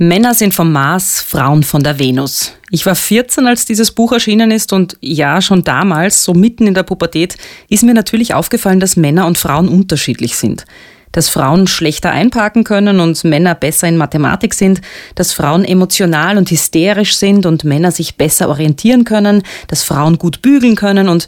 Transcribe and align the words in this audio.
Männer 0.00 0.32
sind 0.32 0.54
vom 0.54 0.70
Mars, 0.70 1.20
Frauen 1.20 1.64
von 1.64 1.82
der 1.82 1.98
Venus. 1.98 2.52
Ich 2.70 2.86
war 2.86 2.94
14, 2.94 3.48
als 3.48 3.64
dieses 3.64 3.90
Buch 3.90 4.12
erschienen 4.12 4.52
ist 4.52 4.72
und 4.72 4.96
ja, 5.00 5.42
schon 5.42 5.64
damals, 5.64 6.22
so 6.22 6.34
mitten 6.34 6.68
in 6.68 6.74
der 6.74 6.84
Pubertät, 6.84 7.36
ist 7.68 7.82
mir 7.82 7.94
natürlich 7.94 8.32
aufgefallen, 8.32 8.78
dass 8.78 8.94
Männer 8.94 9.26
und 9.26 9.38
Frauen 9.38 9.66
unterschiedlich 9.68 10.36
sind. 10.36 10.66
Dass 11.10 11.28
Frauen 11.28 11.66
schlechter 11.66 12.12
einparken 12.12 12.62
können 12.62 13.00
und 13.00 13.24
Männer 13.24 13.56
besser 13.56 13.88
in 13.88 13.96
Mathematik 13.96 14.54
sind, 14.54 14.82
dass 15.16 15.32
Frauen 15.32 15.64
emotional 15.64 16.38
und 16.38 16.48
hysterisch 16.48 17.16
sind 17.16 17.44
und 17.44 17.64
Männer 17.64 17.90
sich 17.90 18.16
besser 18.16 18.50
orientieren 18.50 19.02
können, 19.02 19.42
dass 19.66 19.82
Frauen 19.82 20.18
gut 20.18 20.42
bügeln 20.42 20.76
können 20.76 21.08
und 21.08 21.26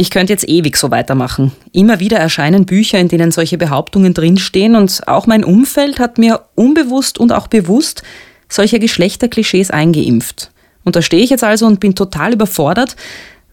ich 0.00 0.10
könnte 0.10 0.32
jetzt 0.32 0.48
ewig 0.48 0.78
so 0.78 0.90
weitermachen. 0.90 1.52
Immer 1.72 2.00
wieder 2.00 2.16
erscheinen 2.16 2.64
Bücher, 2.64 2.98
in 2.98 3.08
denen 3.08 3.32
solche 3.32 3.58
Behauptungen 3.58 4.14
drinstehen 4.14 4.74
und 4.74 5.06
auch 5.06 5.26
mein 5.26 5.44
Umfeld 5.44 5.98
hat 5.98 6.16
mir 6.16 6.40
unbewusst 6.54 7.18
und 7.18 7.32
auch 7.32 7.48
bewusst 7.48 8.02
solche 8.48 8.78
Geschlechterklischees 8.78 9.70
eingeimpft. 9.70 10.52
Und 10.84 10.96
da 10.96 11.02
stehe 11.02 11.22
ich 11.22 11.28
jetzt 11.28 11.44
also 11.44 11.66
und 11.66 11.80
bin 11.80 11.94
total 11.94 12.32
überfordert, 12.32 12.96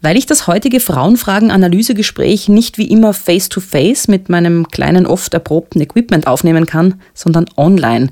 weil 0.02 0.16
ich 0.16 0.26
das 0.26 0.48
heutige 0.48 0.80
Frauenfragen-Analysegespräch 0.80 2.48
nicht 2.48 2.78
wie 2.78 2.88
immer 2.88 3.12
face-to-face 3.12 4.06
-face 4.06 4.12
mit 4.12 4.30
meinem 4.30 4.70
kleinen, 4.70 5.06
oft 5.06 5.34
erprobten 5.34 5.82
Equipment 5.82 6.28
aufnehmen 6.28 6.66
kann, 6.66 7.02
sondern 7.14 7.48
online 7.58 8.08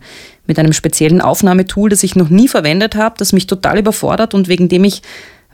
mit 0.45 0.59
einem 0.59 0.73
speziellen 0.73 1.21
Aufnahmetool, 1.21 1.89
das 1.89 2.03
ich 2.03 2.17
noch 2.17 2.29
nie 2.29 2.49
verwendet 2.49 2.95
habe, 2.95 3.15
das 3.17 3.31
mich 3.31 3.47
total 3.47 3.79
überfordert 3.79 4.33
und 4.33 4.49
wegen 4.49 4.67
dem 4.67 4.83
ich 4.83 5.03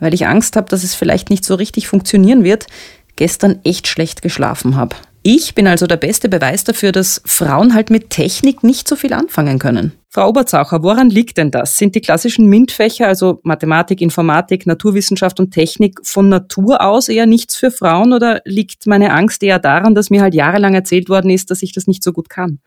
weil 0.01 0.13
ich 0.13 0.27
Angst 0.27 0.57
habe, 0.57 0.67
dass 0.67 0.83
es 0.83 0.93
vielleicht 0.93 1.29
nicht 1.29 1.45
so 1.45 1.55
richtig 1.55 1.87
funktionieren 1.87 2.43
wird, 2.43 2.67
gestern 3.15 3.59
echt 3.63 3.87
schlecht 3.87 4.21
geschlafen 4.21 4.75
habe. 4.75 4.97
Ich 5.23 5.55
bin 5.55 5.67
also 5.67 5.87
der 5.87 5.97
beste 5.97 6.27
Beweis 6.27 6.65
dafür, 6.65 6.91
dass 6.91 7.21
Frauen 7.23 7.73
halt 7.73 7.89
mit 7.89 8.09
Technik 8.09 8.63
nicht 8.63 8.87
so 8.87 8.97
viel 8.97 9.13
anfangen 9.13 9.59
können. 9.59 9.93
Frau 10.13 10.27
Oberzaucher, 10.27 10.83
woran 10.83 11.09
liegt 11.09 11.38
denn 11.38 11.51
das? 11.51 11.77
Sind 11.77 11.95
die 11.95 12.01
klassischen 12.01 12.47
MINT-Fächer, 12.47 13.07
also 13.07 13.39
Mathematik, 13.43 14.02
Informatik, 14.02 14.67
Naturwissenschaft 14.67 15.39
und 15.39 15.52
Technik, 15.52 16.02
von 16.03 16.27
Natur 16.27 16.81
aus 16.81 17.08
eher 17.08 17.25
nichts 17.25 17.55
für 17.55 17.72
Frauen 17.72 18.11
oder 18.11 18.41
liegt 18.44 18.88
meine 18.88 19.13
Angst 19.13 19.41
eher 19.41 19.58
daran, 19.58 19.95
dass 19.95 20.09
mir 20.09 20.21
halt 20.21 20.33
jahrelang 20.33 20.73
erzählt 20.73 21.08
worden 21.08 21.30
ist, 21.30 21.49
dass 21.49 21.61
ich 21.61 21.71
das 21.71 21.88
nicht 21.88 22.03
so 22.03 22.11
gut 22.11 22.27
kann? 22.27 22.59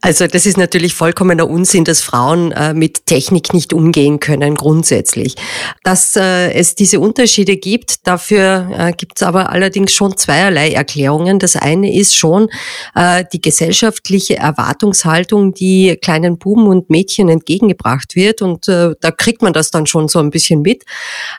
Also 0.00 0.26
das 0.26 0.46
ist 0.46 0.56
natürlich 0.56 0.94
vollkommener 0.94 1.48
Unsinn, 1.48 1.84
dass 1.84 2.00
Frauen 2.00 2.52
äh, 2.52 2.74
mit 2.74 3.06
Technik 3.06 3.54
nicht 3.54 3.72
umgehen 3.72 4.20
können 4.20 4.54
grundsätzlich. 4.54 5.34
Dass 5.82 6.16
äh, 6.16 6.52
es 6.52 6.74
diese 6.74 7.00
Unterschiede 7.00 7.56
gibt, 7.56 8.06
dafür 8.06 8.70
äh, 8.76 8.92
gibt 8.92 9.18
es 9.18 9.22
aber 9.22 9.50
allerdings 9.50 9.92
schon 9.92 10.16
zweierlei 10.16 10.70
Erklärungen. 10.72 11.38
Das 11.38 11.56
eine 11.56 11.94
ist 11.94 12.16
schon 12.16 12.48
äh, 12.94 13.24
die 13.32 13.40
gesellschaftliche 13.40 14.36
Erwartungshaltung, 14.36 15.54
die 15.54 15.96
kleinen 16.24 16.38
Buben 16.38 16.66
und 16.66 16.90
Mädchen 16.90 17.28
entgegengebracht 17.28 18.16
wird 18.16 18.42
und 18.42 18.68
äh, 18.68 18.94
da 19.00 19.10
kriegt 19.10 19.42
man 19.42 19.52
das 19.52 19.70
dann 19.70 19.86
schon 19.86 20.08
so 20.08 20.18
ein 20.18 20.30
bisschen 20.30 20.62
mit. 20.62 20.84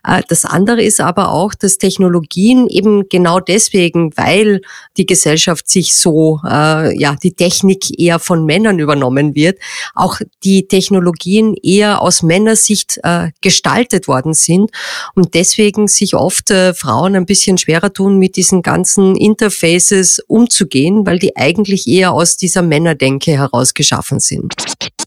Äh, 0.07 0.21
das 0.27 0.45
andere 0.45 0.83
ist 0.83 1.01
aber 1.01 1.31
auch, 1.31 1.53
dass 1.53 1.77
Technologien 1.77 2.67
eben 2.67 3.09
genau 3.09 3.39
deswegen, 3.39 4.15
weil 4.15 4.61
die 4.97 5.05
Gesellschaft 5.05 5.67
sich 5.69 5.95
so, 5.95 6.39
ja, 6.43 7.15
die 7.21 7.33
Technik 7.33 7.99
eher 7.99 8.19
von 8.19 8.45
Männern 8.45 8.79
übernommen 8.79 9.35
wird, 9.35 9.59
auch 9.93 10.19
die 10.43 10.67
Technologien 10.67 11.55
eher 11.61 12.01
aus 12.01 12.23
Männersicht 12.23 12.99
äh, 13.03 13.29
gestaltet 13.41 14.07
worden 14.07 14.33
sind 14.33 14.71
und 15.15 15.33
deswegen 15.33 15.87
sich 15.87 16.15
oft 16.15 16.51
äh, 16.51 16.73
Frauen 16.73 17.15
ein 17.15 17.25
bisschen 17.25 17.57
schwerer 17.57 17.91
tun, 17.91 18.17
mit 18.17 18.35
diesen 18.35 18.61
ganzen 18.61 19.15
Interfaces 19.15 20.19
umzugehen, 20.27 21.05
weil 21.05 21.19
die 21.19 21.35
eigentlich 21.35 21.87
eher 21.87 22.13
aus 22.13 22.37
dieser 22.37 22.61
Männerdenke 22.61 23.31
heraus 23.31 23.73
geschaffen 23.73 24.19
sind. 24.19 24.53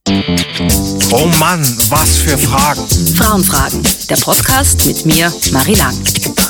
Oh 0.09 1.27
Mann, 1.39 1.61
was 1.91 2.17
für 2.17 2.39
Fragen. 2.39 2.87
Frauenfragen, 3.15 3.83
der 4.09 4.17
Podcast 4.17 4.87
mit 4.87 5.05
mir, 5.05 5.31
Marie 5.53 5.75
Lang. 5.75 5.95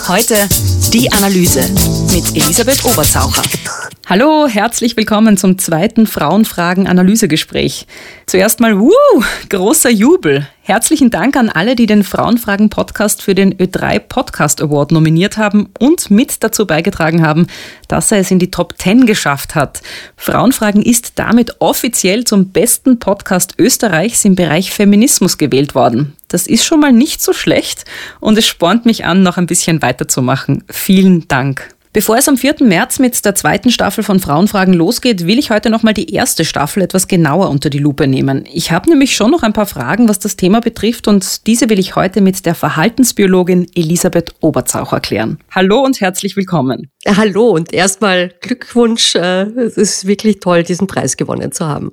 Heute 0.06 0.48
die 0.92 1.10
Analyse 1.10 1.68
mit 2.12 2.36
Elisabeth 2.36 2.84
Oberzaucher. 2.84 3.42
Hallo, 4.10 4.48
herzlich 4.48 4.96
willkommen 4.96 5.36
zum 5.36 5.58
zweiten 5.58 6.06
Frauenfragen-Analysegespräch. 6.06 7.86
Zuerst 8.24 8.58
mal, 8.58 8.80
wuh, 8.80 8.90
großer 9.50 9.90
Jubel. 9.90 10.48
Herzlichen 10.62 11.10
Dank 11.10 11.36
an 11.36 11.50
alle, 11.50 11.76
die 11.76 11.84
den 11.84 12.02
Frauenfragen-Podcast 12.02 13.20
für 13.20 13.34
den 13.34 13.54
Ö3 13.58 13.98
Podcast 13.98 14.62
Award 14.62 14.92
nominiert 14.92 15.36
haben 15.36 15.68
und 15.78 16.10
mit 16.10 16.42
dazu 16.42 16.66
beigetragen 16.66 17.20
haben, 17.20 17.48
dass 17.88 18.10
er 18.10 18.20
es 18.20 18.30
in 18.30 18.38
die 18.38 18.50
Top 18.50 18.76
10 18.78 19.04
geschafft 19.04 19.54
hat. 19.54 19.82
Frauenfragen 20.16 20.80
ist 20.80 21.18
damit 21.18 21.56
offiziell 21.58 22.24
zum 22.24 22.48
besten 22.48 22.98
Podcast 22.98 23.56
Österreichs 23.58 24.24
im 24.24 24.36
Bereich 24.36 24.70
Feminismus 24.70 25.36
gewählt 25.36 25.74
worden. 25.74 26.16
Das 26.28 26.46
ist 26.46 26.64
schon 26.64 26.80
mal 26.80 26.94
nicht 26.94 27.20
so 27.20 27.34
schlecht 27.34 27.84
und 28.20 28.38
es 28.38 28.46
spornt 28.46 28.86
mich 28.86 29.04
an, 29.04 29.22
noch 29.22 29.36
ein 29.36 29.46
bisschen 29.46 29.82
weiterzumachen. 29.82 30.64
Vielen 30.70 31.28
Dank. 31.28 31.74
Bevor 31.98 32.16
es 32.16 32.28
am 32.28 32.36
4. 32.36 32.58
März 32.60 33.00
mit 33.00 33.24
der 33.24 33.34
zweiten 33.34 33.72
Staffel 33.72 34.04
von 34.04 34.20
Frauenfragen 34.20 34.72
losgeht, 34.72 35.26
will 35.26 35.36
ich 35.36 35.50
heute 35.50 35.68
nochmal 35.68 35.94
die 35.94 36.14
erste 36.14 36.44
Staffel 36.44 36.84
etwas 36.84 37.08
genauer 37.08 37.50
unter 37.50 37.70
die 37.70 37.80
Lupe 37.80 38.06
nehmen. 38.06 38.44
Ich 38.52 38.70
habe 38.70 38.88
nämlich 38.88 39.16
schon 39.16 39.32
noch 39.32 39.42
ein 39.42 39.52
paar 39.52 39.66
Fragen, 39.66 40.08
was 40.08 40.20
das 40.20 40.36
Thema 40.36 40.60
betrifft 40.60 41.08
und 41.08 41.48
diese 41.48 41.68
will 41.68 41.80
ich 41.80 41.96
heute 41.96 42.20
mit 42.20 42.46
der 42.46 42.54
Verhaltensbiologin 42.54 43.66
Elisabeth 43.74 44.32
Oberzaucher 44.38 45.00
klären. 45.00 45.40
Hallo 45.50 45.80
und 45.80 46.00
herzlich 46.00 46.36
willkommen. 46.36 46.88
Hallo 47.16 47.48
und 47.50 47.72
erstmal 47.72 48.34
Glückwunsch. 48.40 49.14
Äh, 49.14 49.44
es 49.44 49.76
ist 49.78 50.06
wirklich 50.06 50.40
toll, 50.40 50.62
diesen 50.62 50.86
Preis 50.86 51.16
gewonnen 51.16 51.52
zu 51.52 51.66
haben. 51.66 51.92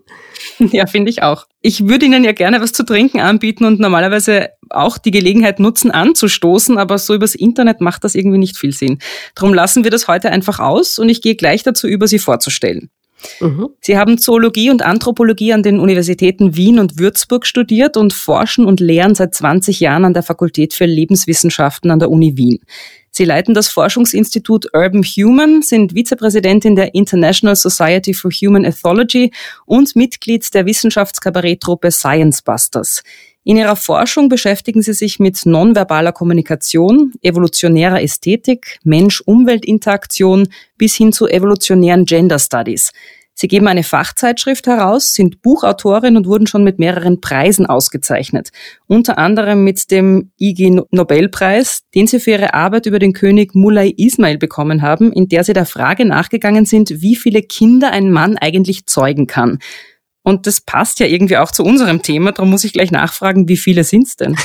Ja, 0.60 0.88
finde 0.88 1.10
ich 1.10 1.24
auch. 1.24 1.48
Ich 1.62 1.88
würde 1.88 2.06
Ihnen 2.06 2.24
ja 2.24 2.34
gerne 2.34 2.60
was 2.60 2.74
zu 2.74 2.84
trinken 2.84 3.20
anbieten 3.20 3.66
und 3.66 3.80
normalerweise 3.80 4.50
auch 4.70 4.98
die 4.98 5.12
Gelegenheit 5.12 5.60
nutzen, 5.60 5.92
anzustoßen, 5.92 6.78
aber 6.78 6.98
so 6.98 7.14
übers 7.14 7.36
Internet 7.36 7.82
macht 7.82 8.04
das 8.04 8.16
irgendwie 8.16 8.38
nicht 8.38 8.58
viel 8.58 8.74
Sinn. 8.74 9.00
Darum 9.36 9.54
lassen 9.54 9.84
wir 9.84 9.92
das 9.92 10.08
heute 10.08 10.32
einfach 10.32 10.60
aus 10.60 11.00
und 11.00 11.10
ich 11.10 11.22
gehe 11.22 11.36
gleich 11.36 11.64
dazu 11.64 11.88
über, 11.88 12.08
Sie 12.08 12.20
vorzustellen. 12.20 12.90
Mhm. 13.40 13.70
Sie 13.80 13.98
haben 13.98 14.18
Zoologie 14.18 14.70
und 14.70 14.84
Anthropologie 14.84 15.54
an 15.54 15.64
den 15.64 15.80
Universitäten 15.80 16.56
Wien 16.56 16.80
und 16.80 17.00
Würzburg 17.00 17.46
studiert 17.46 17.98
und 17.98 18.14
forschen 18.14 18.66
und 18.66 18.80
lehren 18.80 19.16
seit 19.16 19.34
20 19.34 19.80
Jahren 19.80 20.06
an 20.06 20.14
der 20.14 20.24
Fakultät 20.24 20.74
für 20.74 20.86
Lebenswissenschaften 20.86 21.92
an 21.92 22.00
der 22.00 22.12
Uni 22.12 22.38
Wien. 22.38 22.60
Sie 23.18 23.24
leiten 23.24 23.54
das 23.54 23.70
Forschungsinstitut 23.70 24.74
Urban 24.74 25.02
Human, 25.02 25.62
sind 25.62 25.94
Vizepräsidentin 25.94 26.76
der 26.76 26.94
International 26.94 27.56
Society 27.56 28.14
for 28.14 28.30
Human 28.30 28.66
Ethology 28.66 29.32
und 29.66 29.96
Mitglied 29.96 30.54
der 30.54 30.66
Wissenschaftskabaretttruppe 30.66 31.92
Science 31.92 32.42
Busters. 32.42 33.04
In 33.46 33.56
ihrer 33.56 33.78
Forschung 33.78 34.28
beschäftigen 34.28 34.82
sie 34.82 34.92
sich 34.92 35.18
mit 35.18 35.46
nonverbaler 35.46 36.12
Kommunikation, 36.12 37.14
evolutionärer 37.22 38.02
Ästhetik, 38.02 38.80
Mensch-Umwelt-Interaktion 38.84 40.50
bis 40.78 40.96
hin 40.96 41.14
zu 41.14 41.26
evolutionären 41.30 42.04
Gender 42.04 42.38
Studies. 42.38 42.92
Sie 43.38 43.50
geben 43.50 43.68
eine 43.68 43.84
Fachzeitschrift 43.84 44.66
heraus, 44.66 45.14
sind 45.14 45.42
Buchautorin 45.42 46.16
und 46.16 46.26
wurden 46.26 46.48
schon 46.48 46.64
mit 46.64 46.80
mehreren 46.80 47.20
Preisen 47.20 47.66
ausgezeichnet. 47.66 48.50
Unter 48.88 49.18
anderem 49.18 49.66
mit 49.66 49.92
dem 49.92 50.32
IG 50.40 50.82
Nobelpreis, 50.90 51.84
den 51.94 52.08
sie 52.08 52.22
für 52.22 52.32
ihre 52.32 52.54
Arbeit 52.54 52.86
über 52.86 52.98
den 52.98 53.12
König 53.12 53.54
Mulay 53.54 53.94
Ismail 53.98 54.38
bekommen 54.38 54.82
haben, 54.82 55.12
in 55.12 55.28
der 55.28 55.44
sie 55.44 55.52
der 55.52 55.66
Frage 55.66 56.06
nachgegangen 56.06 56.66
sind, 56.66 57.02
wie 57.02 57.18
viele 57.18 57.42
Kinder 57.42 57.92
ein 57.92 58.10
Mann 58.10 58.38
eigentlich 58.38 58.86
zeugen 58.86 59.28
kann. 59.28 59.60
Und 60.26 60.48
das 60.48 60.60
passt 60.60 61.00
ja 61.00 61.06
irgendwie 61.06 61.38
auch 61.38 61.52
zu 61.52 61.64
unserem 61.64 62.02
Thema. 62.02 62.32
Darum 62.32 62.50
muss 62.50 62.64
ich 62.64 62.74
gleich 62.74 62.90
nachfragen, 62.90 63.48
wie 63.48 63.58
viele 63.58 63.84
sind's 63.84 64.16
denn? 64.16 64.36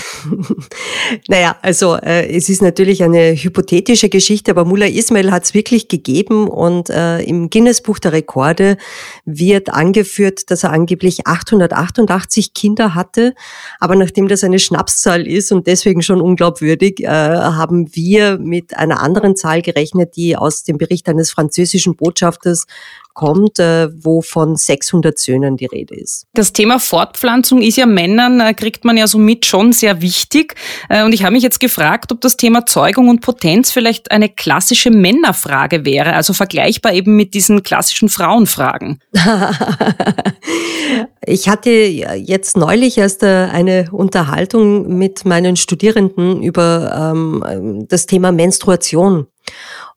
naja, 1.28 1.56
also 1.62 1.96
äh, 1.96 2.28
es 2.36 2.50
ist 2.50 2.60
natürlich 2.60 3.02
eine 3.02 3.34
hypothetische 3.34 4.10
Geschichte, 4.10 4.50
aber 4.50 4.66
Mullah 4.66 4.88
Ismail 4.88 5.32
hat's 5.32 5.54
wirklich 5.54 5.88
gegeben 5.88 6.48
und 6.48 6.90
äh, 6.90 7.22
im 7.22 7.48
Guinness-Buch 7.48 7.98
der 7.98 8.12
Rekorde 8.12 8.76
wird 9.24 9.72
angeführt, 9.72 10.50
dass 10.50 10.64
er 10.64 10.72
angeblich 10.72 11.26
888 11.26 12.52
Kinder 12.52 12.94
hatte. 12.94 13.34
Aber 13.78 13.96
nachdem 13.96 14.28
das 14.28 14.44
eine 14.44 14.58
Schnapszahl 14.58 15.26
ist 15.26 15.50
und 15.50 15.66
deswegen 15.66 16.02
schon 16.02 16.20
unglaubwürdig, 16.20 17.00
äh, 17.04 17.06
haben 17.06 17.88
wir 17.96 18.36
mit 18.36 18.76
einer 18.76 19.00
anderen 19.00 19.34
Zahl 19.34 19.62
gerechnet, 19.62 20.14
die 20.16 20.36
aus 20.36 20.62
dem 20.62 20.76
Bericht 20.76 21.08
eines 21.08 21.30
französischen 21.30 21.96
Botschafters 21.96 22.66
kommt, 23.14 23.58
äh, 23.58 23.88
wo 24.02 24.22
von 24.22 24.56
600 24.56 25.18
Söhnen 25.18 25.56
die 25.56 25.66
Rede 25.66 25.94
ist. 25.94 26.26
Das 26.34 26.52
Thema 26.52 26.78
Fortpflanzung 26.78 27.60
ist 27.62 27.76
ja 27.76 27.86
Männern, 27.86 28.40
äh, 28.40 28.54
kriegt 28.54 28.84
man 28.84 28.96
ja 28.96 29.06
somit 29.06 29.46
schon 29.46 29.72
sehr 29.72 30.00
wichtig. 30.00 30.54
Äh, 30.88 31.04
und 31.04 31.12
ich 31.12 31.22
habe 31.22 31.32
mich 31.32 31.42
jetzt 31.42 31.60
gefragt, 31.60 32.12
ob 32.12 32.20
das 32.20 32.36
Thema 32.36 32.66
Zeugung 32.66 33.08
und 33.08 33.20
Potenz 33.20 33.70
vielleicht 33.70 34.10
eine 34.10 34.28
klassische 34.28 34.90
Männerfrage 34.90 35.84
wäre, 35.84 36.14
also 36.14 36.32
vergleichbar 36.32 36.92
eben 36.92 37.16
mit 37.16 37.34
diesen 37.34 37.62
klassischen 37.62 38.08
Frauenfragen. 38.08 39.00
ich 41.26 41.48
hatte 41.48 41.70
jetzt 41.70 42.56
neulich 42.56 42.98
erst 42.98 43.24
eine 43.24 43.88
Unterhaltung 43.90 44.96
mit 44.96 45.24
meinen 45.24 45.56
Studierenden 45.56 46.42
über 46.42 47.12
ähm, 47.14 47.86
das 47.88 48.06
Thema 48.06 48.32
Menstruation. 48.32 49.26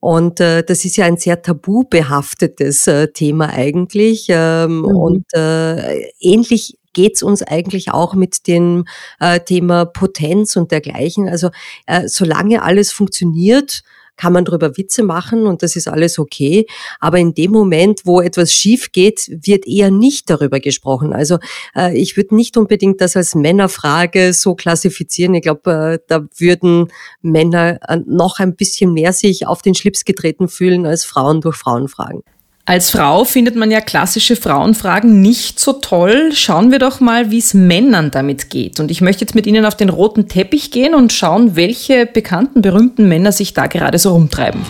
Und 0.04 0.42
äh, 0.42 0.66
das 0.66 0.84
ist 0.84 0.98
ja 0.98 1.06
ein 1.06 1.16
sehr 1.16 1.42
tabubehaftetes 1.42 2.88
äh, 2.88 3.08
Thema 3.14 3.52
eigentlich. 3.52 4.26
Ähm, 4.28 4.80
mhm. 4.80 4.86
Und 4.86 5.34
äh, 5.34 6.10
ähnlich 6.20 6.78
geht's 6.92 7.24
uns 7.24 7.42
eigentlich 7.42 7.94
auch 7.94 8.14
mit 8.14 8.48
dem 8.48 8.84
äh, 9.22 9.40
Thema 9.40 9.86
Potenz 9.86 10.58
und 10.58 10.74
dergleichen. 10.74 11.30
Also 11.30 11.52
äh, 11.86 12.10
solange 12.10 12.64
alles 12.64 12.92
funktioniert, 12.92 13.84
kann 14.18 14.34
man 14.34 14.46
darüber 14.46 14.78
Witze 14.78 15.04
machen 15.04 15.48
und 15.48 15.64
das 15.64 15.76
ist 15.76 15.88
alles 15.88 16.20
okay. 16.20 16.66
Aber 17.00 17.18
in 17.18 17.34
dem 17.34 17.52
Moment, 17.52 18.02
wo 18.06 18.22
etwas 18.22 18.54
schief 18.54 18.92
geht, 18.92 19.28
wird 19.30 19.68
eher 19.68 19.92
nicht 19.92 20.30
darüber 20.30 20.60
gesprochen. 20.60 21.14
Also 21.14 21.40
äh, 21.76 21.98
ich 21.98 22.16
würde 22.18 22.36
nicht 22.36 22.58
unbedingt 22.58 23.02
das 23.02 23.16
als 23.16 23.36
Männerfrage 23.36 24.34
so 24.34 24.56
klassifizieren. 24.56 25.36
Ich 25.36 25.44
glaube, 25.44 26.00
äh, 26.00 26.00
da 26.08 26.26
würden 26.38 26.92
Männer 27.22 27.80
äh, 27.88 27.98
noch 28.06 28.40
ein 28.40 28.56
bisschen 28.56 28.94
mehr 28.94 29.14
sich 29.14 29.48
auf 29.48 29.62
den 29.62 29.76
Schlips 29.76 30.06
getreten 30.06 30.48
fühlen 30.48 30.86
als 30.86 31.06
Frauen 31.06 31.42
durch 31.42 31.58
Frauenfragen. 31.58 32.24
Als 32.66 32.92
Frau 32.92 33.26
findet 33.26 33.58
man 33.58 33.72
ja 33.72 33.82
klassische 33.82 34.38
Frauenfragen 34.38 35.22
nicht 35.22 35.60
so 35.60 35.74
toll. 35.74 36.32
Schauen 36.34 36.72
wir 36.72 36.80
doch 36.80 37.02
mal, 37.02 37.30
wie 37.30 37.40
es 37.40 37.54
Männern 37.54 38.10
damit 38.10 38.50
geht. 38.50 38.80
Und 38.80 38.90
ich 38.90 39.02
möchte 39.02 39.26
jetzt 39.26 39.36
mit 39.36 39.46
Ihnen 39.46 39.66
auf 39.66 39.76
den 39.76 39.90
roten 39.90 40.30
Teppich 40.30 40.72
gehen 40.72 40.96
und 40.96 41.12
schauen, 41.12 41.58
welche 41.58 42.06
bekannten, 42.06 42.62
berühmten 42.62 43.10
Männer 43.10 43.34
sich 43.34 43.54
da 43.54 43.68
gerade 43.68 44.00
so 44.00 44.14
rumtreiben. 44.14 44.62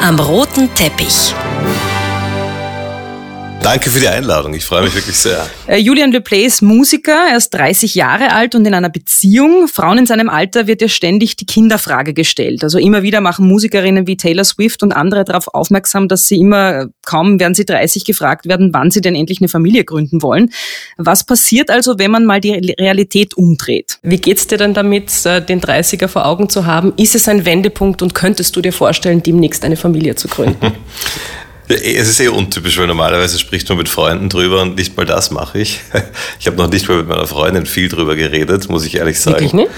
Am 0.00 0.20
roten 0.20 0.72
Teppich. 0.76 1.34
Danke 3.64 3.88
für 3.88 3.98
die 3.98 4.08
Einladung. 4.08 4.52
Ich 4.52 4.66
freue 4.66 4.82
mich 4.82 4.94
wirklich 4.94 5.16
sehr. 5.16 5.48
Äh, 5.66 5.78
Julian 5.78 6.12
Leplay 6.12 6.44
ist 6.44 6.60
Musiker. 6.60 7.28
Er 7.30 7.38
ist 7.38 7.48
30 7.54 7.94
Jahre 7.94 8.32
alt 8.32 8.54
und 8.54 8.66
in 8.66 8.74
einer 8.74 8.90
Beziehung. 8.90 9.68
Frauen 9.68 9.96
in 9.96 10.04
seinem 10.04 10.28
Alter 10.28 10.66
wird 10.66 10.82
ja 10.82 10.88
ständig 10.88 11.36
die 11.36 11.46
Kinderfrage 11.46 12.12
gestellt. 12.12 12.62
Also 12.62 12.78
immer 12.78 13.02
wieder 13.02 13.22
machen 13.22 13.48
Musikerinnen 13.48 14.06
wie 14.06 14.18
Taylor 14.18 14.44
Swift 14.44 14.82
und 14.82 14.92
andere 14.92 15.24
darauf 15.24 15.48
aufmerksam, 15.48 16.08
dass 16.08 16.28
sie 16.28 16.40
immer, 16.40 16.88
kaum 17.06 17.40
werden 17.40 17.54
sie 17.54 17.64
30 17.64 18.04
gefragt 18.04 18.44
werden, 18.44 18.74
wann 18.74 18.90
sie 18.90 19.00
denn 19.00 19.14
endlich 19.14 19.40
eine 19.40 19.48
Familie 19.48 19.84
gründen 19.86 20.20
wollen. 20.20 20.50
Was 20.98 21.24
passiert 21.24 21.70
also, 21.70 21.98
wenn 21.98 22.10
man 22.10 22.26
mal 22.26 22.42
die 22.42 22.74
Realität 22.78 23.32
umdreht? 23.32 23.98
Wie 24.02 24.18
geht's 24.18 24.46
dir 24.46 24.58
denn 24.58 24.74
damit, 24.74 25.24
äh, 25.24 25.40
den 25.40 25.62
30er 25.62 26.08
vor 26.08 26.26
Augen 26.26 26.50
zu 26.50 26.66
haben? 26.66 26.92
Ist 26.98 27.14
es 27.14 27.28
ein 27.28 27.46
Wendepunkt 27.46 28.02
und 28.02 28.14
könntest 28.14 28.54
du 28.56 28.60
dir 28.60 28.74
vorstellen, 28.74 29.22
demnächst 29.22 29.64
eine 29.64 29.76
Familie 29.76 30.16
zu 30.16 30.28
gründen? 30.28 30.72
Es 31.68 32.08
ist 32.08 32.20
eh 32.20 32.28
untypisch, 32.28 32.78
weil 32.78 32.86
normalerweise 32.86 33.38
spricht 33.38 33.68
man 33.68 33.78
mit 33.78 33.88
Freunden 33.88 34.28
drüber 34.28 34.62
und 34.62 34.76
nicht 34.76 34.96
mal 34.96 35.06
das 35.06 35.30
mache 35.30 35.58
ich. 35.60 35.80
Ich 36.38 36.46
habe 36.46 36.58
noch 36.58 36.68
nicht 36.68 36.88
mal 36.88 36.98
mit 36.98 37.08
meiner 37.08 37.26
Freundin 37.26 37.64
viel 37.64 37.88
drüber 37.88 38.16
geredet, 38.16 38.68
muss 38.68 38.84
ich 38.84 38.96
ehrlich 38.96 39.18
sagen. 39.18 39.36
Wirklich 39.36 39.54
nicht? 39.54 39.70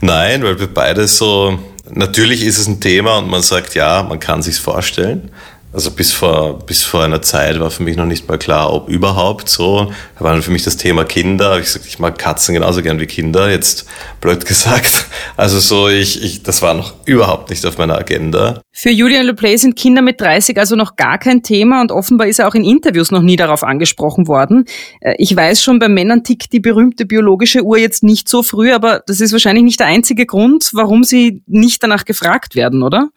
Nein, 0.00 0.42
weil 0.42 0.60
wir 0.60 0.66
beide 0.66 1.08
so, 1.08 1.58
natürlich 1.90 2.44
ist 2.44 2.58
es 2.58 2.66
ein 2.66 2.80
Thema 2.80 3.18
und 3.18 3.30
man 3.30 3.40
sagt, 3.42 3.74
ja, 3.74 4.02
man 4.02 4.20
kann 4.20 4.42
sich's 4.42 4.58
vorstellen. 4.58 5.30
Also 5.72 5.92
bis 5.92 6.12
vor, 6.12 6.58
bis 6.66 6.82
vor 6.82 7.04
einer 7.04 7.22
Zeit 7.22 7.60
war 7.60 7.70
für 7.70 7.84
mich 7.84 7.96
noch 7.96 8.06
nicht 8.06 8.26
mal 8.28 8.38
klar, 8.38 8.72
ob 8.72 8.88
überhaupt 8.88 9.48
so. 9.48 9.92
Da 10.18 10.24
war 10.24 10.32
dann 10.32 10.42
für 10.42 10.50
mich 10.50 10.64
das 10.64 10.76
Thema 10.76 11.04
Kinder. 11.04 11.58
Ich 11.58 11.66
gesagt, 11.66 11.86
ich 11.86 12.00
mag 12.00 12.18
Katzen 12.18 12.54
genauso 12.54 12.82
gern 12.82 12.98
wie 12.98 13.06
Kinder, 13.06 13.48
jetzt 13.48 13.86
blöd 14.20 14.44
gesagt. 14.46 15.06
Also 15.36 15.60
so, 15.60 15.88
ich, 15.88 16.24
ich, 16.24 16.42
das 16.42 16.60
war 16.60 16.74
noch 16.74 16.94
überhaupt 17.04 17.50
nicht 17.50 17.64
auf 17.66 17.78
meiner 17.78 17.96
Agenda. 17.96 18.62
Für 18.72 18.90
Julian 18.90 19.26
LePlay 19.26 19.56
sind 19.58 19.76
Kinder 19.76 20.02
mit 20.02 20.20
30 20.20 20.58
also 20.58 20.74
noch 20.74 20.96
gar 20.96 21.18
kein 21.18 21.44
Thema 21.44 21.80
und 21.80 21.92
offenbar 21.92 22.26
ist 22.26 22.40
er 22.40 22.48
auch 22.48 22.54
in 22.54 22.64
Interviews 22.64 23.12
noch 23.12 23.22
nie 23.22 23.36
darauf 23.36 23.62
angesprochen 23.62 24.26
worden. 24.26 24.64
Äh, 25.00 25.14
ich 25.18 25.36
weiß 25.36 25.62
schon, 25.62 25.78
bei 25.78 25.88
Männern 25.88 26.24
tickt 26.24 26.52
die 26.52 26.60
berühmte 26.60 27.06
biologische 27.06 27.62
Uhr 27.62 27.78
jetzt 27.78 28.02
nicht 28.02 28.28
so 28.28 28.42
früh, 28.42 28.72
aber 28.72 29.04
das 29.06 29.20
ist 29.20 29.30
wahrscheinlich 29.30 29.62
nicht 29.62 29.78
der 29.78 29.86
einzige 29.86 30.26
Grund, 30.26 30.70
warum 30.72 31.04
sie 31.04 31.42
nicht 31.46 31.80
danach 31.82 32.04
gefragt 32.04 32.56
werden, 32.56 32.82
oder? 32.82 33.10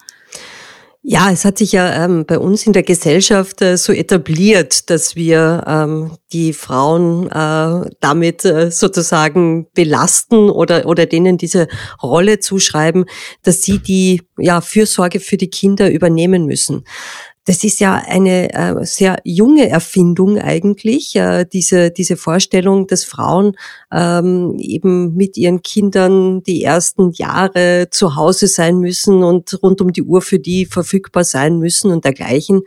Ja, 1.05 1.31
es 1.31 1.43
hat 1.43 1.57
sich 1.57 1.73
ja 1.73 2.05
ähm, 2.05 2.25
bei 2.25 2.39
uns 2.39 2.65
in 2.65 2.71
der 2.71 2.83
Gesellschaft 2.83 3.61
äh, 3.61 3.75
so 3.75 3.91
etabliert, 3.91 4.89
dass 4.89 5.17
wir 5.17 5.61
ähm, 5.67 6.17
die 6.31 6.53
Frauen 6.53 7.29
äh, 7.29 7.91
damit 7.99 8.45
äh, 8.45 8.71
sozusagen 8.71 9.67
belasten 9.73 10.49
oder, 10.49 10.85
oder 10.85 11.05
denen 11.05 11.37
diese 11.37 11.67
Rolle 12.01 12.39
zuschreiben, 12.39 13.03
dass 13.41 13.63
sie 13.63 13.79
die 13.79 14.21
ja, 14.37 14.61
Fürsorge 14.61 15.19
für 15.19 15.35
die 15.35 15.49
Kinder 15.49 15.91
übernehmen 15.91 16.45
müssen. 16.45 16.85
Das 17.45 17.65
ist 17.65 17.81
ja 17.81 17.95
eine 17.95 18.53
äh, 18.53 18.85
sehr 18.85 19.17
junge 19.25 19.67
Erfindung 19.67 20.37
eigentlich, 20.39 21.13
äh, 21.17 21.45
diese, 21.51 21.91
diese 21.91 22.15
Vorstellung, 22.15 22.87
dass 22.87 23.03
Frauen 23.03 23.57
ähm, 23.91 24.55
eben 24.59 25.13
mit 25.15 25.35
ihren 25.35 25.61
Kindern 25.61 26.41
die 26.43 26.63
ersten 26.63 27.11
Jahre 27.11 27.89
zu 27.91 28.15
Hause 28.15 28.47
sein 28.47 28.79
müssen 28.79 29.23
und 29.23 29.61
rund 29.61 29.81
um 29.81 29.91
die 29.91 30.03
Uhr 30.03 30.21
für 30.21 30.39
die 30.39 30.65
verfügbar 30.65 31.25
sein 31.25 31.59
müssen 31.59 31.91
und 31.91 32.05
dergleichen. 32.05 32.61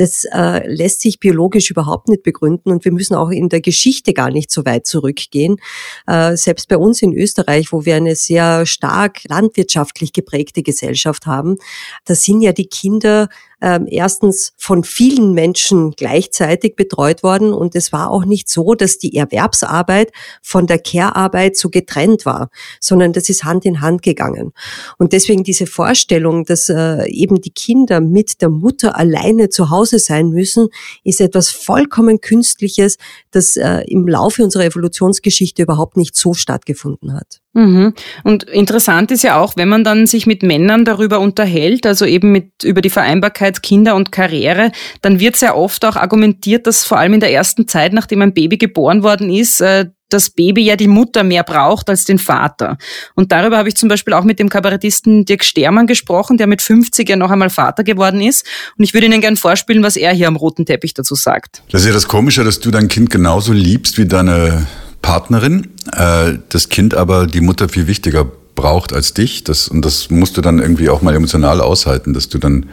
Das 0.00 0.24
äh, 0.32 0.66
lässt 0.66 1.02
sich 1.02 1.20
biologisch 1.20 1.70
überhaupt 1.70 2.08
nicht 2.08 2.22
begründen 2.22 2.72
und 2.72 2.86
wir 2.86 2.92
müssen 2.92 3.14
auch 3.14 3.28
in 3.28 3.50
der 3.50 3.60
Geschichte 3.60 4.14
gar 4.14 4.30
nicht 4.30 4.50
so 4.50 4.64
weit 4.64 4.86
zurückgehen. 4.86 5.58
Äh, 6.06 6.36
selbst 6.36 6.68
bei 6.68 6.78
uns 6.78 7.02
in 7.02 7.12
Österreich, 7.12 7.70
wo 7.70 7.84
wir 7.84 7.96
eine 7.96 8.16
sehr 8.16 8.64
stark 8.64 9.20
landwirtschaftlich 9.28 10.14
geprägte 10.14 10.62
Gesellschaft 10.62 11.26
haben, 11.26 11.58
da 12.06 12.14
sind 12.14 12.40
ja 12.40 12.52
die 12.52 12.66
Kinder 12.66 13.28
ähm, 13.60 13.86
erstens 13.88 14.52
von 14.56 14.84
vielen 14.84 15.32
Menschen 15.32 15.92
gleichzeitig 15.92 16.76
betreut 16.76 17.22
worden 17.22 17.52
und 17.52 17.74
es 17.74 17.92
war 17.92 18.10
auch 18.10 18.24
nicht 18.24 18.48
so, 18.48 18.74
dass 18.74 18.98
die 18.98 19.16
Erwerbsarbeit 19.16 20.12
von 20.42 20.66
der 20.66 20.78
Care-Arbeit 20.78 21.56
so 21.56 21.68
getrennt 21.70 22.26
war, 22.26 22.50
sondern 22.80 23.12
das 23.12 23.28
ist 23.28 23.44
Hand 23.44 23.64
in 23.64 23.80
Hand 23.80 24.02
gegangen. 24.02 24.52
Und 24.98 25.12
deswegen 25.12 25.44
diese 25.44 25.66
Vorstellung, 25.66 26.44
dass 26.44 26.68
äh, 26.68 27.06
eben 27.08 27.40
die 27.40 27.50
Kinder 27.50 28.00
mit 28.00 28.40
der 28.40 28.50
Mutter 28.50 28.96
alleine 28.96 29.48
zu 29.48 29.70
Hause 29.70 29.98
sein 29.98 30.30
müssen, 30.30 30.68
ist 31.04 31.20
etwas 31.20 31.50
vollkommen 31.50 32.20
Künstliches, 32.20 32.96
das 33.30 33.56
äh, 33.56 33.82
im 33.86 34.06
Laufe 34.08 34.42
unserer 34.42 34.64
Evolutionsgeschichte 34.64 35.62
überhaupt 35.62 35.96
nicht 35.96 36.16
so 36.16 36.34
stattgefunden 36.34 37.14
hat. 37.14 37.40
Mhm. 37.52 37.94
Und 38.22 38.44
interessant 38.44 39.10
ist 39.10 39.24
ja 39.24 39.40
auch, 39.40 39.56
wenn 39.56 39.68
man 39.68 39.82
dann 39.82 40.06
sich 40.06 40.26
mit 40.26 40.42
Männern 40.42 40.84
darüber 40.84 41.18
unterhält, 41.18 41.84
also 41.84 42.04
eben 42.04 42.30
mit 42.30 42.62
über 42.62 42.80
die 42.80 42.90
Vereinbarkeit 42.90 43.62
Kinder 43.62 43.96
und 43.96 44.12
Karriere, 44.12 44.70
dann 45.02 45.18
wird 45.18 45.36
sehr 45.36 45.56
oft 45.56 45.84
auch 45.84 45.96
argumentiert, 45.96 46.66
dass 46.66 46.84
vor 46.84 46.98
allem 46.98 47.14
in 47.14 47.20
der 47.20 47.32
ersten 47.32 47.66
Zeit, 47.66 47.92
nachdem 47.92 48.22
ein 48.22 48.34
Baby 48.34 48.56
geboren 48.56 49.02
worden 49.02 49.30
ist, 49.30 49.60
äh, 49.60 49.86
das 50.10 50.30
Baby 50.30 50.62
ja 50.62 50.76
die 50.76 50.88
Mutter 50.88 51.22
mehr 51.22 51.44
braucht 51.44 51.88
als 51.88 52.04
den 52.04 52.18
Vater. 52.18 52.76
Und 53.14 53.32
darüber 53.32 53.56
habe 53.56 53.68
ich 53.68 53.76
zum 53.76 53.88
Beispiel 53.88 54.12
auch 54.12 54.24
mit 54.24 54.38
dem 54.38 54.48
Kabarettisten 54.48 55.24
Dirk 55.24 55.44
Stermann 55.44 55.86
gesprochen, 55.86 56.36
der 56.36 56.46
mit 56.46 56.62
50 56.62 57.08
ja 57.08 57.16
noch 57.16 57.30
einmal 57.30 57.50
Vater 57.50 57.84
geworden 57.84 58.20
ist. 58.20 58.44
Und 58.76 58.84
ich 58.84 58.92
würde 58.92 59.06
Ihnen 59.06 59.20
gern 59.20 59.36
vorspielen, 59.36 59.82
was 59.82 59.96
er 59.96 60.12
hier 60.12 60.28
am 60.28 60.36
roten 60.36 60.66
Teppich 60.66 60.94
dazu 60.94 61.14
sagt. 61.14 61.62
Das 61.70 61.82
ist 61.82 61.86
ja 61.86 61.92
das 61.92 62.08
Komische, 62.08 62.44
dass 62.44 62.60
du 62.60 62.70
dein 62.70 62.88
Kind 62.88 63.10
genauso 63.10 63.52
liebst 63.52 63.98
wie 63.98 64.06
deine 64.06 64.66
Partnerin, 65.02 65.68
äh, 65.92 66.34
das 66.48 66.68
Kind 66.68 66.94
aber 66.94 67.26
die 67.26 67.40
Mutter 67.40 67.68
viel 67.68 67.86
wichtiger 67.86 68.26
braucht 68.54 68.92
als 68.92 69.14
dich. 69.14 69.44
Das, 69.44 69.68
und 69.68 69.84
das 69.84 70.10
musst 70.10 70.36
du 70.36 70.40
dann 70.40 70.58
irgendwie 70.58 70.90
auch 70.90 71.02
mal 71.02 71.14
emotional 71.14 71.60
aushalten, 71.60 72.12
dass 72.12 72.28
du 72.28 72.38
dann 72.38 72.66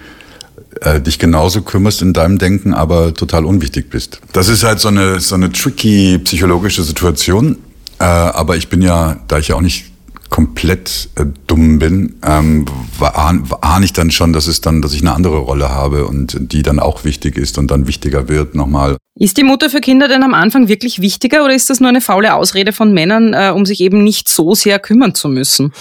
äh, 0.82 1.00
dich 1.02 1.20
genauso 1.20 1.62
kümmerst 1.62 2.02
in 2.02 2.14
deinem 2.14 2.38
Denken, 2.38 2.74
aber 2.74 3.14
total 3.14 3.46
unwichtig 3.46 3.90
bist. 3.90 4.20
Das 4.34 4.50
ist 4.50 4.64
halt 4.64 4.80
so 4.80 4.90
eine, 4.90 5.20
so 5.20 5.36
eine 5.36 5.52
tricky 5.52 6.20
psychologische 6.20 6.84
Situation. 6.84 7.58
Äh, 8.00 8.04
aber 8.04 8.58
ich 8.58 8.68
bin 8.68 8.82
ja, 8.82 9.18
da 9.28 9.40
ich 9.40 9.48
ja 9.48 9.56
auch 9.56 9.62
nicht 9.62 9.86
komplett 10.30 11.10
äh, 11.16 11.26
dumm 11.48 11.80
bin, 11.80 12.16
ähm, 12.24 12.66
ahne 13.00 13.86
ich 13.86 13.94
dann 13.94 14.12
schon, 14.12 14.34
dass 14.34 14.48
es 14.48 14.62
dann, 14.62 14.82
dass 14.82 14.94
ich 14.94 15.02
eine 15.02 15.14
andere 15.14 15.38
Rolle 15.38 15.70
habe 15.70 16.06
und 16.06 16.38
die 16.52 16.64
dann 16.64 16.80
auch 16.80 17.04
wichtig 17.04 17.38
ist 17.38 17.58
und 17.58 17.72
dann 17.72 17.88
wichtiger 17.88 18.28
wird 18.28 18.56
nochmal. 18.56 18.98
Ist 19.20 19.38
die 19.38 19.44
Mutter 19.44 19.70
für 19.70 19.82
Kinder 19.82 20.08
denn 20.08 20.24
am 20.24 20.34
Anfang 20.34 20.68
wirklich 20.68 21.02
wichtiger 21.02 21.44
oder 21.44 21.56
ist 21.56 21.70
das 21.70 21.80
nur 21.80 21.90
eine 21.90 22.02
faule 22.02 22.36
Ausrede 22.36 22.72
von 22.72 22.94
Männern, 22.94 23.34
äh, 23.34 23.52
um 23.54 23.66
sich 23.66 23.82
eben 23.82 24.04
nicht 24.04 24.30
so 24.30 24.54
sehr 24.54 24.80
kümmern 24.80 25.16
zu 25.16 25.30
müssen? 25.30 25.74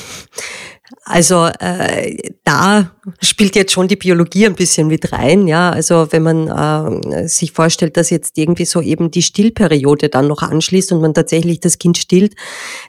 Also 1.09 1.47
äh, 1.61 2.17
da 2.43 2.91
spielt 3.21 3.55
jetzt 3.55 3.71
schon 3.71 3.87
die 3.87 3.95
Biologie 3.95 4.45
ein 4.45 4.57
bisschen 4.57 4.89
mit 4.89 5.13
rein, 5.13 5.47
ja. 5.47 5.71
Also 5.71 6.09
wenn 6.11 6.25
man 6.25 6.49
äh, 6.49 7.29
sich 7.29 7.53
vorstellt, 7.53 7.97
dass 7.97 8.11
jetzt 8.11 8.37
irgendwie 8.37 8.65
so 8.65 8.81
eben 8.81 9.13
die 9.13 9.23
Stillperiode 9.23 10.09
dann 10.09 10.27
noch 10.27 10.43
anschließt 10.43 10.91
und 10.91 11.01
man 11.01 11.15
tatsächlich 11.15 11.61
das 11.61 11.79
Kind 11.79 11.97
stillt, 11.97 12.35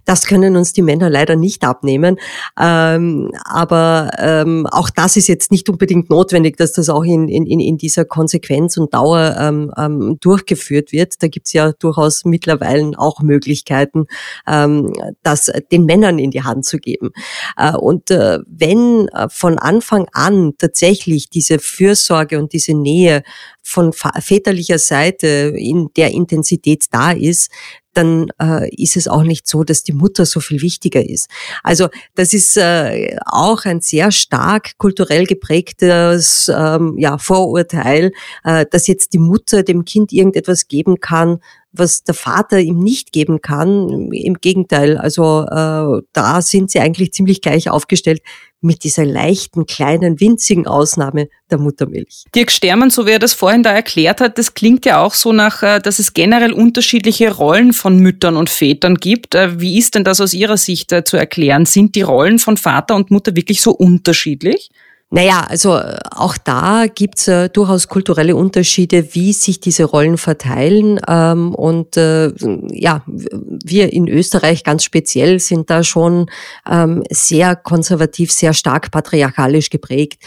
das 0.05 0.25
können 0.25 0.55
uns 0.55 0.73
die 0.73 0.81
Männer 0.81 1.11
leider 1.11 1.35
nicht 1.35 1.63
abnehmen. 1.63 2.17
Ähm, 2.59 3.31
aber 3.45 4.09
ähm, 4.17 4.65
auch 4.65 4.89
das 4.89 5.15
ist 5.15 5.27
jetzt 5.27 5.51
nicht 5.51 5.69
unbedingt 5.69 6.09
notwendig, 6.09 6.57
dass 6.57 6.73
das 6.73 6.89
auch 6.89 7.03
in, 7.03 7.29
in, 7.29 7.59
in 7.59 7.77
dieser 7.77 8.03
Konsequenz 8.03 8.77
und 8.77 8.95
Dauer 8.95 9.35
ähm, 9.39 9.71
ähm, 9.77 10.17
durchgeführt 10.21 10.91
wird. 10.91 11.21
Da 11.21 11.27
gibt's 11.27 11.53
ja 11.53 11.71
durchaus 11.71 12.25
mittlerweile 12.25 12.93
auch 12.97 13.21
Möglichkeiten, 13.21 14.07
ähm, 14.47 14.91
das 15.21 15.51
den 15.71 15.85
Männern 15.85 16.17
in 16.17 16.31
die 16.31 16.41
Hand 16.41 16.65
zu 16.65 16.79
geben. 16.79 17.11
Äh, 17.57 17.73
und 17.73 18.06
äh, 18.11 18.39
wenn 18.47 19.07
äh, 19.09 19.27
von 19.29 19.57
Anfang 19.57 20.07
an 20.13 20.53
tatsächlich 20.57 21.29
diese 21.29 21.59
Fürsorge 21.59 22.39
und 22.39 22.53
diese 22.53 22.73
Nähe 22.73 23.23
von 23.63 23.91
väterlicher 23.93 24.79
Seite 24.79 25.53
in 25.55 25.89
der 25.97 26.11
Intensität 26.11 26.85
da 26.91 27.11
ist, 27.11 27.51
dann 27.97 28.27
äh, 28.41 28.69
ist 28.75 28.95
es 28.95 29.07
auch 29.07 29.23
nicht 29.23 29.47
so, 29.47 29.63
dass 29.63 29.83
die 29.83 29.93
Mutter 29.93 30.25
so 30.25 30.39
viel 30.39 30.61
wichtiger 30.61 31.03
ist. 31.03 31.29
Also 31.63 31.87
das 32.15 32.33
ist 32.33 32.55
äh, 32.57 33.17
auch 33.25 33.65
ein 33.65 33.81
sehr 33.81 34.11
stark 34.11 34.77
kulturell 34.77 35.25
geprägtes 35.25 36.51
ähm, 36.55 36.95
ja, 36.97 37.17
Vorurteil, 37.17 38.11
äh, 38.43 38.65
dass 38.69 38.87
jetzt 38.87 39.13
die 39.13 39.19
Mutter 39.19 39.63
dem 39.63 39.83
Kind 39.83 40.13
irgendetwas 40.13 40.67
geben 40.67 40.99
kann, 40.99 41.39
was 41.71 42.03
der 42.03 42.13
Vater 42.13 42.59
ihm 42.59 42.79
nicht 42.79 43.11
geben 43.11 43.41
kann. 43.41 44.11
Im 44.11 44.35
Gegenteil, 44.35 44.97
also 44.97 45.43
äh, 45.43 46.01
da 46.13 46.41
sind 46.41 46.71
sie 46.71 46.79
eigentlich 46.79 47.13
ziemlich 47.13 47.41
gleich 47.41 47.69
aufgestellt 47.69 48.21
mit 48.67 48.83
dieser 48.83 49.05
leichten, 49.05 49.65
kleinen, 49.65 50.19
winzigen 50.19 50.67
Ausnahme 50.67 51.29
der 51.49 51.57
Muttermilch. 51.57 52.25
Dirk 52.35 52.51
Stermann, 52.51 52.91
so 52.91 53.07
wie 53.07 53.11
er 53.11 53.19
das 53.19 53.33
vorhin 53.33 53.63
da 53.63 53.71
erklärt 53.71 54.21
hat, 54.21 54.37
das 54.37 54.53
klingt 54.53 54.85
ja 54.85 55.01
auch 55.01 55.15
so 55.15 55.33
nach, 55.33 55.63
äh, 55.63 55.79
dass 55.79 55.97
es 55.97 56.13
generell 56.13 56.51
unterschiedliche 56.51 57.33
Rollen 57.33 57.73
von 57.73 57.97
Müttern 57.97 58.35
und 58.35 58.51
Vätern 58.51 58.95
gibt. 58.95 59.33
Äh, 59.33 59.59
wie 59.59 59.79
ist 59.79 59.95
denn 59.95 60.03
das 60.03 60.21
aus 60.21 60.33
Ihrer 60.33 60.57
Sicht 60.57 60.91
äh, 60.91 61.03
zu 61.03 61.17
erklären? 61.17 61.65
Sind 61.65 61.95
die 61.95 62.03
Rollen 62.03 62.37
von 62.37 62.57
Vater 62.57 62.95
und 62.95 63.09
Mutter 63.09 63.35
wirklich 63.35 63.61
so 63.61 63.71
unterschiedlich? 63.71 64.69
Naja, 65.09 65.45
also 65.47 65.77
äh, 65.77 65.97
auch 66.11 66.37
da 66.37 66.85
gibt's 66.93 67.29
äh, 67.29 67.47
durchaus 67.47 67.87
kulturelle 67.87 68.35
Unterschiede, 68.35 69.15
wie 69.15 69.31
sich 69.31 69.61
diese 69.61 69.85
Rollen 69.85 70.17
verteilen. 70.17 70.99
Ähm, 71.07 71.55
und 71.55 71.95
äh, 71.95 72.33
ja, 72.71 73.03
wir 73.07 73.93
in 73.93 74.09
Österreich 74.09 74.65
ganz 74.65 74.83
speziell 74.83 75.39
sind 75.39 75.69
da 75.69 75.85
schon 75.85 76.29
ähm, 76.69 77.03
sehr 77.09 77.55
konservativ, 77.55 78.33
sehr 78.33 78.53
stark 78.53 78.91
patriarchalisch 78.91 79.69
geprägt. 79.69 80.21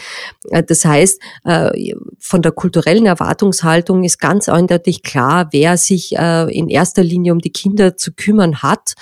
Äh, 0.49 0.63
das 0.63 0.83
heißt, 0.83 1.21
äh, 1.43 1.93
von 2.17 2.41
der 2.41 2.51
kulturellen 2.51 3.05
Erwartungshaltung 3.05 4.03
ist 4.03 4.17
ganz 4.17 4.49
eindeutig 4.49 5.03
klar, 5.03 5.49
wer 5.51 5.77
sich 5.77 6.17
äh, 6.17 6.51
in 6.51 6.69
erster 6.69 7.03
Linie 7.03 7.33
um 7.33 7.39
die 7.39 7.51
Kinder 7.51 7.97
zu 7.97 8.13
kümmern 8.13 8.63
hat. 8.63 8.93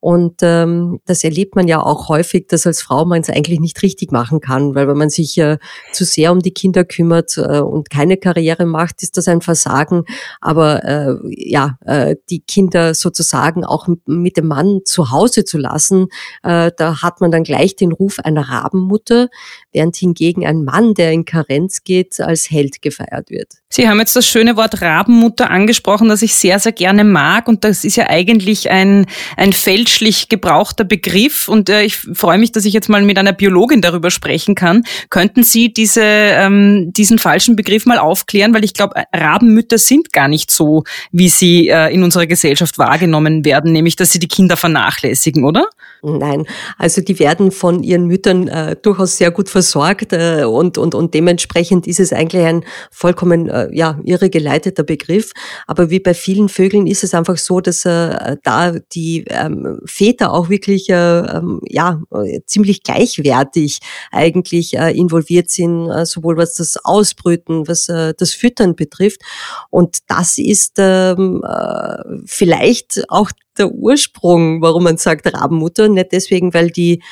Und 0.00 0.40
ähm, 0.42 0.98
das 1.06 1.22
erlebt 1.22 1.54
man 1.54 1.68
ja 1.68 1.80
auch 1.80 2.08
häufig, 2.08 2.48
dass 2.48 2.66
als 2.66 2.82
Frau 2.82 3.04
man 3.04 3.20
es 3.20 3.30
eigentlich 3.30 3.60
nicht 3.60 3.80
richtig 3.82 4.10
machen 4.10 4.40
kann, 4.40 4.74
weil 4.74 4.88
wenn 4.88 4.98
man 4.98 5.10
sich 5.10 5.27
sich 5.28 5.38
äh, 5.38 5.58
zu 5.92 6.04
sehr 6.04 6.32
um 6.32 6.40
die 6.40 6.52
Kinder 6.52 6.84
kümmert 6.84 7.36
äh, 7.36 7.60
und 7.60 7.90
keine 7.90 8.16
Karriere 8.16 8.66
macht, 8.66 9.02
ist 9.02 9.16
das 9.16 9.28
ein 9.28 9.40
Versagen. 9.40 10.04
Aber 10.40 10.84
äh, 10.84 11.14
ja, 11.28 11.78
äh, 11.84 12.16
die 12.30 12.40
Kinder 12.40 12.94
sozusagen 12.94 13.64
auch 13.64 13.88
mit 14.06 14.36
dem 14.36 14.46
Mann 14.46 14.80
zu 14.84 15.10
Hause 15.10 15.44
zu 15.44 15.58
lassen, 15.58 16.08
äh, 16.42 16.70
da 16.76 17.02
hat 17.02 17.20
man 17.20 17.30
dann 17.30 17.44
gleich 17.44 17.76
den 17.76 17.92
Ruf 17.92 18.18
einer 18.20 18.48
Rabenmutter, 18.48 19.28
während 19.72 19.96
hingegen 19.96 20.46
ein 20.46 20.64
Mann, 20.64 20.94
der 20.94 21.12
in 21.12 21.24
Karenz 21.24 21.84
geht, 21.84 22.20
als 22.20 22.50
Held 22.50 22.82
gefeiert 22.82 23.30
wird. 23.30 23.54
Sie 23.70 23.86
haben 23.86 23.98
jetzt 23.98 24.16
das 24.16 24.26
schöne 24.26 24.56
Wort 24.56 24.80
Rabenmutter 24.80 25.50
angesprochen, 25.50 26.08
das 26.08 26.22
ich 26.22 26.34
sehr, 26.34 26.58
sehr 26.58 26.72
gerne 26.72 27.04
mag. 27.04 27.48
Und 27.48 27.64
das 27.64 27.84
ist 27.84 27.96
ja 27.96 28.08
eigentlich 28.08 28.70
ein, 28.70 29.04
ein 29.36 29.52
fälschlich 29.52 30.30
gebrauchter 30.30 30.84
Begriff. 30.84 31.48
Und 31.48 31.68
äh, 31.68 31.82
ich 31.82 31.96
freue 31.96 32.38
mich, 32.38 32.50
dass 32.52 32.64
ich 32.64 32.72
jetzt 32.72 32.88
mal 32.88 33.02
mit 33.02 33.18
einer 33.18 33.34
Biologin 33.34 33.82
darüber 33.82 34.10
sprechen 34.10 34.54
kann. 34.54 34.84
Könnten 35.18 35.42
Sie 35.42 35.72
diese, 35.72 36.00
ähm, 36.04 36.92
diesen 36.92 37.18
falschen 37.18 37.56
Begriff 37.56 37.86
mal 37.86 37.98
aufklären? 37.98 38.54
Weil 38.54 38.62
ich 38.62 38.72
glaube, 38.72 39.02
Rabenmütter 39.12 39.76
sind 39.76 40.12
gar 40.12 40.28
nicht 40.28 40.48
so, 40.48 40.84
wie 41.10 41.28
sie 41.28 41.70
äh, 41.70 41.92
in 41.92 42.04
unserer 42.04 42.28
Gesellschaft 42.28 42.78
wahrgenommen 42.78 43.44
werden, 43.44 43.72
nämlich 43.72 43.96
dass 43.96 44.12
sie 44.12 44.20
die 44.20 44.28
Kinder 44.28 44.56
vernachlässigen, 44.56 45.44
oder? 45.44 45.66
Nein, 46.02 46.46
also 46.76 47.00
die 47.00 47.18
werden 47.18 47.50
von 47.50 47.82
ihren 47.82 48.06
Müttern 48.06 48.46
äh, 48.46 48.76
durchaus 48.80 49.16
sehr 49.16 49.32
gut 49.32 49.48
versorgt 49.48 50.12
äh, 50.12 50.44
und, 50.44 50.78
und, 50.78 50.94
und 50.94 51.12
dementsprechend 51.12 51.88
ist 51.88 51.98
es 51.98 52.12
eigentlich 52.12 52.44
ein 52.44 52.64
vollkommen 52.92 53.48
äh, 53.48 53.68
ja, 53.72 53.98
irregeleiteter 54.04 54.84
Begriff. 54.84 55.32
Aber 55.66 55.90
wie 55.90 55.98
bei 55.98 56.14
vielen 56.14 56.48
Vögeln 56.48 56.86
ist 56.86 57.02
es 57.02 57.14
einfach 57.14 57.36
so, 57.36 57.60
dass 57.60 57.84
äh, 57.84 58.36
da 58.44 58.74
die 58.92 59.24
ähm, 59.28 59.80
Väter 59.84 60.32
auch 60.32 60.48
wirklich 60.48 60.88
äh, 60.88 60.94
ähm, 60.94 61.60
ja, 61.64 62.00
ziemlich 62.46 62.84
gleichwertig 62.84 63.80
eigentlich 64.12 64.74
äh, 64.74 64.92
involviert 65.08 65.50
sind, 65.50 65.90
äh, 65.90 66.04
sowohl 66.04 66.36
was 66.36 66.54
das 66.54 66.76
Ausbrüten, 66.84 67.66
was 67.66 67.88
äh, 67.88 68.14
das 68.16 68.32
Füttern 68.32 68.76
betrifft. 68.76 69.22
Und 69.70 69.98
das 70.08 70.38
ist 70.38 70.74
ähm, 70.78 71.42
äh, 71.46 71.96
vielleicht 72.26 73.04
auch 73.08 73.30
der 73.56 73.72
Ursprung, 73.72 74.62
warum 74.62 74.84
man 74.84 74.98
sagt 74.98 75.26
Rabenmutter. 75.26 75.88
Nicht 75.88 76.12
deswegen, 76.12 76.54
weil 76.54 76.70
die 76.70 77.02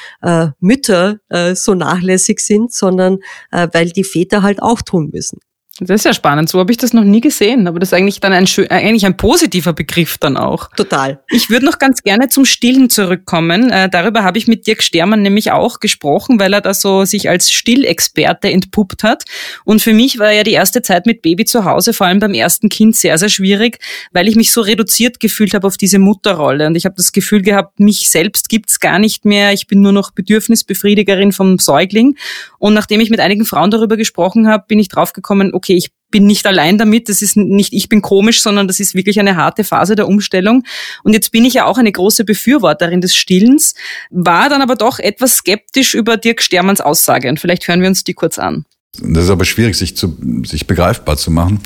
Mütter 0.61 1.19
so 1.55 1.75
nachlässig 1.75 2.39
sind, 2.39 2.73
sondern 2.73 3.19
weil 3.51 3.91
die 3.91 4.05
Väter 4.05 4.45
halt 4.45 4.63
auch 4.63 4.81
tun 4.81 5.11
müssen. 5.13 5.41
Das 5.81 6.01
ist 6.01 6.05
ja 6.05 6.15
spannend. 6.15 6.49
So 6.49 6.59
habe 6.59 6.73
ich 6.73 6.79
das 6.79 6.93
noch 6.93 7.05
nie 7.05 7.21
gesehen. 7.21 7.67
Aber 7.67 7.79
das 7.79 7.91
ist 7.91 7.93
eigentlich 7.93 8.21
dann 8.21 8.33
ein, 8.33 8.47
schön, 8.47 8.65
äh, 8.67 8.75
eigentlich 8.75 9.05
ein 9.05 9.17
positiver 9.17 9.73
Begriff 9.73 10.17
dann 10.19 10.37
auch. 10.37 10.71
Total. 10.77 11.21
Ich 11.31 11.51
würde 11.51 11.67
noch 11.67 11.79
ganz 11.79 12.03
gerne 12.03 12.29
zum 12.29 12.45
Stillen 12.45 12.89
zurückkommen. 12.89 13.71
Äh, 13.71 13.89
darüber 13.91 14.25
habe 14.25 14.39
ich 14.39 14.47
mit 14.47 14.67
Dirk 14.67 14.83
Stermann 14.83 15.23
nämlich 15.23 15.53
auch 15.53 15.81
gesprochen, 15.81 16.41
weil 16.41 16.53
er 16.53 16.61
da 16.61 16.73
so 16.73 17.05
sich 17.05 17.29
als 17.29 17.53
Stillexperte 17.53 18.51
entpuppt 18.51 19.03
hat. 19.03 19.25
Und 19.65 19.83
für 19.83 19.93
mich 19.93 20.19
war 20.19 20.33
ja 20.33 20.45
die 20.45 20.53
erste 20.53 20.83
Zeit 20.83 21.07
mit 21.07 21.23
Baby 21.23 21.45
zu 21.45 21.65
Hause, 21.65 21.93
vor 21.93 22.07
allem 22.07 22.21
beim 22.21 22.35
ersten 22.35 22.69
Kind, 22.69 22.97
sehr, 22.97 23.19
sehr 23.19 23.29
schwierig, 23.29 23.79
weil 24.13 24.29
ich 24.29 24.37
mich 24.37 24.53
so 24.53 24.61
reduziert 24.61 25.21
gefühlt 25.21 25.53
habe 25.53 25.67
auf 25.67 25.77
diese 25.77 25.99
Mutterrolle. 25.99 26.67
Und 26.67 26.77
ich 26.77 26.85
habe 26.85 26.95
das 26.97 27.13
Gefühl 27.13 27.43
gehabt, 27.43 27.81
mich 27.81 28.09
selbst 28.09 28.49
gibt's 28.49 28.81
gar 28.81 28.99
nicht 28.99 29.25
mehr. 29.25 29.53
Ich 29.53 29.67
bin 29.67 29.83
nur 29.83 29.93
noch 29.93 30.11
Bedürfnisbefriedigerin 30.13 31.33
vom 31.33 31.59
Säugling. 31.59 32.17
Und 32.59 32.75
nachdem 32.75 33.01
ich 33.01 33.11
mit 33.11 33.21
einigen 33.21 33.45
Frauen 33.45 33.71
darüber 33.71 33.97
gesprochen 33.97 34.49
habe, 34.49 34.65
bin 34.69 34.79
ich 34.79 34.89
draufgekommen, 34.89 35.53
okay, 35.53 35.66
ich 35.75 35.91
bin 36.11 36.27
nicht 36.27 36.47
allein 36.47 36.79
damit, 36.79 37.09
das 37.09 37.21
ist 37.21 37.37
nicht 37.37 37.73
ich 37.73 37.89
bin 37.89 38.01
komisch, 38.01 38.41
sondern 38.41 38.69
das 38.69 38.81
ist 38.81 38.95
wirklich 38.95 39.19
eine 39.19 39.37
harte 39.37 39.65
Phase 39.65 39.97
der 39.97 40.07
Umstellung. 40.07 40.63
Und 41.03 41.13
jetzt 41.13 41.33
bin 41.33 41.45
ich 41.45 41.55
ja 41.55 41.65
auch 41.65 41.79
eine 41.79 41.91
große 41.91 42.25
Befürworterin 42.25 43.01
des 43.01 43.17
Stillens, 43.17 43.75
war 44.11 44.49
dann 44.49 44.63
aber 44.63 44.77
doch 44.77 44.99
etwas 44.99 45.37
skeptisch 45.37 45.95
über 45.95 46.17
Dirk 46.17 46.43
Stermanns 46.43 46.81
Aussage. 46.81 47.29
Und 47.29 47.41
vielleicht 47.41 47.67
hören 47.67 47.81
wir 47.81 47.89
uns 47.89 48.05
die 48.05 48.15
kurz 48.15 48.39
an. 48.39 48.65
Das 49.03 49.25
ist 49.25 49.31
aber 49.31 49.45
schwierig, 49.45 49.77
sich, 49.77 49.97
zu, 49.97 50.17
sich 50.45 50.67
begreifbar 50.67 51.17
zu 51.17 51.31
machen. 51.31 51.61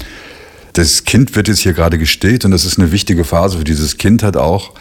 Das 0.73 1.04
Kind 1.04 1.37
wird 1.37 1.49
jetzt 1.49 1.61
hier 1.61 1.73
gerade 1.73 1.99
gestillt 1.99 2.45
und 2.45 2.50
das 2.50 2.64
ist 2.64 2.78
eine 2.78 2.92
wichtige 2.92 3.25
Phase 3.25 3.59
für 3.59 3.64
dieses 3.64 3.99
Kind 3.99 4.23
hat 4.23 4.37
auch 4.37 4.75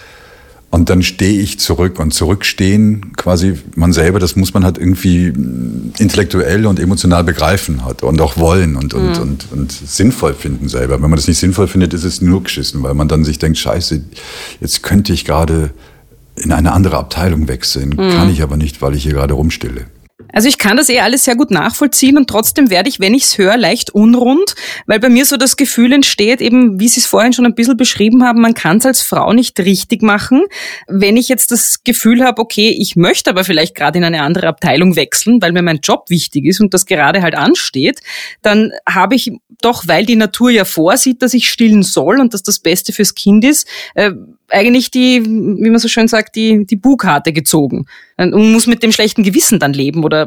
und 0.71 0.89
dann 0.89 1.01
stehe 1.01 1.41
ich 1.41 1.59
zurück 1.59 1.99
und 1.99 2.13
zurückstehen, 2.13 3.13
quasi 3.17 3.57
man 3.75 3.91
selber, 3.91 4.19
das 4.19 4.35
muss 4.35 4.53
man 4.53 4.63
halt 4.63 4.77
irgendwie 4.77 5.33
intellektuell 5.97 6.67
und 6.67 6.79
emotional 6.79 7.23
begreifen 7.23 7.83
hat 7.83 8.03
und 8.03 8.21
auch 8.21 8.37
wollen 8.37 8.75
und, 8.75 8.93
und, 8.93 9.15
mhm. 9.15 9.21
und, 9.21 9.51
und 9.51 9.71
sinnvoll 9.71 10.35
finden 10.35 10.69
selber. 10.69 11.01
Wenn 11.01 11.09
man 11.09 11.17
das 11.17 11.27
nicht 11.27 11.39
sinnvoll 11.39 11.67
findet, 11.67 11.93
ist 11.95 12.03
es 12.03 12.21
nur 12.21 12.43
geschissen, 12.43 12.83
weil 12.83 12.93
man 12.93 13.07
dann 13.07 13.23
sich 13.23 13.39
denkt, 13.39 13.57
scheiße, 13.57 14.03
jetzt 14.61 14.83
könnte 14.83 15.11
ich 15.11 15.25
gerade 15.25 15.71
in 16.35 16.51
eine 16.51 16.71
andere 16.71 16.97
Abteilung 16.97 17.47
wechseln, 17.47 17.89
mhm. 17.89 18.11
kann 18.11 18.29
ich 18.29 18.43
aber 18.43 18.55
nicht, 18.55 18.81
weil 18.81 18.95
ich 18.95 19.03
hier 19.03 19.13
gerade 19.13 19.33
rumstille. 19.33 19.85
Also 20.31 20.47
ich 20.47 20.57
kann 20.57 20.77
das 20.77 20.89
eh 20.89 20.99
alles 20.99 21.25
sehr 21.25 21.35
gut 21.35 21.51
nachvollziehen 21.51 22.17
und 22.17 22.29
trotzdem 22.29 22.69
werde 22.69 22.89
ich, 22.89 22.99
wenn 22.99 23.13
ich 23.13 23.23
es 23.23 23.37
höre, 23.37 23.57
leicht 23.57 23.91
unrund, 23.91 24.55
weil 24.85 24.99
bei 24.99 25.09
mir 25.09 25.25
so 25.25 25.37
das 25.37 25.57
Gefühl 25.57 25.91
entsteht, 25.93 26.41
eben 26.41 26.79
wie 26.79 26.87
Sie 26.87 26.99
es 26.99 27.05
vorhin 27.05 27.33
schon 27.33 27.45
ein 27.45 27.55
bisschen 27.55 27.77
beschrieben 27.77 28.23
haben, 28.23 28.41
man 28.41 28.53
kann 28.53 28.77
es 28.77 28.85
als 28.85 29.01
Frau 29.01 29.33
nicht 29.33 29.59
richtig 29.59 30.01
machen. 30.01 30.43
Wenn 30.87 31.17
ich 31.17 31.29
jetzt 31.29 31.51
das 31.51 31.83
Gefühl 31.83 32.23
habe, 32.23 32.41
okay, 32.41 32.69
ich 32.69 32.95
möchte 32.95 33.29
aber 33.29 33.43
vielleicht 33.43 33.75
gerade 33.75 33.97
in 33.97 34.03
eine 34.03 34.21
andere 34.21 34.47
Abteilung 34.47 34.95
wechseln, 34.95 35.41
weil 35.41 35.51
mir 35.51 35.61
mein 35.61 35.79
Job 35.81 36.09
wichtig 36.09 36.45
ist 36.45 36.61
und 36.61 36.73
das 36.73 36.85
gerade 36.85 37.21
halt 37.21 37.35
ansteht, 37.35 38.01
dann 38.41 38.71
habe 38.87 39.15
ich 39.15 39.31
doch, 39.61 39.87
weil 39.87 40.05
die 40.05 40.15
Natur 40.15 40.51
ja 40.51 40.65
vorsieht, 40.65 41.21
dass 41.21 41.33
ich 41.33 41.49
stillen 41.49 41.83
soll 41.83 42.19
und 42.19 42.33
dass 42.33 42.43
das 42.43 42.59
Beste 42.59 42.93
fürs 42.93 43.15
Kind 43.15 43.43
ist, 43.43 43.67
äh, 43.95 44.11
eigentlich 44.51 44.91
die, 44.91 45.23
wie 45.23 45.69
man 45.69 45.79
so 45.79 45.87
schön 45.87 46.07
sagt, 46.07 46.35
die, 46.35 46.65
die 46.65 46.75
Bugkarte 46.75 47.33
gezogen 47.33 47.85
und 48.17 48.51
muss 48.51 48.67
mit 48.67 48.83
dem 48.83 48.91
schlechten 48.91 49.23
Gewissen 49.23 49.59
dann 49.59 49.73
leben 49.73 50.03
oder 50.03 50.18